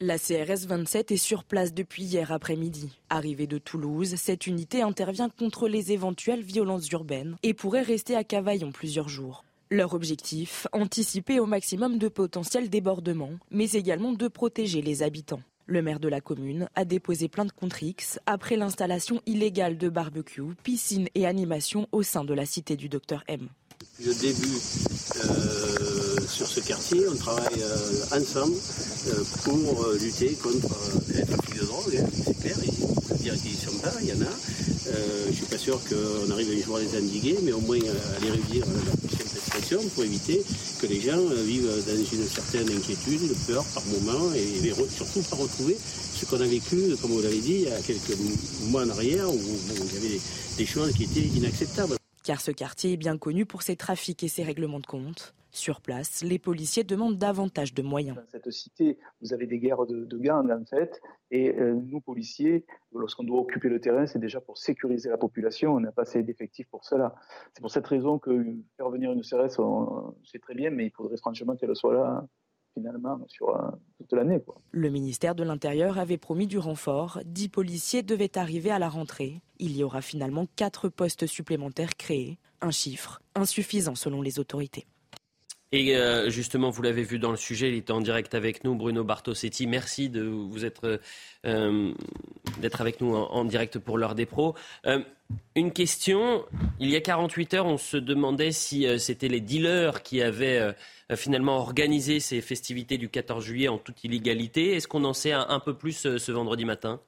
[0.04, 2.90] La CRS 27 est sur place depuis hier après-midi.
[3.12, 8.24] Arrivée de Toulouse, cette unité intervient contre les éventuelles violences urbaines et pourrait rester à
[8.24, 9.44] Cavaillon plusieurs jours.
[9.74, 15.40] Leur objectif, anticiper au maximum de potentiels débordements, mais également de protéger les habitants.
[15.66, 20.44] Le maire de la commune a déposé plainte contre X après l'installation illégale de barbecue,
[20.62, 23.48] piscine et animation au sein de la cité du docteur M.
[24.06, 24.60] Le début
[25.24, 28.56] euh, sur ce quartier, on travaille euh, ensemble
[29.08, 30.76] euh, pour lutter contre
[31.14, 32.58] les trafics de drogue, hein, c'est clair.
[33.24, 34.34] Il a des sont là, il y en a.
[34.86, 37.78] je ne suis pas sûr qu'on arrive un jour à les endiguer, mais au moins
[37.78, 38.66] à les réduire
[39.96, 40.44] pour éviter
[40.82, 45.36] que les gens euh, vivent dans une certaine inquiétude, peur par moment, et, surtout pas
[45.38, 48.18] retrouver ce qu'on a vécu, comme vous l'avez dit, il y a quelques
[48.70, 50.20] mois en arrière, où il y avait
[50.58, 51.96] des choses qui étaient inacceptables.
[52.24, 55.34] Car ce quartier est bien connu pour ses trafics et ses règlements de compte.
[55.52, 58.18] Sur place, les policiers demandent davantage de moyens.
[58.18, 62.02] Dans cette cité, vous avez des guerres de, de gangs, en fait, et euh, nous,
[62.02, 65.74] policiers, lorsqu'on doit occuper le terrain, c'est déjà pour sécuriser la population.
[65.74, 67.16] On n'a pas assez d'effectifs pour cela.
[67.54, 68.46] C'est pour cette raison que
[68.78, 69.62] faire venir une CRS,
[70.24, 72.28] c'est très bien, mais il faudrait franchement qu'elle soit là
[72.74, 74.40] finalement sur euh, toute l'année.
[74.72, 77.20] Le ministère de l'Intérieur avait promis du renfort.
[77.26, 79.42] Dix policiers devaient arriver à la rentrée.
[79.60, 82.40] Il y aura finalement quatre postes supplémentaires créés.
[82.62, 84.86] Un chiffre insuffisant selon les autorités.
[85.74, 88.76] Et euh, justement, vous l'avez vu dans le sujet, il était en direct avec nous,
[88.76, 89.68] Bruno Bartosetti.
[89.68, 91.00] Merci de vous être
[91.46, 91.94] euh,
[92.60, 94.54] d'être avec nous en, direct pour l'heure des pros.
[94.86, 95.00] Euh,
[95.56, 96.44] une question.
[96.82, 100.76] Il y a 48 heures, on se demandait si c'était les dealers qui avaient
[101.16, 104.76] finalement organisé ces festivités du 14 juillet en toute illégalité.
[104.76, 107.00] Est-ce qu'on en sait un peu plus ce vendredi matin?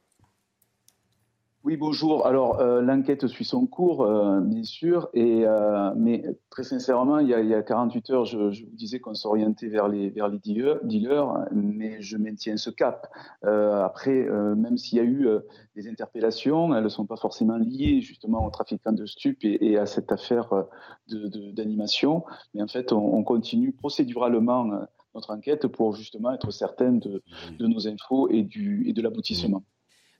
[1.64, 2.26] Oui, bonjour.
[2.26, 7.28] Alors, euh, l'enquête suit son cours, euh, bien sûr, et, euh, mais très sincèrement, il
[7.28, 10.10] y a, il y a 48 heures, je, je vous disais qu'on s'orientait vers les,
[10.10, 13.10] vers les dealers, mais je maintiens ce cap.
[13.42, 15.26] après, même s'il y a eu
[15.74, 19.78] des interpellations, elles ne sont pas forcément liées justement aux trafiquants de stupes et, et
[19.78, 20.50] à cette affaire
[21.08, 24.70] d'animation, de, mais en fait, on, on continue procéduralement
[25.14, 27.22] notre enquête pour justement être certain de,
[27.58, 29.62] de nos infos et, du, et de l'aboutissement.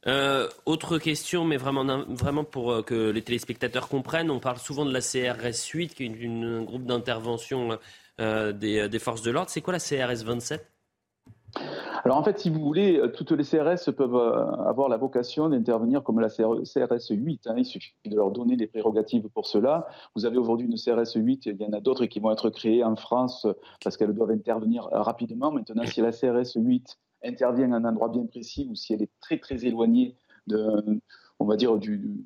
[0.07, 4.93] Euh, autre question, mais vraiment, pour euh, que les téléspectateurs comprennent, on parle souvent de
[4.93, 7.79] la CRS 8, qui est un groupe d'intervention
[8.21, 9.51] euh, des, des, forces de l'ordre.
[9.51, 10.71] C'est quoi la CRS 27
[12.05, 14.15] Alors en fait, si vous voulez, toutes les CRS peuvent
[14.67, 17.47] avoir la vocation d'intervenir comme la CRS 8.
[17.47, 17.55] Hein.
[17.57, 19.87] il suffit de leur donner les prérogatives pour cela.
[20.15, 22.85] Vous avez aujourd'hui une CRS 8, il y en a d'autres qui vont être créées
[22.85, 23.47] en France
[23.83, 25.51] parce qu'elles doivent intervenir rapidement.
[25.51, 29.11] Maintenant, si la CRS 8 intervient à un endroit bien précis ou si elle est
[29.21, 31.01] très très éloignée de,
[31.39, 32.25] on va dire, du,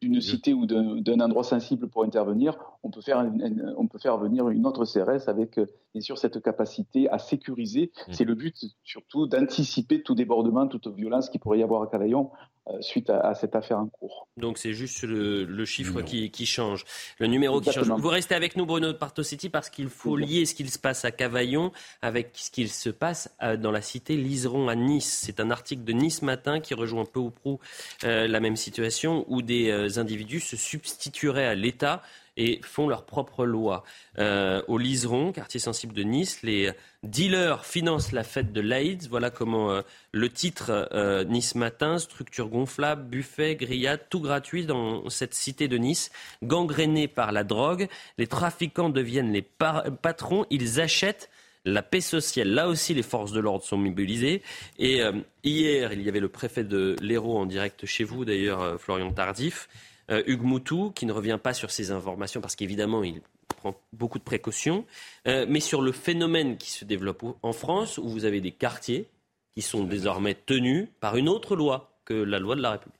[0.00, 3.28] d'une cité ou d'un endroit sensible pour intervenir, on peut faire,
[3.76, 7.90] on peut faire venir une autre CRS avec euh, bien sûr cette capacité à sécuriser.
[8.06, 8.12] Mmh.
[8.12, 8.54] C'est le but
[8.84, 12.30] surtout d'anticiper tout débordement, toute violence qui pourrait y avoir à Cavaillon
[12.68, 14.28] euh, suite à, cette affaire en cours.
[14.36, 16.84] Donc c'est juste le, chiffre qui, change,
[17.18, 17.88] le numéro qui change.
[17.88, 21.10] Vous restez avec nous Bruno Partocity parce qu'il faut lier ce qu'il se passe à
[21.10, 21.72] Cavaillon
[22.02, 25.22] avec ce qu'il se passe euh, dans la cité Liseron à Nice.
[25.24, 27.58] C'est un article de Nice Matin qui rejoint peu ou prou
[28.02, 32.02] la même situation où des individus se substitueraient à l'État
[32.36, 33.84] et font leur propre loi.
[34.18, 36.70] Euh, au Liseron, quartier sensible de Nice, les
[37.02, 39.08] dealers financent la fête de l'AIDS.
[39.08, 39.82] Voilà comment euh,
[40.12, 45.78] le titre euh, Nice Matin, structure gonflable, buffet, grillade, tout gratuit dans cette cité de
[45.78, 46.10] Nice,
[46.42, 47.88] gangrénée par la drogue.
[48.18, 51.30] Les trafiquants deviennent les patrons, ils achètent
[51.64, 52.48] la paix sociale.
[52.48, 54.42] Là aussi, les forces de l'ordre sont mobilisées.
[54.78, 55.00] Et
[55.42, 59.68] hier, il y avait le préfet de l'Hérault en direct chez vous, d'ailleurs, Florian Tardif.
[60.10, 63.20] Euh, Hugues Moutou, qui ne revient pas sur ces informations parce qu'évidemment, il
[63.56, 64.84] prend beaucoup de précautions,
[65.26, 69.08] euh, mais sur le phénomène qui se développe en France, où vous avez des quartiers
[69.54, 72.95] qui sont désormais tenus par une autre loi que la loi de la République.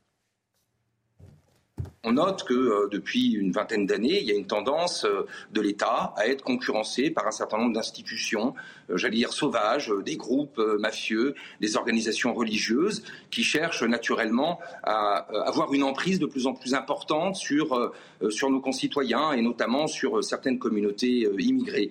[2.09, 5.61] On note que euh, depuis une vingtaine d'années, il y a une tendance euh, de
[5.61, 8.55] l'État à être concurrencé par un certain nombre d'institutions,
[8.91, 15.73] euh, j'allais dire sauvages, des groupes mafieux, des organisations religieuses qui cherchent naturellement à avoir
[15.73, 17.93] une emprise de plus en plus importante sur,
[18.31, 21.91] sur nos concitoyens et notamment sur certaines communautés immigrées.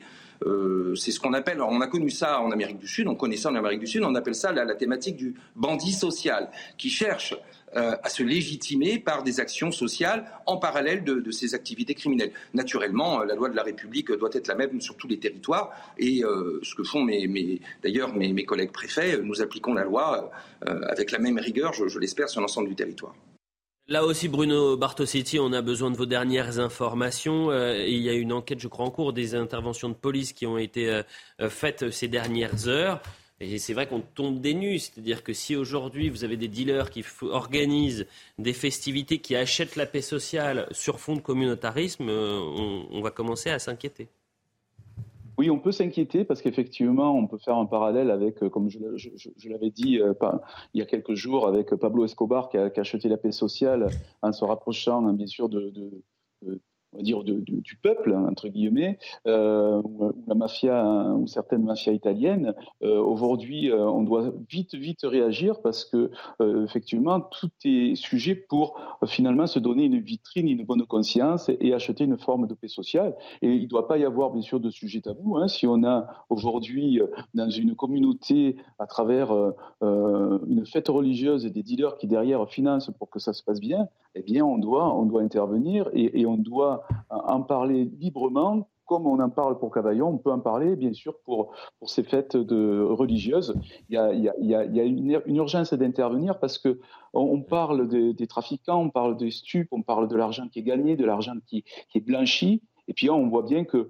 [0.96, 3.50] c'est ce qu'on appelle, on a connu ça en Amérique du Sud, on connaît ça
[3.50, 7.36] en Amérique du Sud, on appelle ça la, la thématique du bandit social, qui cherche
[7.76, 12.32] euh, à se légitimer par des actions sociales en parallèle de, ces activités criminelles.
[12.54, 15.72] Naturellement, euh, la loi de la République doit être la même sur tous les territoires
[15.98, 20.32] et euh, ce que font mes, d'ailleurs mes, collègues préfets, nous appliquons la loi
[20.62, 23.14] avec la même rigueur, je, l'espère, sur l'ensemble du territoire.
[23.88, 27.52] Là aussi, Bruno Bartositi, on a besoin de vos dernières informations.
[27.52, 30.58] il y a une enquête, je crois, en cours des interventions de police qui ont
[30.58, 31.02] été
[31.50, 33.02] faites ces dernières heures.
[33.42, 34.80] Et c'est vrai qu'on tombe des nues.
[34.80, 38.06] C'est-à-dire que si aujourd'hui vous avez des dealers qui organisent
[38.38, 42.40] des festivités, qui achètent la paix sociale sur fond de communautarisme, euh,
[42.92, 44.08] on, va commencer à s'inquiéter.
[45.38, 48.80] Oui, on peut s'inquiéter parce qu'effectivement, on peut faire un parallèle avec, euh, comme je,
[49.50, 50.14] l'avais dit euh,
[50.74, 53.90] il y a quelques jours, avec Pablo Escobar qui a, acheté la paix sociale
[54.22, 55.74] en se rapprochant, bien sûr, de
[56.96, 58.98] on va dire, du peuple, entre guillemets,
[59.28, 62.54] euh, ou, la mafia, ou certaines mafias italiennes,
[62.84, 66.10] euh, aujourd'hui, euh, on doit vite, vite réagir parce que,
[66.64, 72.06] effectivement, tout est sujet pour finalement se donner une vitrine, une bonne conscience et, acheter
[72.06, 73.16] une forme de paix sociale.
[73.42, 75.36] Et il ne doit pas y avoir, bien sûr, de sujet tabou.
[75.36, 75.50] Hein.
[75.50, 77.02] Si on a aujourd'hui,
[77.34, 79.34] dans une communauté, à travers
[79.82, 83.90] une fête religieuse et des dealers qui derrière financent pour que ça se passe bien,
[84.16, 89.20] eh bien, on doit, on doit intervenir et on doit en parler librement comme on
[89.20, 92.82] en parle pour Cavaillon, on peut en parler, bien sûr, pour, pour ces fêtes de,
[92.82, 93.56] religieuses.
[93.90, 96.80] Il y a, il y a, une, urgence d'intervenir parce que
[97.14, 100.64] on, parle des, des, trafiquants, on parle des stupes, on parle de l'argent qui est
[100.64, 102.62] gagné, de l'argent qui, qui, est blanchi.
[102.88, 103.90] Et puis, on voit bien que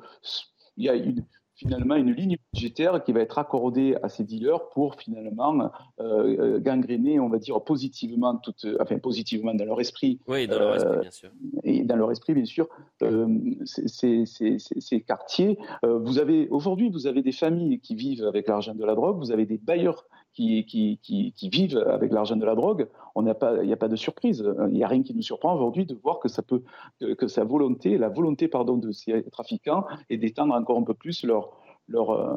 [0.78, 1.26] il y a une,
[1.56, 7.20] finalement une ligne budgétaire qui va être accordée à ces dealers pour finalement euh, gangréner,
[7.20, 10.20] on va dire positivement, toute, enfin positivement dans leur esprit.
[10.28, 11.30] Oui, dans leur esprit, euh, bien sûr.
[11.64, 12.68] Et dans leur esprit, bien sûr,
[13.02, 13.28] euh,
[13.66, 15.58] ces, ces, ces, quartiers.
[15.86, 19.18] Euh, vous avez aujourd'hui, vous avez des familles qui vivent avec l'argent de la drogue,
[19.18, 20.06] vous avez des bailleurs
[20.36, 24.46] qui, vivent avec l'argent de la drogue, il n'y a pas de surprise.
[24.68, 26.62] Il n'y a rien qui nous surprend aujourd'hui de voir que ça peut,
[27.00, 31.24] que, sa volonté, la volonté pardon de ces trafiquants est d'étendre encore un peu plus
[31.24, 31.52] leur,
[31.88, 32.36] leur, euh,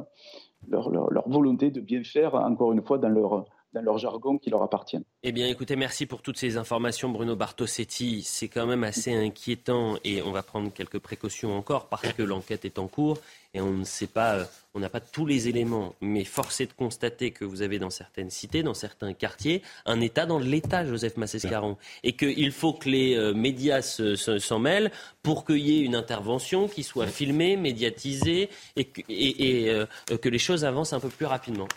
[0.69, 4.63] leur volonté de bien faire, encore une fois, dans leur dans leur jargon qui leur
[4.63, 4.99] appartient.
[5.23, 8.23] Eh bien, écoutez, merci pour toutes ces informations, Bruno Bartosetti.
[8.23, 12.65] C'est quand même assez inquiétant et on va prendre quelques précautions encore parce que l'enquête
[12.65, 13.19] est en cours
[13.55, 15.95] et on ne sait pas, euh, on n'a pas tous les éléments.
[16.01, 20.01] Mais force est de constater que vous avez dans certaines cités, dans certains quartiers, un
[20.01, 24.91] État dans l'État, Joseph Massescaron, et qu'il faut que les euh, médias s'en mêlent
[25.23, 29.87] pour qu'il y ait une intervention qui soit filmée, médiatisée et que, euh,
[30.17, 31.69] que les choses avancent un peu plus rapidement.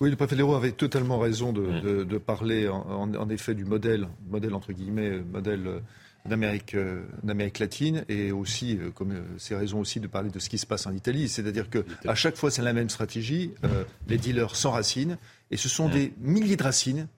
[0.00, 1.80] Oui, le préfet Léraud avait totalement raison de, mm.
[1.80, 5.82] de, de parler en, en, effet du modèle, modèle entre guillemets, modèle
[6.24, 10.38] d'Amérique euh, d'Amérique latine et aussi, euh, comme euh, c'est raison aussi de parler de
[10.38, 13.52] ce qui se passe en Italie, c'est-à-dire que à chaque fois c'est la même stratégie.
[13.64, 15.16] euh, les dealers s'enracinent
[15.50, 17.08] et ce sont des milliers de racines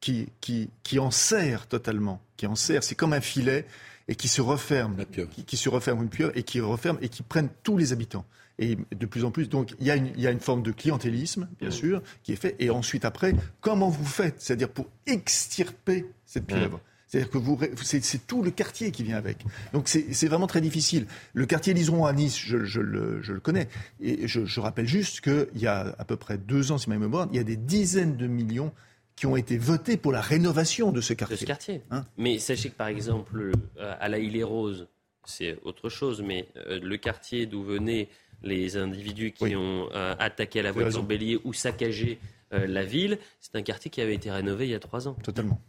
[0.00, 2.82] qui qui qui enserrent totalement, qui enserrent.
[2.84, 3.66] C'est comme un filet
[4.08, 7.22] et qui se referme, qui, qui se referme une pieuvre et qui referme et qui
[7.22, 8.24] prennent tous les habitants.
[8.58, 10.62] Et de plus en plus, donc il y a une, il y a une forme
[10.62, 12.56] de clientélisme, bien sûr, qui est fait.
[12.58, 16.80] Et ensuite, après, comment vous faites C'est-à-dire pour extirper cette pieuvre?
[17.06, 19.38] C'est-à-dire que vous, c'est, tout le quartier qui vient avec.
[19.72, 21.06] Donc c'est, vraiment très difficile.
[21.34, 23.68] Le quartier Liseron à Nice, je, je le, je le connais.
[24.00, 26.98] Et je, je rappelle juste qu'il y a à peu près deux ans, si ma
[26.98, 28.72] mémoire, il y a des dizaines de millions
[29.14, 31.36] qui ont été votés pour la rénovation de ce quartier.
[31.36, 31.82] de ce quartier.
[31.90, 32.04] Hein?
[32.18, 34.88] Mais sachez que par exemple, euh, à la Île et Rose,
[35.24, 38.08] c'est autre chose, mais euh, le quartier d'où venaient
[38.42, 39.56] les individus qui Oui.
[39.56, 42.18] ont euh, attaqué à la voiture bélier ou saccagé
[42.52, 45.14] euh, la ville, c'est un quartier qui avait été rénové il y a trois ans.
[45.22, 45.60] Totalement.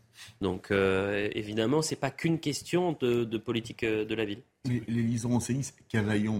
[0.41, 4.41] Donc euh, évidemment, c'est pas qu'une question de, de politique de la ville.
[4.65, 5.73] Les, les liserons c'est Nice.
[5.89, 6.35] Cavaillon,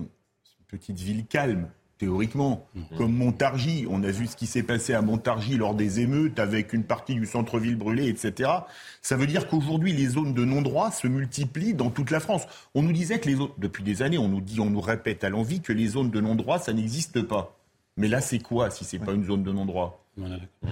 [0.60, 2.68] une petite ville calme, théoriquement.
[2.76, 2.98] Mhm.
[2.98, 3.86] Comme Montargis.
[3.90, 7.16] On a vu ce qui s'est passé à Montargis lors des émeutes avec une partie
[7.16, 8.50] du centre-ville brûlée, etc.
[9.02, 12.44] Ça veut dire qu'aujourd'hui, les zones de non-droit se multiplient dans toute la France.
[12.76, 15.24] On nous disait que les zones, depuis des années, on nous dit, on nous répète
[15.24, 17.58] à l'envie que les zones de non-droit, ça n'existe pas.
[17.98, 20.04] Mais là, c'est quoi si c'est pas une zone de non-droit?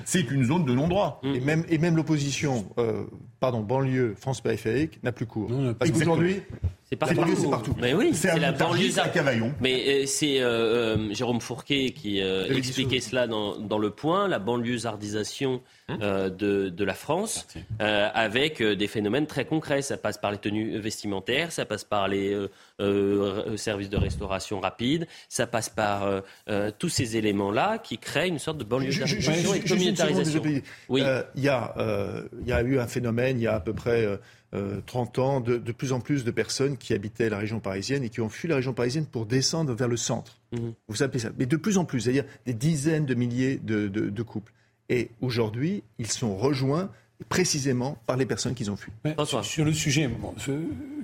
[0.06, 1.22] C'est une zone de non-droit.
[1.23, 3.06] Et même, et même l'opposition, euh,
[3.45, 5.47] pardon, banlieue, France périphérique, n'a plus cours.
[5.77, 6.15] Parce Exactement.
[6.15, 6.41] qu'aujourd'hui,
[6.89, 7.76] C'est la banlieue, c'est partout.
[7.80, 9.53] Mais oui, C'est la banlieue c'est à Cavaillon.
[9.61, 14.27] Mais euh, c'est euh, euh, Jérôme Fourquet qui euh, expliquait cela dans, dans Le Point,
[14.27, 15.61] la banlieusardisation
[16.01, 17.45] euh, de, de la France,
[17.81, 19.84] euh, avec euh, des phénomènes très concrets.
[19.84, 22.49] Ça passe par les tenues vestimentaires, ça passe par les euh,
[22.81, 28.27] euh, services de restauration rapide, ça passe par euh, euh, tous ces éléments-là qui créent
[28.27, 30.41] une sorte de banlieusardisation et de communautarisation.
[30.89, 31.01] Oui.
[31.03, 34.06] Euh, y, euh, il y a eu un phénomène, il y a à peu près
[34.06, 34.18] euh,
[34.53, 38.03] euh, 30 ans, de, de plus en plus de personnes qui habitaient la région parisienne
[38.03, 40.38] et qui ont fui la région parisienne pour descendre vers le centre.
[40.53, 40.74] Mhm.
[40.88, 41.30] Vous appelez ça.
[41.38, 44.52] Mais de plus en plus, c'est-à-dire des dizaines de milliers de, de- de couples.
[44.90, 46.90] Et aujourd'hui, ils sont rejoints
[47.30, 48.91] précisément par les personnes qu'ils ont fui.
[49.26, 50.52] Sur, sur le sujet, bon, ce-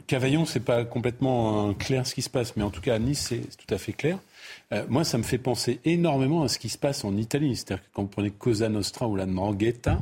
[0.07, 2.99] Cavaillon, c'est pas complètement euh, clair ce qui se passe, mais en tout cas à
[2.99, 4.19] Nice, c'est tout à fait clair.
[4.73, 7.55] Euh, moi, ça me fait penser énormément à ce qui se passe en Italie.
[7.55, 9.99] C'est-à-dire que quand vous prenez Cosa Nostra ou la Ndrangheta,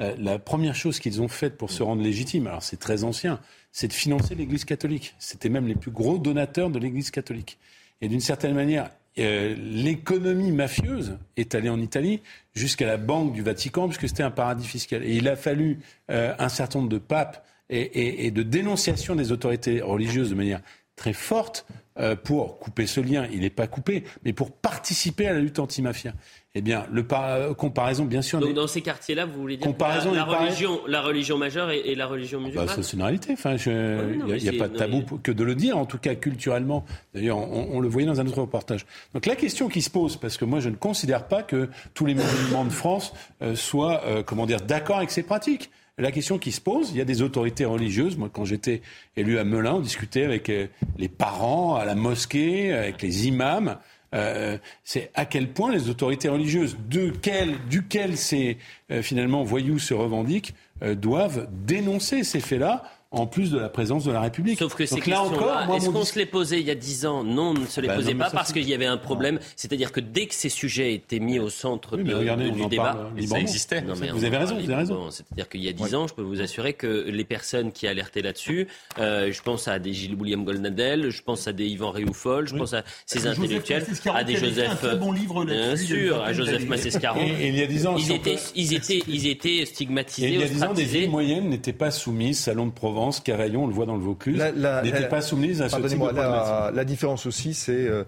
[0.00, 3.40] euh, la première chose qu'ils ont faite pour se rendre légitimes, alors c'est très ancien,
[3.72, 5.14] c'est de financer l'Église catholique.
[5.18, 7.58] C'était même les plus gros donateurs de l'Église catholique.
[8.02, 12.20] Et d'une certaine manière, euh, l'économie mafieuse est allée en Italie
[12.54, 15.02] jusqu'à la Banque du Vatican, puisque c'était un paradis fiscal.
[15.02, 15.78] Et il a fallu
[16.08, 20.60] un certain nombre de papes et, et- et de dénonciation des autorités religieuses de manière
[21.00, 21.64] très forte
[21.98, 23.26] euh, pour couper ce lien.
[23.32, 26.12] Il n'est pas coupé, mais pour participer à la lutte antimafia.
[26.54, 28.38] Eh bien, le par- euh, comparaison, bien sûr.
[28.40, 31.94] Donc dans ces quartiers-là, vous voulez dire Comparaison la, religion, la religion majeure et, et
[31.94, 33.32] la religion Bah, musulmane ça, c'est une réalité.
[33.32, 33.70] Enfin, je-
[34.12, 35.98] il non, n'y a, il pas de tabou mais- que de le dire, en tout
[35.98, 36.84] cas culturellement.
[37.14, 38.84] D'ailleurs, on, on le voyait dans un autre reportage.
[39.14, 42.04] Donc la question qui se pose, parce que moi je ne considère pas que tous
[42.04, 45.70] les musulmans de France euh, soient, euh, comment dire, d'accord avec ces pratiques.
[46.00, 48.16] La question qui se pose, il y a des autorités religieuses.
[48.16, 48.80] Moi, quand j'étais
[49.18, 50.66] élu à Melun, on discutait avec euh,
[50.96, 53.76] les parents à la mosquée, avec les imams.
[54.14, 58.56] Euh, c'est à quel point les autorités religieuses, de quel, duquel ces
[58.90, 60.54] euh, finalement voyous se revendiquent,
[60.96, 64.58] doivent dénoncer ces faits-là, en plus de la présence de la République.
[64.60, 67.06] Sauf que ces Donc questions-là, moi, est-ce qu'on se les posait il y a 10
[67.06, 68.86] ans Non, on ne se les Bah posait non, pas ça, parce qu'il y avait
[68.86, 69.40] un problème.
[69.56, 73.10] C'est-à-dire que dès que ces sujets étaient mis au centre Oui, de- regardez, du débat,
[73.16, 73.44] librement.
[73.86, 75.10] Non, mais Vous avez raison, vous avez raison.
[75.10, 78.22] C'est-à-dire qu'il y a 10 ans, je peux vous assurer que les personnes qui alertaient
[78.22, 78.68] là-dessus,
[79.00, 82.54] euh, je pense à des Gilles William Goldnadel, je pense à des Yvan Rioufol, je
[82.54, 83.84] pense à ces intellectuels,
[84.14, 84.98] à des un Joseph.
[85.00, 86.64] bon livre bien une sûr, à Joseph.
[86.68, 87.20] Massescaron.
[87.20, 90.28] Et- et il y a 10 ans, ils étaient, ils étaient, ils étaient Et stigmatisés,
[90.28, 93.66] il y a 10 ans, des villes moyennes n'étaient pas soumises, Salon de Provence, On
[93.66, 94.38] le voit dans le Vaucluse,
[94.82, 96.50] n'étaient pas soumises à ce type de Pardonnez-moi, problématique.
[96.52, 98.04] la, la différence aussi, c'est, euh,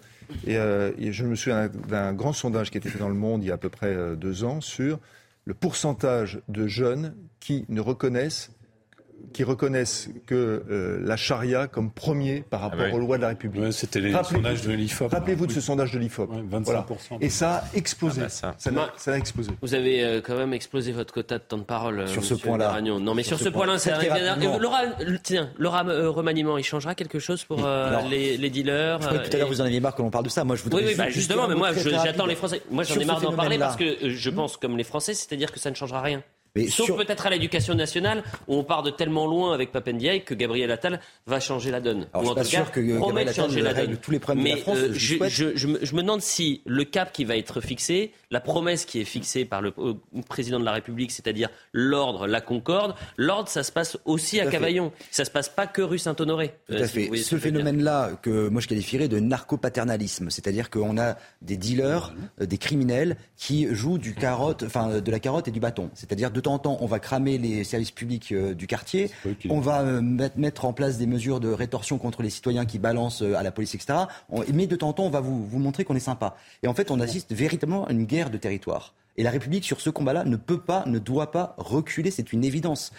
[0.46, 3.08] et, euh, et je me souviens d'un- d'un grand sondage qui a été fait dans
[3.08, 4.98] le monde il y a à peu près euh, deux ans sur
[5.44, 8.50] le pourcentage de jeunes qui ne reconnaissent
[9.32, 12.92] qui reconnaissent que euh, la charia comme premier par rapport Ah ouais.
[12.92, 13.62] aux lois de la République.
[13.62, 15.08] Ouais, c'était les Rappelez-vous- sondages de l'IFOP.
[15.10, 16.30] Rappelez-vous de ce sondage de l'IFOP.
[16.50, 17.18] 25%.
[17.20, 18.22] Et ça a explosé.
[18.22, 18.70] Ah bah ça.
[18.70, 19.50] a, ça a explosé.
[19.62, 22.34] Vous avez euh, quand même explosé votre quota de temps de parole euh, Sur ce
[22.34, 22.80] point-là.
[22.80, 23.64] Non, mais sur, Sur ce ce point.
[23.64, 24.80] point-là, c'est un- Laura,
[25.22, 29.08] tiens, Laura euh, Remaniement, il changera quelque chose pour euh, Alors, les, les dealers Je
[29.08, 30.44] que tout à l'heure vous en aviez marre que l'on parle de ça.
[30.44, 32.62] Moi, je voudrais Oui, bah juste justement, mais moi j'attends les Français.
[32.70, 35.58] Moi j'en ai marre d'en parler parce que je pense, comme les Français, c'est-à-dire que
[35.60, 36.22] ça ne changera rien.
[36.54, 40.34] Mais Sauf peut-être à l'éducation nationale, où on part de tellement loin avec Papendiaï que
[40.34, 42.06] Gabriel Attal va changer la donne.
[42.12, 44.78] Alors, Ou en sûr que Gabriel Attal règle tous les problèmes Mais, de la France.
[44.78, 48.12] Euh, je, je, je, me, je, me, demande si le cap qui va être fixé,
[48.30, 49.72] la promesse qui est fixée par le
[50.28, 54.50] président de la République, c'est-à-dire l'ordre, la concorde, l'ordre, ça se passe aussi à, à
[54.50, 54.92] Cavaillon.
[55.10, 56.54] Ça se passe pas que rue Saint-Honoré.
[56.68, 57.16] Tout à fait.
[57.16, 62.12] Ce phénomène-là, que moi je qualifierais de narcopaternalisme, c'est-à-dire qu'on a des dealers,
[62.42, 65.90] euh, des criminels qui jouent du carotte, enfin, de la carotte et du bâton.
[65.94, 69.10] C'est-à-dire de temps en temps, on va cramer les services publics euh, du quartier,
[69.48, 73.22] on va euh, mettre en place des mesures de rétorsion contre les citoyens qui balancent
[73.22, 73.94] à la police, etc.
[74.52, 76.36] mais de temps en temps, on va vous, vous montrer qu'on est sympa.
[76.62, 78.94] Et en fait, on assiste véritablement à une guerre de territoire.
[79.16, 82.10] Et la République, sur ce combat-là, ne peut pas, ne doit pas reculer.
[82.10, 82.92] C'est une évidence.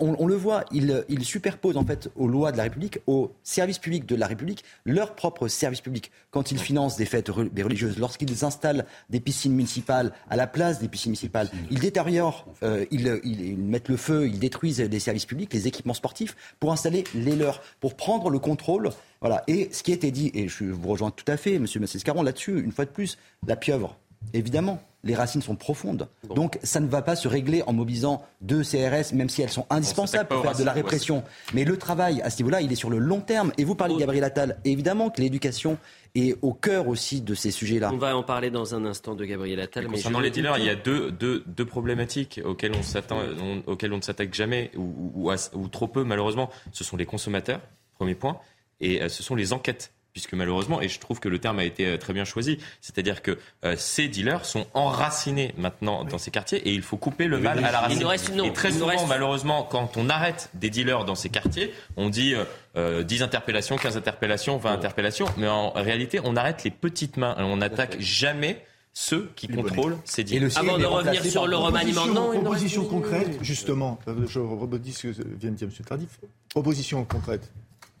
[0.00, 3.32] On, on le voit, il, il, superpose en fait aux lois de la République, aux
[3.42, 6.10] services publics de la République, leurs propres services publics.
[6.30, 10.88] Quand ils financent des fêtes religieuses, lorsqu'ils installent des piscines municipales à la place des
[10.88, 15.52] piscines municipales, ils détériorent, euh, ils, ils, mettent le feu, ils détruisent les services publics,
[15.52, 18.90] les équipements sportifs, pour installer les leurs, pour prendre le contrôle.
[19.20, 19.42] Voilà.
[19.48, 22.22] Et ce qui a été dit, et je vous rejoins tout à fait, Monsieur Massescaron,
[22.22, 23.98] là-dessus, une fois de plus, la pieuvre,
[24.32, 26.08] évidemment les racines sont profondes.
[26.34, 29.66] Donc ça ne va pas se régler en mobilisant deux CRS, même si elles sont
[29.70, 31.22] indispensables pour faire de la répression.
[31.54, 33.52] Mais le travail à ce niveau-là, il est sur le long terme.
[33.58, 34.58] Et vous parlez de Gabriel Attal.
[34.64, 35.78] évidemment que l'éducation
[36.14, 37.90] est au cœur aussi de ces sujets-là.
[37.92, 39.84] On va en parler dans un instant de Gabriel Attal.
[39.84, 43.20] Mais concernant les dealers, il y a deux, deux, deux problématiques auxquelles on, s'attend,
[43.66, 46.50] auxquelles on ne s'attaque jamais, ou, ou, ou trop peu malheureusement.
[46.72, 47.60] Ce sont les consommateurs,
[47.94, 48.38] premier point,
[48.80, 51.64] et euh, ce sont les enquêtes puisque malheureusement, et je trouve que le terme a
[51.64, 56.30] été euh, très bien choisi, c'est-à-dire que euh, ces dealers sont enracinés maintenant dans ces
[56.30, 58.44] quartiers et il faut couper le mal à la racine.
[58.44, 62.34] et très souvent, malheureusement, quand on arrête des dealers dans ces quartiers, on dit
[62.76, 67.36] euh, 10 interpellations, 15 interpellations, 20 interpellations, mais en réalité, on arrête les petites mains
[67.38, 70.50] on n'attaque jamais ceux qui contrôlent ces dealers.
[70.56, 75.22] Avant de revenir sur le remaniement, non, une proposition concrète, justement, je rebondis ce que
[75.38, 75.84] vient de dire M.
[75.86, 76.18] Tardif.
[76.50, 77.52] Proposition concrète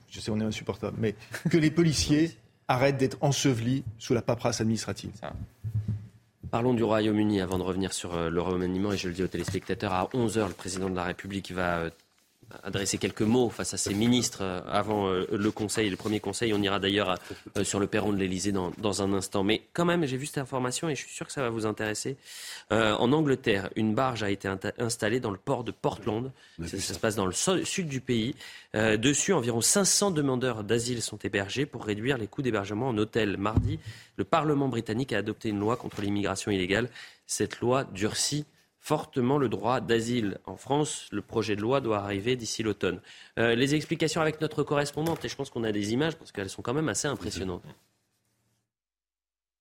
[0.08, 1.14] je sais on est insupportable, mais
[1.50, 2.36] que les policiers
[2.68, 5.12] arrêtent d'être ensevelis sous la paperasse administrative.
[6.50, 8.92] Parlons du Royaume-Uni avant de revenir sur euh, le remaniement.
[8.92, 11.90] Et je le dis aux téléspectateurs, à 11h, le président de la République va euh,
[12.62, 16.52] adresser quelques mots face à ses ministres euh, avant euh, le Conseil, le premier Conseil.
[16.54, 17.16] On ira d'ailleurs
[17.56, 19.44] euh, sur le perron de l'Elysée dans, dans, un instant.
[19.44, 21.66] Mais quand même, j'ai vu cette information et je suis sûr que ça va vous
[21.66, 22.16] intéresser.
[22.70, 24.48] Euh, en Angleterre, une barge a été
[24.78, 26.30] installée dans le port de Portland.
[26.66, 28.34] Ça, ça, se passe dans le sud du pays.
[28.74, 33.38] Euh, dessus, environ 500 demandeurs d'asile sont hébergés pour réduire les coûts d'hébergement en hôtel.
[33.38, 33.78] Mardi,
[34.16, 36.90] le Parlement britannique a adopté une loi contre l'immigration illégale.
[37.26, 38.44] Cette loi durcit
[38.88, 41.08] fortement le droit d'asile en France.
[41.12, 43.00] Le projet de loi doit arriver d'ici l'automne.
[43.38, 46.48] Euh, les explications avec notre correspondante, et je pense qu'on a des images parce qu'elles
[46.48, 47.62] sont quand même assez impressionnantes.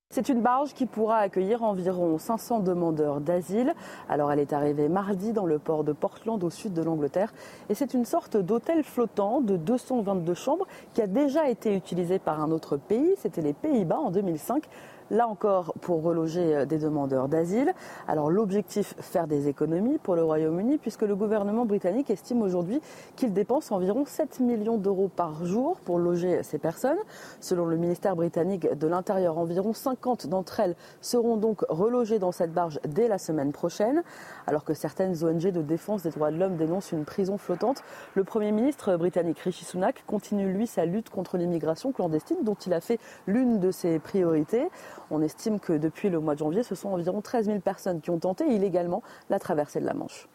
[0.09, 3.75] C'est une barge qui pourra accueillir environ 500 demandeurs d'asile.
[4.07, 7.33] Alors elle est arrivée mardi dans le port de Portland au sud de l'Angleterre
[7.67, 12.41] et c'est une sorte d'hôtel flottant de 222 chambres qui a déjà été utilisé par
[12.41, 14.63] un autre pays, c'était les Pays-Bas en 2005
[15.11, 17.73] là encore pour reloger euh, des demandeurs d'asile.
[18.07, 22.81] Alors l'objectif, faire des économies pour le Royaume-Uni, puisque le gouvernement britannique estime aujourd'hui
[23.15, 26.97] qu'il dépense environ 7 millions d'euros par jour pour loger ces personnes.
[27.39, 32.53] Selon le ministère britannique de l'Intérieur, environ 50 d'entre elles seront donc relogées dans cette
[32.53, 34.03] barge dès la semaine prochaine.
[34.45, 37.84] Alors que certaines ONG de défense des droits de l'homme dénoncent une prison flottante,
[38.15, 42.73] le Premier ministre britannique Rishi Sunak continue lui sa lutte contre l'immigration clandestine dont il
[42.73, 44.67] a fait l'une de ses priorités.
[45.11, 48.09] On estime que depuis le mois de janvier, ce sont environ 13 000 personnes qui
[48.09, 50.27] ont tenté illégalement la traversée de la Manche.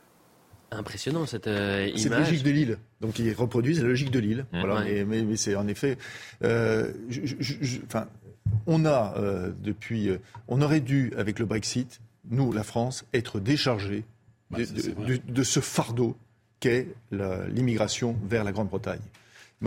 [0.70, 2.00] Impressionnant cette euh, image.
[2.00, 2.78] C'est la logique de l'île.
[3.00, 4.46] Donc ils reproduisent la logique de l'île.
[4.52, 4.80] Mmh, voilà.
[4.80, 5.04] ouais.
[5.04, 5.98] mais, mais c'est en effet.
[6.42, 8.06] Euh, je, je, je, enfin,
[8.66, 10.08] on a euh, depuis.
[10.08, 10.18] Euh,
[10.48, 12.00] on aurait dû avec le Brexit,
[12.30, 14.04] nous, la France, être déchargés
[14.50, 16.16] Bah, de, ce fardeau
[16.60, 19.00] qu'est l'immigration vers la Grande-Bretagne.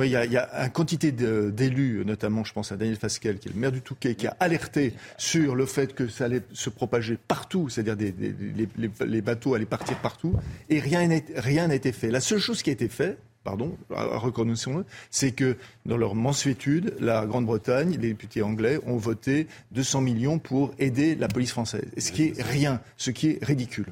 [0.03, 3.39] Il y a, il y a un quantité d'élus, notamment, je pense à Daniel Fasquelle,
[3.39, 6.41] qui est le maire du Touquet, qui a alerté sur le fait que ça allait
[6.53, 10.33] se propager partout, c'est-à-dire des, des- les, les- les bateaux allaient partir partout,
[10.69, 12.11] et rien n'a été fait.
[12.11, 15.55] La seule chose qui a été faite, pardon, reconnaissons-le, c'est que
[15.85, 21.27] dans leur mansuétude, la Grande-Bretagne, les députés anglais ont voté 200 millions pour aider la
[21.27, 21.85] police française.
[21.97, 23.87] Ce qui est rien, ce qui est ridicule.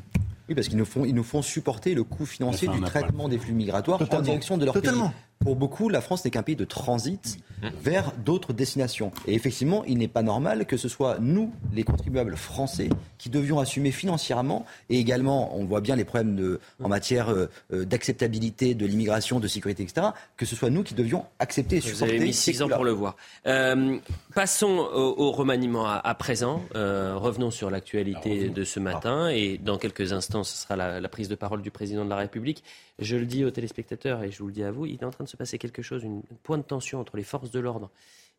[0.49, 3.37] Oui, parce qu'ils nous font, ils nous font supporter le coût financier du traitement des
[3.37, 5.07] flux migratoires en direction de leur Totalement.
[5.09, 5.17] pays.
[5.39, 7.37] Pour beaucoup, la France n'est qu'un pays de transit
[7.81, 9.11] vers d'autres destinations.
[9.27, 13.59] Et effectivement, il n'est pas normal que ce soit nous, les contribuables français, qui devions
[13.59, 18.73] assumer financièrement, et également, on voit bien les problèmes de, en matière euh, euh, d'acceptabilité
[18.75, 20.07] de l'immigration, de sécurité, etc.,
[20.37, 22.83] que ce soit nous qui devions accepter et Vous supporter avez mis six ans pour
[22.83, 23.15] le voir.
[23.47, 23.97] Euh,
[24.35, 26.61] passons au, au remaniement à, à présent.
[26.75, 31.09] Euh, revenons sur l'actualité de ce matin et dans quelques instants, ce sera la, la
[31.09, 32.63] prise de parole du président de la République.
[32.99, 35.09] Je le dis aux téléspectateurs et je vous le dis à vous, il est en
[35.09, 37.89] train de se passer quelque chose, une point de tension entre les forces de l'ordre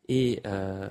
[0.07, 0.89] et euh,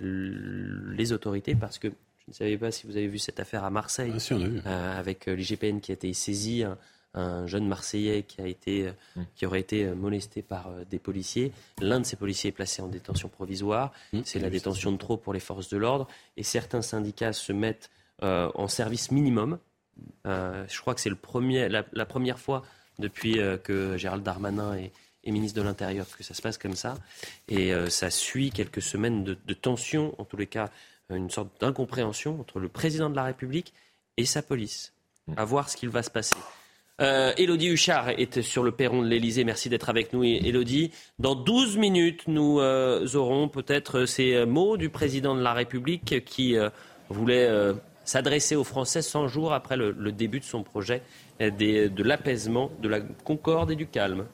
[0.00, 3.70] les autorités parce que je ne savais pas si vous avez vu cette affaire à
[3.70, 4.60] Marseille Ah, si, on a vu.
[4.66, 6.76] euh, avec euh, l'IGPN qui a été saisi, un,
[7.14, 11.52] un jeune Marseillais qui, a été, euh, qui aurait été molesté par euh, des policiers.
[11.80, 13.92] L'un de ces policiers est placé en détention provisoire.
[14.24, 16.08] C'est la détention de trop pour les forces de l'ordre.
[16.36, 17.90] Et certains syndicats se mettent
[18.22, 19.58] euh, en service minimum.
[20.26, 22.64] Euh, je crois que c'est le premier, la, la première fois
[22.98, 24.90] depuis euh, que Gérald Darmanin est,
[25.26, 26.94] est ministre de l'Intérieur que ça se passe comme ça.
[27.48, 30.70] Et euh, ça suit quelques semaines de, de tension, en tous les cas
[31.10, 33.72] une sorte d'incompréhension entre le président de la République
[34.16, 34.92] et sa police.
[35.36, 36.36] À voir ce qu'il va se passer.
[37.00, 39.44] Euh, Elodie Huchard est sur le perron de l'Elysée.
[39.44, 40.92] Merci d'être avec nous, Elodie.
[41.18, 46.56] Dans 12 minutes, nous euh, aurons peut-être ces mots du président de la République qui
[46.56, 46.70] euh,
[47.10, 47.74] voulait euh,
[48.04, 51.02] s'adresser aux Français 100 jours après le, le début de son projet
[51.40, 54.26] euh, des- de l'apaisement, de la concorde et du calme.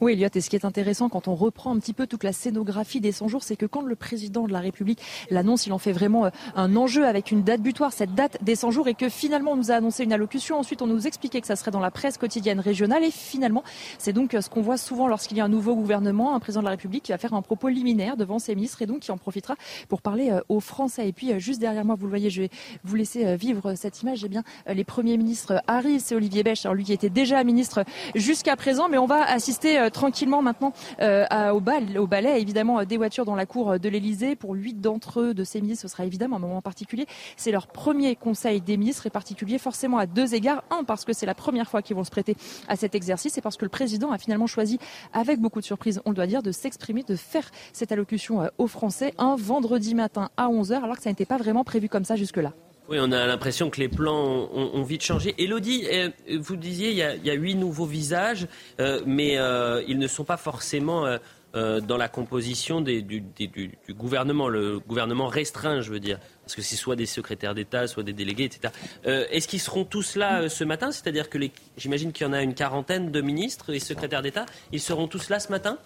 [0.00, 2.32] Oui, Elliot, et ce qui est intéressant quand on reprend un petit peu toute la
[2.32, 5.78] scénographie des 100 jours, c'est que quand le président de la République l'annonce, il en
[5.78, 8.94] fait vraiment euh, un enjeu avec une date butoir, cette date des 100 jours, et
[8.94, 10.56] que finalement on nous a annoncé une allocution.
[10.56, 13.64] Ensuite, on nous expliquait que ça serait dans la presse quotidienne régionale, et finalement,
[13.98, 16.60] c'est donc euh, ce qu'on voit souvent lorsqu'il y a un nouveau gouvernement, un président
[16.60, 19.10] de la République qui va faire un propos liminaire devant ses ministres, et donc qui
[19.10, 19.56] en profitera
[19.88, 21.08] pour parler euh, aux Français.
[21.08, 22.50] Et puis, juste derrière moi, vous le voyez, je vais
[22.84, 24.22] vous laisser vivre cette image.
[24.24, 27.84] Eh bien, les premiers ministres arrivent, c'est Olivier Bèche, alors lui qui était déjà ministre
[28.14, 32.84] jusqu'à présent, mais on va assister tranquillement maintenant euh, au, bal, au balai, évidemment, euh,
[32.84, 34.36] des voitures dans la cour euh, de l'Elysée.
[34.36, 37.06] Pour huit d'entre eux, de ces ministres, ce sera évidemment un moment particulier.
[37.36, 40.64] C'est leur premier conseil des ministres et particulier forcément à deux égards.
[40.70, 42.36] Un, parce que c'est la première fois qu'ils vont se prêter
[42.68, 44.78] à cet exercice et parce que le président a finalement choisi,
[45.12, 48.48] avec beaucoup de surprise, on le doit dire, de s'exprimer, de faire cette allocution euh,
[48.58, 52.04] aux Français un vendredi matin à 11h, alors que ça n'était pas vraiment prévu comme
[52.04, 52.52] ça jusque-là.
[52.88, 55.34] Oui, on a l'impression que les plans ont, vite changé.
[55.36, 56.08] Elodie, euh,
[56.40, 58.46] vous disiez il y a, huit nouveaux visages,
[58.80, 61.06] euh, mais euh, ils ne sont pas forcément
[61.54, 66.76] dans la composition du, du- gouvernement, le gouvernement restreint, je veux dire, parce que c'est
[66.76, 68.72] soit des secrétaires d'État, soit des délégués, etc.
[69.04, 70.92] Est-ce qu'ils seront tous là ce matin?
[70.92, 71.38] C'est-à-dire que
[71.76, 74.46] j'imagine qu'il y en a une quarantaine de ministres et secrétaires d'État.
[74.72, 75.78] Ils seront tous là ce matin?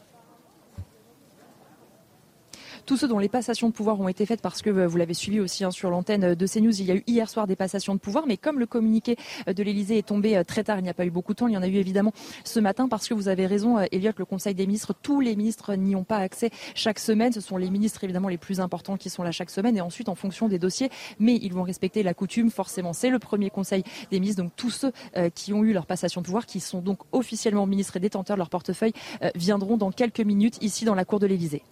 [2.84, 5.14] Tous ceux dont les passations de pouvoir ont été faites parce que euh, vous l'avez
[5.14, 7.56] suivi aussi hein, sur l'antenne euh, de CNews, il y a eu hier soir des
[7.56, 9.16] passations de pouvoir, mais comme le communiqué
[9.48, 11.48] euh, de l'Elysée est tombé très tard, il n'y a pas eu beaucoup de temps,
[11.48, 12.12] il y en a eu évidemment
[12.44, 15.74] ce matin parce que vous avez raison, Elliot, le Conseil des ministres, tous les ministres
[15.74, 19.10] n'y ont pas accès chaque semaine, ce sont les ministres évidemment les plus importants qui
[19.10, 22.14] sont là chaque semaine et ensuite en fonction des dossiers, mais ils vont respecter la
[22.14, 24.92] coutume, forcément c'est le premier Conseil des ministres, donc tous ceux
[25.34, 28.40] qui ont eu leur passation de pouvoir, qui sont donc officiellement ministres et détenteurs de
[28.40, 28.92] leur portefeuille,
[29.34, 31.62] viendront dans quelques minutes ici dans la cour de l'Elysée.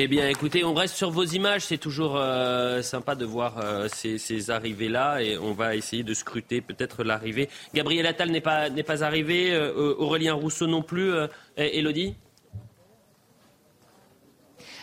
[0.00, 1.62] Eh bien, écoutez, on reste sur vos images.
[1.62, 6.60] C'est toujours euh, sympa de voir euh, ces, arrivées-là et on va essayer de scruter
[6.60, 7.48] peut-être l'arrivée.
[7.74, 11.10] Gabriel Attal n'est pas, pas arrivé, euh, Aurélien Rousseau non plus,
[11.56, 12.14] Elodie?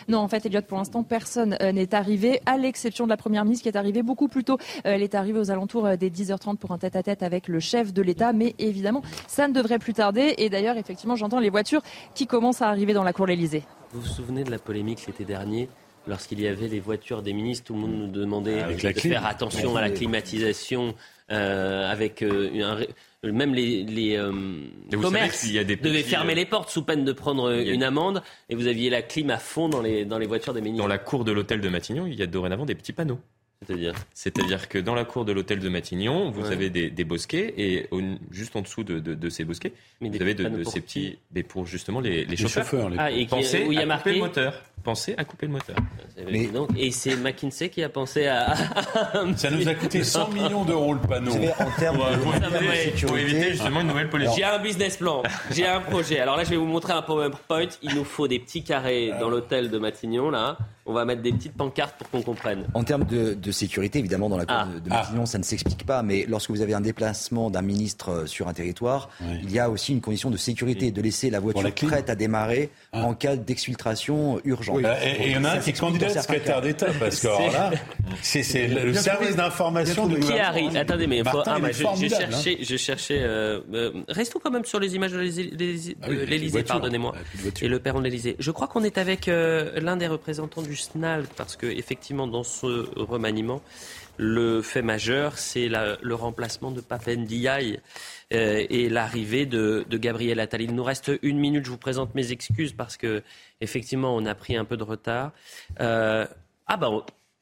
[0.06, 3.62] Non, en fait, Elliot, pour l'instant, personne n'est arrivé, à l'exception de la Première ministre
[3.62, 4.58] qui est arrivée beaucoup plus tôt.
[4.84, 8.34] Elle est arrivée aux alentours des 10h30 pour un tête-à-tête avec le chef de l'État,
[8.34, 10.34] mais évidemment, ça ne devrait plus tarder.
[10.36, 11.82] Et d'ailleurs, effectivement, j'entends les voitures
[12.14, 13.64] qui commencent à arriver dans la cour de l'Élysée.
[13.96, 15.70] Vous vous souvenez de la polémique l'été dernier
[16.06, 19.12] Lorsqu'il y avait les voitures des ministres, tout le monde nous demandait Avec de clim.
[19.14, 20.94] faire attention à la climatisation,
[21.32, 22.90] euh, avec euh, un ré-
[23.24, 24.30] même les, les euh,
[25.00, 27.82] commerces y a des devaient petits, fermer euh, les portes sous peine de prendre une
[27.82, 30.84] amende, et vous aviez la clim à fond dans les, dans les voitures des ministres.
[30.84, 33.18] Dans la cour de l'hôtel de Matignon, il y a dorénavant des petits panneaux.
[33.64, 36.52] C'est-à-dire C'est-à-dire que dans la cour de l'hôtel de Matignon, vous Ouais.
[36.52, 38.00] avez des, des bosquets et au-
[38.30, 39.72] juste en dessous de, de- de ces bosquets,
[40.02, 42.64] Mais vous avez de, ces petits, mais pour justement les, les Les chauffeurs.
[42.64, 44.62] chauffeurs, les Ah, et Pensez où il y a à marqué couper le moteur.
[44.84, 45.74] Pensez à couper le moteur.
[46.28, 48.54] Et, donc, et c'est McKinsey qui a pensé à.
[49.36, 51.32] Ça nous a coûté 100 millions d'euros le panneau.
[51.32, 53.88] Savez, en termes Ouais, de, pour en termes de éviter- sécurité, pour éviter justement une
[53.88, 54.36] nouvelle politique.
[54.36, 56.20] J'ai un business plan, j'ai un projet.
[56.20, 57.66] Alors là, je vais vous montrer un PowerPoint.
[57.82, 60.56] Il nous faut des petits carrés dans l'hôtel de Matignon, là.
[60.88, 62.64] On va mettre des petites pancartes pour qu'on comprenne.
[62.74, 64.68] En termes de, sécurité, évidemment, dans la ah.
[64.72, 65.26] de, de ah.
[65.26, 66.02] ça ne s'explique pas.
[66.02, 69.08] Mais lorsque vous avez un déplacement d'un ministre euh, sur un territoire,
[69.42, 72.70] il y a aussi une condition de sécurité, de laisser la voiture prête à démarrer
[72.92, 73.02] ah.
[73.02, 74.80] en cas d'exfiltration urgente.
[75.02, 77.72] Et il y en a un qui est candidat secrétaire d'État, parce que là,
[78.22, 83.18] c'est le service d'information de Qui arrive Attendez, mais je, cherchais.
[83.20, 87.12] Euh, euh, restons quand même sur les images de l'Élysée, pardonnez-moi,
[87.60, 88.36] et le perron de l'Élysée.
[88.38, 90.75] Je crois qu'on est avec l'un des représentants du
[91.36, 93.62] Parce que effectivement, dans ce remaniement,
[94.18, 97.80] le fait majeur, c'est le remplacement de Papendiaï
[98.32, 100.62] euh, et l'arrivée de, Gabriel Attal.
[100.62, 101.64] Il nous reste une minute.
[101.64, 103.22] Je vous présente mes excuses parce que
[103.60, 105.32] effectivement, on a pris un peu de retard.
[105.80, 106.26] Euh,
[106.66, 106.90] ah bah,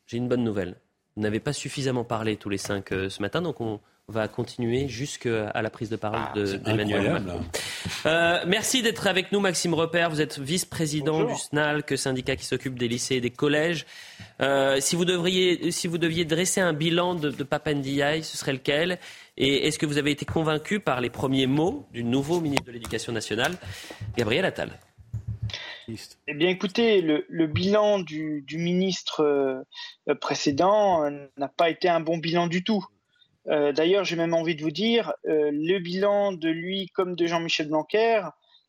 [0.06, 0.76] j'ai une bonne nouvelle.
[1.16, 3.78] Vous n'avez pas suffisamment parlé tous les cinq euh, ce matin, donc on,
[4.08, 7.40] va continuer jusqu'à la prise de parole ah, d'Emmanuel Macron.
[8.04, 10.10] Euh, merci d'être avec nous, Maxime Repère.
[10.10, 13.86] Vous êtes vice-président du SNAL, que syndicat qui s'occupe des lycées et des collèges.
[14.42, 18.52] Euh, si, vous devriez, si vous deviez dresser un bilan de, de Papendiaï, ce serait
[18.52, 18.98] lequel?
[19.38, 22.72] Et est-ce que vous avez été convaincu par les premiers mots du nouveau ministre de
[22.72, 23.56] l'Éducation nationale,
[24.16, 24.70] Gabriel Attal?
[25.88, 29.22] Eh bien, écoutez, le, bilan du, ministre
[30.08, 32.84] euh, précédent n'a pas été un bon bilan du tout.
[33.48, 37.26] Euh, d'ailleurs, j'ai même envie de vous dire, euh, le bilan de lui comme de
[37.26, 38.22] Jean-Michel Blanquer,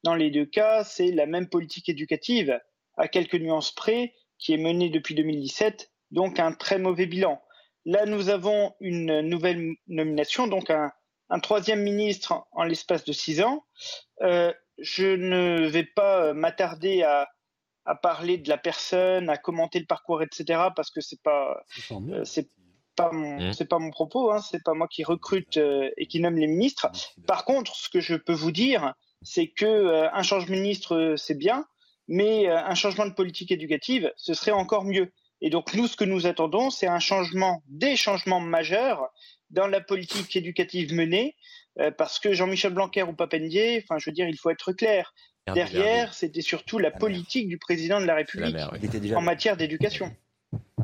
[0.03, 2.59] dans les deux cas, c'est la même politique éducative,
[2.97, 7.41] à quelques nuances près, qui est menée depuis 2017, donc un très mauvais bilan.
[7.85, 10.91] Là, nous avons une nouvelle nomination, donc un,
[11.41, 13.65] troisième ministre en l'espace de six ans.
[14.21, 17.27] Euh, je ne vais pas m'attarder à,
[18.01, 21.63] parler de la personne, à commenter le parcours, etc., parce que c'est pas,
[22.95, 23.53] pas mon, mmh.
[23.53, 26.47] c'est pas mon propos, hein, c'est pas moi qui recrute euh, et qui nomme les
[26.47, 26.87] ministres.
[27.27, 30.95] Par contre, ce que je peux vous dire, c'est que euh, un changement de ministre,
[30.95, 31.65] euh, c'est bien,
[32.07, 35.11] mais un changement de politique éducative, ce serait encore mieux.
[35.41, 39.09] Et donc nous, ce que nous attendons, c'est un changement, des changements majeurs
[39.49, 41.35] dans la politique éducative menée,
[41.97, 45.15] parce que Jean-Michel Blanquer ou Papendier, enfin, je veux dire, il faut être clair.
[45.51, 48.55] Derrière, c'était surtout la politique du président de la République
[49.15, 50.15] en matière d'éducation.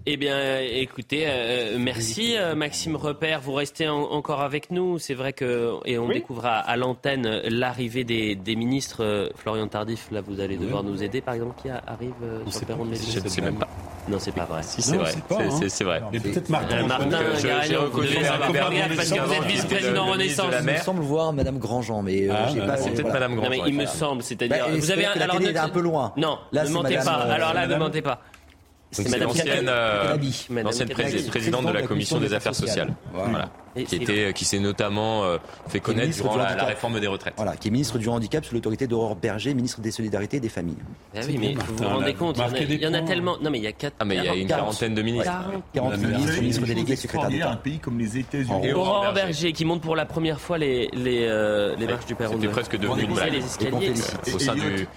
[0.07, 3.39] Eh bien, écoutez, euh, merci euh, Maxime Repère.
[3.39, 4.97] Vous restez encore avec nous.
[4.97, 9.03] C'est vrai que et on découvrira à l'antenne l'arrivée des, ministres.
[9.03, 12.13] Euh, Florian Tardif, là, vous allez devoir nous aider, par exemple, qui arrive
[12.47, 13.67] sur le perron de Je ne sais même pas.
[14.09, 14.63] Non, c'est pas vrai.
[14.63, 15.11] Si, c'est vrai.
[15.69, 16.01] C'est vrai.
[16.11, 16.87] Mais peut-être Martin.
[16.87, 20.53] Martin devez savoir parce que vous êtes vice-président Renaissance.
[20.61, 22.47] Il me semble voir Madame Grandjean, mais ah,
[22.77, 23.51] c'est peut-être Madame Grandjean.
[23.51, 26.11] Non, mais il me semble, c'est-à-dire, vous avez alors un peu loin.
[26.17, 27.11] Non, ne mentez pas.
[27.11, 28.19] Alors là, ne mentez pas.
[28.91, 30.17] C'est l'ancienne euh,
[31.29, 32.93] présidente de la commission des affaires sociales.
[33.13, 33.49] Voilà.
[33.73, 35.37] Qui, était, qui s'est notamment euh,
[35.69, 37.35] fait connaître durant la, réforme des retraites.
[37.37, 40.49] Voilà, qui est ministre du handicap sous l'autorité d'Aurore Berger, ministre des solidarités et des
[40.49, 40.75] familles.
[41.15, 43.37] Ah oui, mais vous vous rendez compte, il y, en a, tellement.
[43.41, 43.95] Non, mais il y a quatre.
[43.99, 45.31] Ah, mais il y a une quarantaine de ministres.
[45.73, 47.51] 40 ministres, ministres délégués, secrétaires d'État.
[47.51, 48.73] un pays comme les États-Unis.
[48.73, 52.33] Aurore Berger qui monte pour la première fois les, les, euh, les marches du Perron.
[52.33, 53.41] C'était presque devenu une blague.
[54.33, 54.87] Au sein du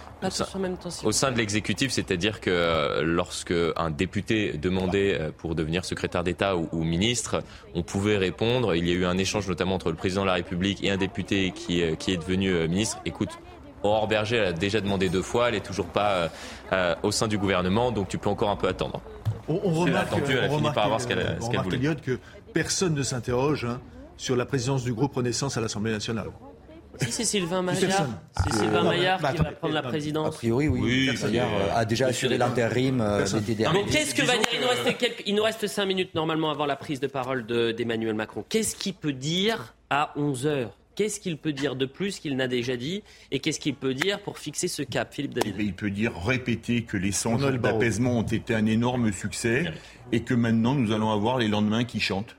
[1.05, 6.25] au sein de l'exécutif, c'est-à-dire que euh, lorsque un député demandait euh, pour devenir secrétaire
[6.25, 7.43] d'État ou, ministre,
[7.75, 8.75] on pouvait répondre.
[8.75, 10.97] Il y a eu un échange notamment entre le président de la République et un
[10.97, 12.99] député qui, euh, qui est devenu ministre.
[13.05, 13.31] Écoute,
[13.83, 16.31] Aurore Berger elle a déjà demandé deux fois, elle n'est toujours pas
[17.03, 19.01] au sein du gouvernement, donc tu peux encore un peu attendre.
[19.47, 21.97] On, remarque, elle a fini par avoir ce qu'elle voulait.
[21.97, 22.19] que
[22.55, 23.81] personne ne s'interroge hein,
[24.17, 26.31] sur la présidence du groupe Renaissance à l'Assemblée nationale.
[27.01, 28.09] Si c'est Sylvain Maillard,
[28.45, 30.29] c'est Sylvain Maillard qui va prendre la présidence.
[30.29, 30.81] A priori, oui.
[30.83, 33.85] oui Maillard euh, a déjà assuré l'intérim euh, l'été dernier.
[33.87, 35.23] qu'est-ce que va dire il nous, reste quelques...
[35.27, 38.45] il nous reste cinq minutes normalement avant la prise de parole d'Emmanuel Macron.
[38.49, 40.77] Qu'est-ce qu'il peut dire à 11 heures?
[40.95, 43.03] Qu'est-ce qu'il peut dire de plus qu'il n'a déjà dit
[43.33, 45.57] Et qu'est-ce qu'il peut dire pour fixer ce cap, Philippe David?
[45.59, 49.65] Il peut dire, répéter que les 100 jours d'apaisement ont été un énorme succès
[50.13, 52.37] et que maintenant nous allons avoir les lendemains qui chantent.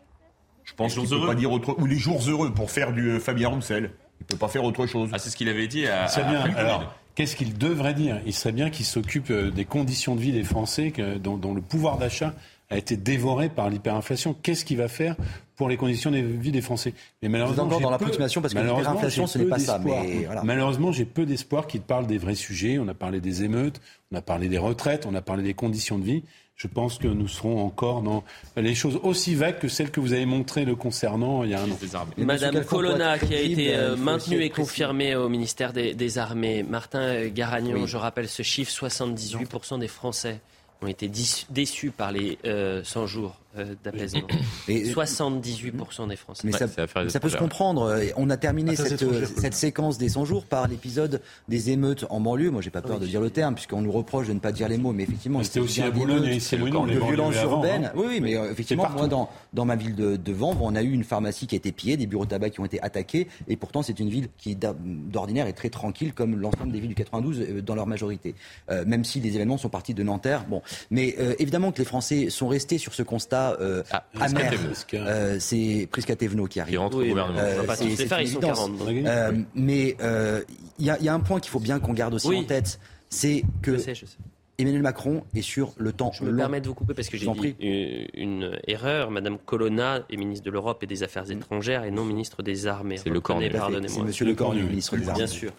[0.64, 1.76] Je pense qu'il ne peut pas dire autre...
[1.80, 3.91] Ou les jours heureux pour faire du euh, Fabien Roussel.
[4.30, 5.10] Il ne peut pas faire autre chose.
[5.14, 6.41] Ah, c'est ce qu'il avait dit à, bien.
[6.56, 8.19] Alors, qu'est-ce qu'il devrait dire?
[8.26, 11.97] Il serait bien qu'il s'occupe euh, des conditions de vie des Français, dont, le pouvoir
[11.97, 12.34] d'achat
[12.72, 14.35] a été dévoré par l'hyperinflation.
[14.41, 15.15] Qu'est-ce qu'il va faire
[15.56, 16.95] pour les conditions de vie des Français?
[17.22, 19.80] Mais malheureusement, encore dans l'approximation parce que l'hyperinflation, ce n'est pas ça.
[19.80, 22.80] Mais Malheureusement, j'ai peu d'espoir qu'il parle des vrais sujets.
[22.80, 23.80] On a parlé des émeutes,
[24.11, 26.23] on a parlé des retraites, on a parlé des conditions de vie
[26.56, 28.23] je pense que nous serons encore dans
[28.56, 31.61] les choses aussi vagues que celles que vous avez montrées le concernant il y a
[31.61, 31.77] un an.
[32.18, 36.64] Madame Colonna, qui a été euh, maintenue et confirmée au ministère des, Armées.
[36.64, 40.40] Martin Garagnon, je rappelle ce chiffre 78% des Français
[40.82, 41.10] ont été
[41.49, 43.36] déçus par les 100 euh, jours
[43.84, 44.22] d'apaisement.
[44.68, 46.41] 78% des Français.
[46.45, 47.99] Mais ça, ça peut se comprendre.
[48.18, 52.19] On a terminé Ah, cette, cette séquence des 100 jours par l'épisode des émeutes en
[52.19, 52.52] banlieue.
[52.52, 54.68] Moi, j'ai pas peur de dire le terme, puisqu'on nous reproche de ne pas dire
[54.68, 57.86] les mots, mais effectivement, C'était aussi à Boulogne et ici à Boulogne, de violence urbaine.
[57.86, 57.91] hein.
[57.95, 60.82] Oui, oui, mais euh, effectivement, moi, dans, dans ma ville de, de Vanves, on a
[60.82, 63.27] eu une pharmacie qui a été pillée, des bureaux de tabac qui ont été attaqués,
[63.48, 66.95] et pourtant, c'est une ville qui, d'ordinaire, est très tranquille, comme l'ensemble des villes du
[66.95, 68.36] 92 euh, dans leur majorité.
[68.69, 70.45] Euh, même si les événements sont partis de Nanterre.
[70.49, 70.61] Bon,
[70.91, 73.84] mais euh, évidemment que les Français sont restés sur ce constat euh,
[74.19, 74.51] amer.
[74.65, 74.97] Prisca.
[74.97, 76.72] Euh, c'est Prisca Thévenot qui arrive.
[76.73, 77.39] Qui rentre au Oui, gouvernement.
[77.39, 78.57] on va pas c'est- faire, ils sont évidence.
[78.59, 78.89] 40, donc.
[78.89, 80.41] Euh, mais euh,
[80.80, 82.38] il y, y a un point qu'il faut bien qu'on garde aussi Oui.
[82.39, 84.17] en tête, c'est que Je sais, je sais.
[84.57, 86.38] Emmanuel Macron est sur le temps Je me long.
[86.38, 89.11] permets de vous couper parce que Je j'ai dit une, une erreur.
[89.11, 92.95] Madame Colonna est ministre de l'Europe et des Affaires étrangères et non ministre des Armées.
[92.95, 93.49] C'est Le Cornu.
[93.49, 93.89] Pardonnez-moi.
[93.89, 95.17] C'est Monsieur Le Cornu, ministre des Armées.
[95.17, 95.51] Bien sûr.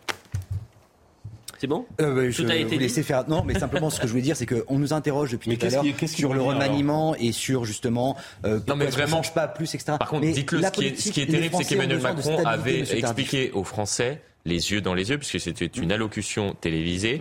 [1.59, 3.03] C'est bon Euh, je Tout a été vous dit.
[3.03, 3.29] faire.
[3.29, 5.67] Non, mais simplement ce que je voulais dire, c'est qu'on nous interroge depuis Mais tout
[5.67, 9.75] à l'heure sur le remaniement et sur justement euh, pourquoi mais vraiment- change pas plus,
[9.75, 9.95] etc.
[9.99, 12.45] Par contre, dites-le, ce qui est, ce politique, qui est les terrible, c'est qu'Emmanuel Macron
[12.45, 17.21] avait expliqué aux Français, les yeux dans les yeux, puisque c'était une allocution télévisée,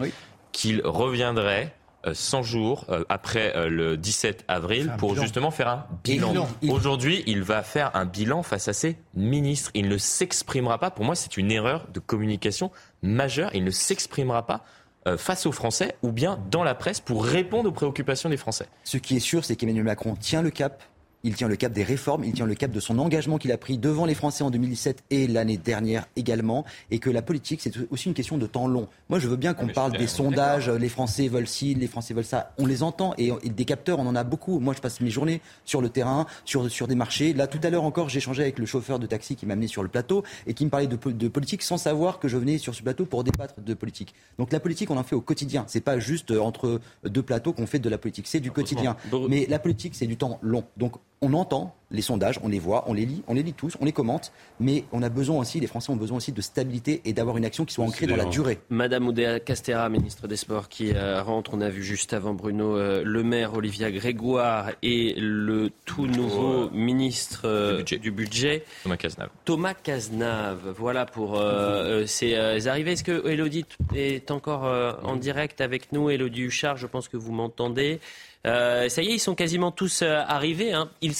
[0.51, 1.73] qu'il reviendrait
[2.13, 5.21] 100 jours euh, après euh, le 17 avril pour bilan.
[5.23, 6.29] justement faire un bilan.
[6.29, 6.47] bilan.
[6.61, 9.71] Il- Aujourd'hui, il va faire un bilan face à ses ministres.
[9.73, 10.91] Il ne s'exprimera pas.
[10.91, 12.71] Pour moi, c'est une erreur de communication
[13.01, 13.49] majeure.
[13.53, 14.63] Il ne s'exprimera pas
[15.07, 18.67] euh, face aux Français ou bien dans la presse pour répondre aux préoccupations des Français.
[18.83, 20.83] Ce qui est sûr, c'est qu'Emmanuel Macron tient le cap.
[21.25, 23.57] Il tient le cap des réformes, il tient le cap de son engagement qu'il a
[23.57, 27.73] pris devant les Français en 2017 et l'année dernière également, et que la politique, c'est
[27.89, 28.87] aussi une question de temps long.
[29.09, 32.13] Moi, je veux bien qu'on mais parle des sondages, les Français veulent ci, les Français
[32.13, 32.53] veulent ça.
[32.57, 34.59] On les entend, et, et des capteurs, on en a beaucoup.
[34.59, 37.33] Moi, je passe mes journées sur le terrain, sur, sur des marchés.
[37.33, 39.83] Là, tout à l'heure encore, échangé avec le chauffeur de taxi qui m'a amené sur
[39.83, 42.75] le plateau et qui me parlait de, de politique sans savoir que je venais sur
[42.75, 44.13] ce plateau pour débattre de politique.
[44.37, 45.65] Donc la politique, on en fait au quotidien.
[45.67, 48.27] C'est pas juste euh, entre deux plateaux qu'on fait de la politique.
[48.27, 48.95] C'est du quotidien.
[49.29, 50.63] Mais la politique, c'est du temps long.
[50.77, 50.93] Donc
[51.25, 53.85] on entend les sondages, on les voit, on les lit, on les lit tous, on
[53.85, 57.13] les commente, mais on a besoin aussi, les Français ont besoin aussi de stabilité et
[57.13, 58.59] d'avoir une action qui soit ancrée dans la durée.
[58.69, 61.51] Madame Oudéa Castera, ministre des Sports, qui euh, rentre.
[61.53, 66.69] On a vu juste avant Bruno euh, Le Maire, Olivia Grégoire et le tout nouveau
[66.71, 69.29] ministre euh, du budget, Thomas Cazenave.
[69.45, 70.73] Thomas Cazenave.
[70.77, 72.93] Voilà pour euh, euh, ces euh, arrivées.
[72.93, 73.65] Est-ce que Elodie
[73.95, 76.09] est encore euh, en direct avec nous?
[76.09, 77.99] Elodie Huchard, je pense que vous m'entendez.
[78.45, 80.73] Euh, ça y est, ils sont quasiment tous euh, arrivés.
[80.73, 80.89] hein.
[81.01, 81.13] Ils...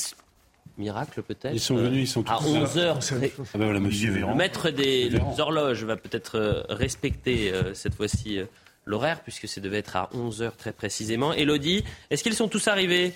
[0.77, 1.53] Miracle peut-être.
[1.53, 2.59] Ils sont venus, ils sont à tous là.
[2.61, 2.99] 11 heures.
[3.11, 5.33] Ah ben voilà, monsieur Le maître des Véran.
[5.39, 8.45] horloges va peut-être euh, respecter euh, cette fois-ci euh,
[8.83, 11.31] l'horaire, puisque ça devait être à 11h très précisément.
[11.33, 13.13] Elodie, est-ce qu'ils sont tous arrivés?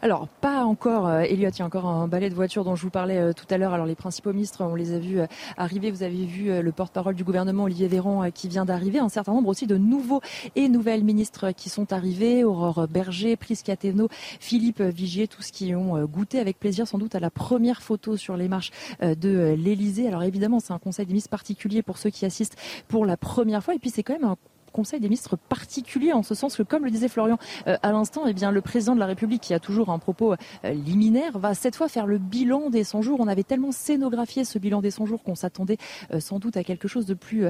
[0.00, 2.82] Alors, pas encore, euh, Elliot, il y a encore un balai de voitures dont je
[2.82, 3.72] vous parlais euh, tout à l'heure.
[3.72, 5.26] Alors, les principaux ministres, on les a vus euh,
[5.56, 5.90] arriver.
[5.90, 9.00] Vous avez vu le porte-parole du gouvernement, Olivier Véran, qui vient d'arriver.
[9.00, 10.20] Un certain nombre aussi de nouveaux
[10.54, 12.44] et nouvelles ministres qui sont arrivés.
[12.44, 14.08] Aurore Berger, Prisca Thévenot,
[14.40, 18.36] Philippe Vigier, tous qui ont goûté avec plaisir sans doute à la première photo sur
[18.36, 18.70] les marches
[19.00, 20.08] de l'Élysée.
[20.08, 22.56] Alors, évidemment, c'est un conseil des ministres particulier pour ceux qui assistent
[22.88, 23.74] pour la première fois.
[23.74, 24.34] Et puis, c'est quand même
[24.72, 28.22] Conseil des ministres particulier en ce sens que, comme le disait Florian euh, à l'instant,
[28.26, 30.34] eh bien, le président de la République, qui a toujours un propos
[30.64, 33.20] euh, liminaire, va cette fois faire le bilan des 100 jours.
[33.20, 35.78] On avait tellement scénographié ce bilan des 100 jours qu'on s'attendait
[36.12, 37.46] euh, sans doute à quelque chose de plus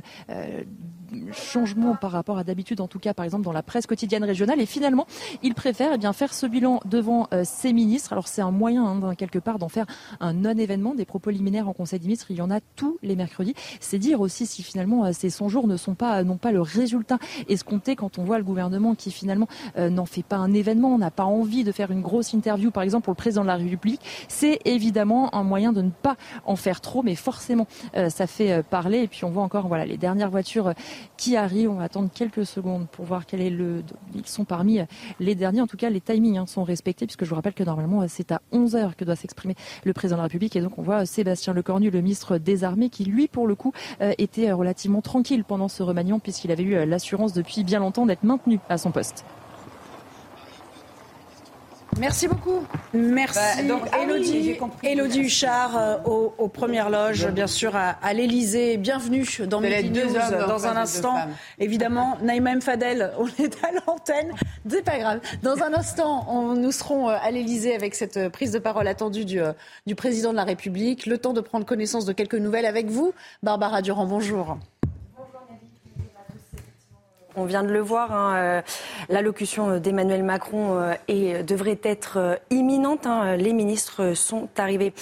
[1.32, 4.60] changement par rapport à d'habitude, en tout cas, par exemple, dans la presse quotidienne régionale.
[4.60, 5.06] Et finalement,
[5.42, 8.12] il préfère eh bien, faire ce bilan devant ses ministres.
[8.12, 9.86] Alors, c'est un moyen, hein, quelque part, d'en faire
[10.20, 10.94] un non-événement.
[10.94, 13.54] Des propos liminaires en Conseil des ministres, il y en a tous les mercredis.
[13.80, 17.07] C'est dire aussi si finalement ces 100 jours ne sont pas, pas le résultat
[17.48, 21.10] escompté quand on voit le gouvernement qui finalement euh, n'en fait pas un événement, n'a
[21.10, 24.00] pas envie de faire une grosse interview, par exemple, pour le président de la République.
[24.28, 27.66] C'est évidemment un moyen de ne pas en faire trop, mais forcément,
[27.96, 29.00] euh, ça fait euh, parler.
[29.00, 30.72] Et puis, on voit encore voilà, les dernières voitures
[31.16, 31.70] qui arrivent.
[31.70, 33.82] On va attendre quelques secondes pour voir quel est le.
[34.14, 34.80] Ils sont parmi
[35.20, 35.60] les derniers.
[35.60, 38.32] En tout cas, les timings hein, sont respectés, puisque je vous rappelle que normalement, c'est
[38.32, 39.54] à 11h que doit s'exprimer
[39.84, 40.56] le président de la République.
[40.56, 43.72] Et donc, on voit Sébastien Lecornu, le ministre des Armées, qui, lui, pour le coup,
[44.00, 48.24] était relativement tranquille pendant ce remaniement, puisqu'il avait eu euh, l'assurance depuis bien longtemps d'être
[48.24, 49.24] maintenu à son poste.
[51.98, 52.64] Merci beaucoup.
[52.92, 53.38] Merci.
[53.38, 54.56] Bah, donc, ah oui, Elodie.
[54.84, 58.76] Elodie Huchard euh, aux, aux premières loges, bien sûr, à, à l'Elysée.
[58.76, 60.12] Bienvenue dans Midi News
[60.46, 61.16] dans un instant.
[61.58, 62.60] Évidemment, Naïma M.
[62.60, 64.32] Fadel, on est à l'antenne.
[64.68, 65.20] C'est pas grave.
[65.42, 68.86] Dans un instant, on, nous serons euh, à l'Elysée avec cette euh, prise de parole
[68.86, 69.52] attendue du, euh,
[69.86, 71.06] du président de la République.
[71.06, 73.12] Le temps de prendre connaissance de quelques nouvelles avec vous.
[73.42, 74.58] Barbara Durand, bonjour.
[77.38, 78.62] On vient de le voir, hein, euh,
[79.08, 83.06] l'allocution d'Emmanuel Macron euh, est- devrait être euh, imminente.
[83.06, 83.36] hein.
[83.36, 84.92] Les ministres sont arrivés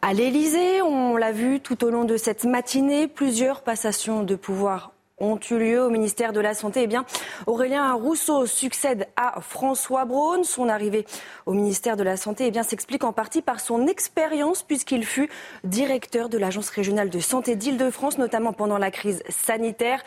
[0.00, 0.82] à l'Élysée.
[0.82, 5.58] On l'a vu tout au long de cette matinée, plusieurs passations de pouvoir ont eu
[5.58, 6.82] lieu au ministère de la Santé.
[6.82, 7.04] Eh bien,
[7.46, 10.42] Aurélien Rousseau succède à François Braun.
[10.42, 11.06] Son arrivée
[11.46, 15.30] au ministère de la Santé eh bien, s'explique en partie par son expérience puisqu'il fut
[15.62, 20.02] directeur de l'Agence régionale de santé d'Île-de-France, notamment pendant la crise sanitaire.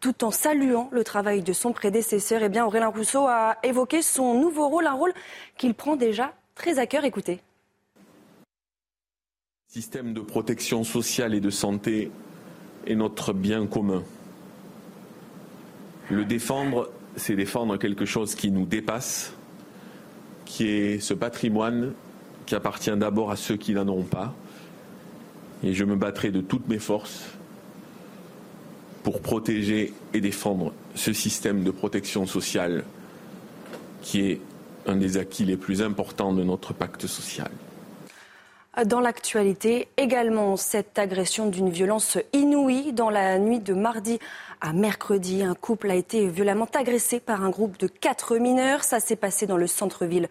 [0.00, 4.34] Tout en saluant le travail de son prédécesseur, eh bien, Aurélien Rousseau a évoqué son
[4.34, 5.12] nouveau rôle, un rôle
[5.56, 7.04] qu'il prend déjà très à cœur.
[7.04, 7.40] Écoutez.
[9.68, 12.10] Système de protection sociale et de santé
[12.86, 14.02] est notre bien commun.
[16.10, 19.32] Le défendre, c'est défendre quelque chose qui nous dépasse,
[20.44, 21.92] qui est ce patrimoine
[22.46, 24.32] qui appartient d'abord à ceux qui n'en ont pas.
[25.64, 27.24] Et je me battrai de toutes mes forces
[29.02, 32.84] pour protéger et défendre ce système de protection sociale
[34.02, 34.40] qui est
[34.86, 37.50] un des acquis les plus importants de notre pacte social.
[38.84, 44.18] Dans l'actualité, également cette agression d'une violence inouïe dans la nuit de mardi
[44.60, 45.42] à mercredi.
[45.42, 48.84] Un couple a été violemment agressé par un groupe de quatre mineurs.
[48.84, 50.28] Ça s'est passé dans le centre-ville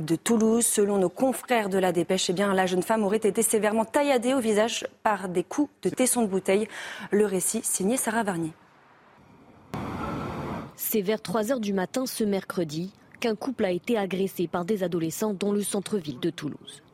[0.00, 0.64] de Toulouse.
[0.64, 4.32] Selon nos confrères de la dépêche, eh bien, la jeune femme aurait été sévèrement tailladée
[4.32, 6.68] au visage par des coups de tesson de bouteille.
[7.10, 8.52] Le récit signé Sarah Varnier.
[10.76, 14.84] C'est vers 3 heures du matin ce mercredi qu'un couple a été agressé par des
[14.84, 16.84] adolescents dans le centre-ville de Toulouse.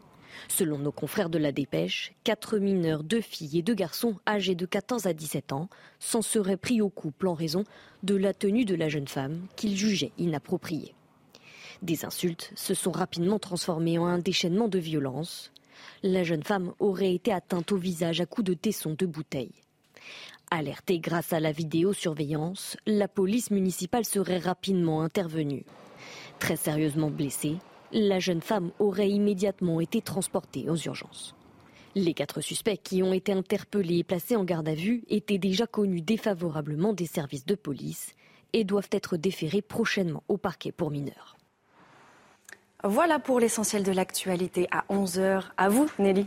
[0.49, 4.67] Selon nos confrères de la dépêche, quatre mineurs, deux filles et deux garçons âgés de
[4.67, 5.69] 14 à 17 ans
[5.99, 7.65] s'en seraient pris au couple en raison
[8.03, 10.95] de la tenue de la jeune femme qu'ils jugeaient inappropriée.
[11.83, 15.53] Des insultes se sont rapidement transformées en un déchaînement de violence.
[16.03, 19.53] La jeune femme aurait été atteinte au visage à coups de tesson de bouteille.
[20.51, 25.65] Alertée grâce à la vidéosurveillance, la police municipale serait rapidement intervenue.
[26.39, 27.57] Très sérieusement blessée,
[27.95, 31.35] la jeune femme aurait immédiatement été transportée aux urgences.
[31.95, 35.69] Les quatre suspects qui ont été interpellés et placés en garde à vue étaient déjà
[35.69, 38.15] connus défavorablement des services de police
[38.53, 41.37] et doivent être déférés prochainement au parquet pour mineurs.
[42.83, 45.45] Voilà pour l'essentiel de l'actualité à 11h.
[45.57, 46.27] À vous, Nelly.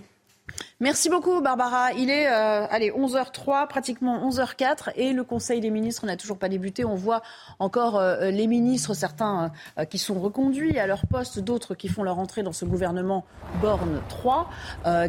[0.79, 1.91] Merci beaucoup, Barbara.
[1.93, 6.49] Il est euh, allez, 11h03, pratiquement 11h04, et le Conseil des ministres n'a toujours pas
[6.49, 6.85] débuté.
[6.85, 7.23] On voit
[7.57, 12.03] encore euh, les ministres, certains euh, qui sont reconduits à leur poste, d'autres qui font
[12.03, 13.25] leur entrée dans ce gouvernement
[13.59, 14.49] Borne 3,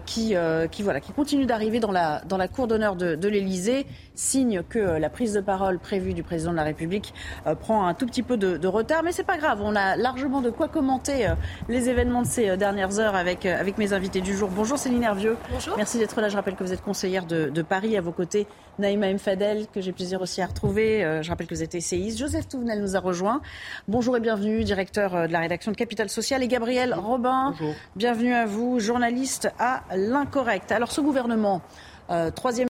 [0.07, 0.35] qui,
[0.71, 4.79] qui, voilà, qui continuent d'arriver dans la, dans la cour d'honneur de, l'Élysée, signe que
[4.79, 7.13] la prise de parole prévue du président de la République
[7.61, 9.03] prend un tout petit peu de, de retard.
[9.03, 11.29] Mais c'est pas grave, on a largement de quoi commenter
[11.69, 14.49] les événements de ces dernières heures avec, avec mes invités du jour.
[14.49, 15.28] Bonjour Céline Hervieux.
[15.77, 16.29] Merci d'être là.
[16.29, 17.97] Je rappelle que vous êtes conseillère de, Paris.
[17.97, 18.47] À vos côtés,
[18.79, 21.05] Naïma Mfadel, que j'ai plaisir aussi à retrouver.
[21.05, 22.19] Euh, je rappelle que vous êtes essayiste.
[22.19, 23.41] Joseph Touvenel nous a rejoint.
[23.87, 26.43] Bonjour et bienvenue, directeur euh, de la rédaction de Capital Social.
[26.43, 27.55] Et Gabriel Robin,
[27.97, 30.73] bienvenue à vous, journaliste à l'Incorrect.
[30.73, 31.63] Alors, ce gouvernement,
[32.11, 32.67] euh, troisième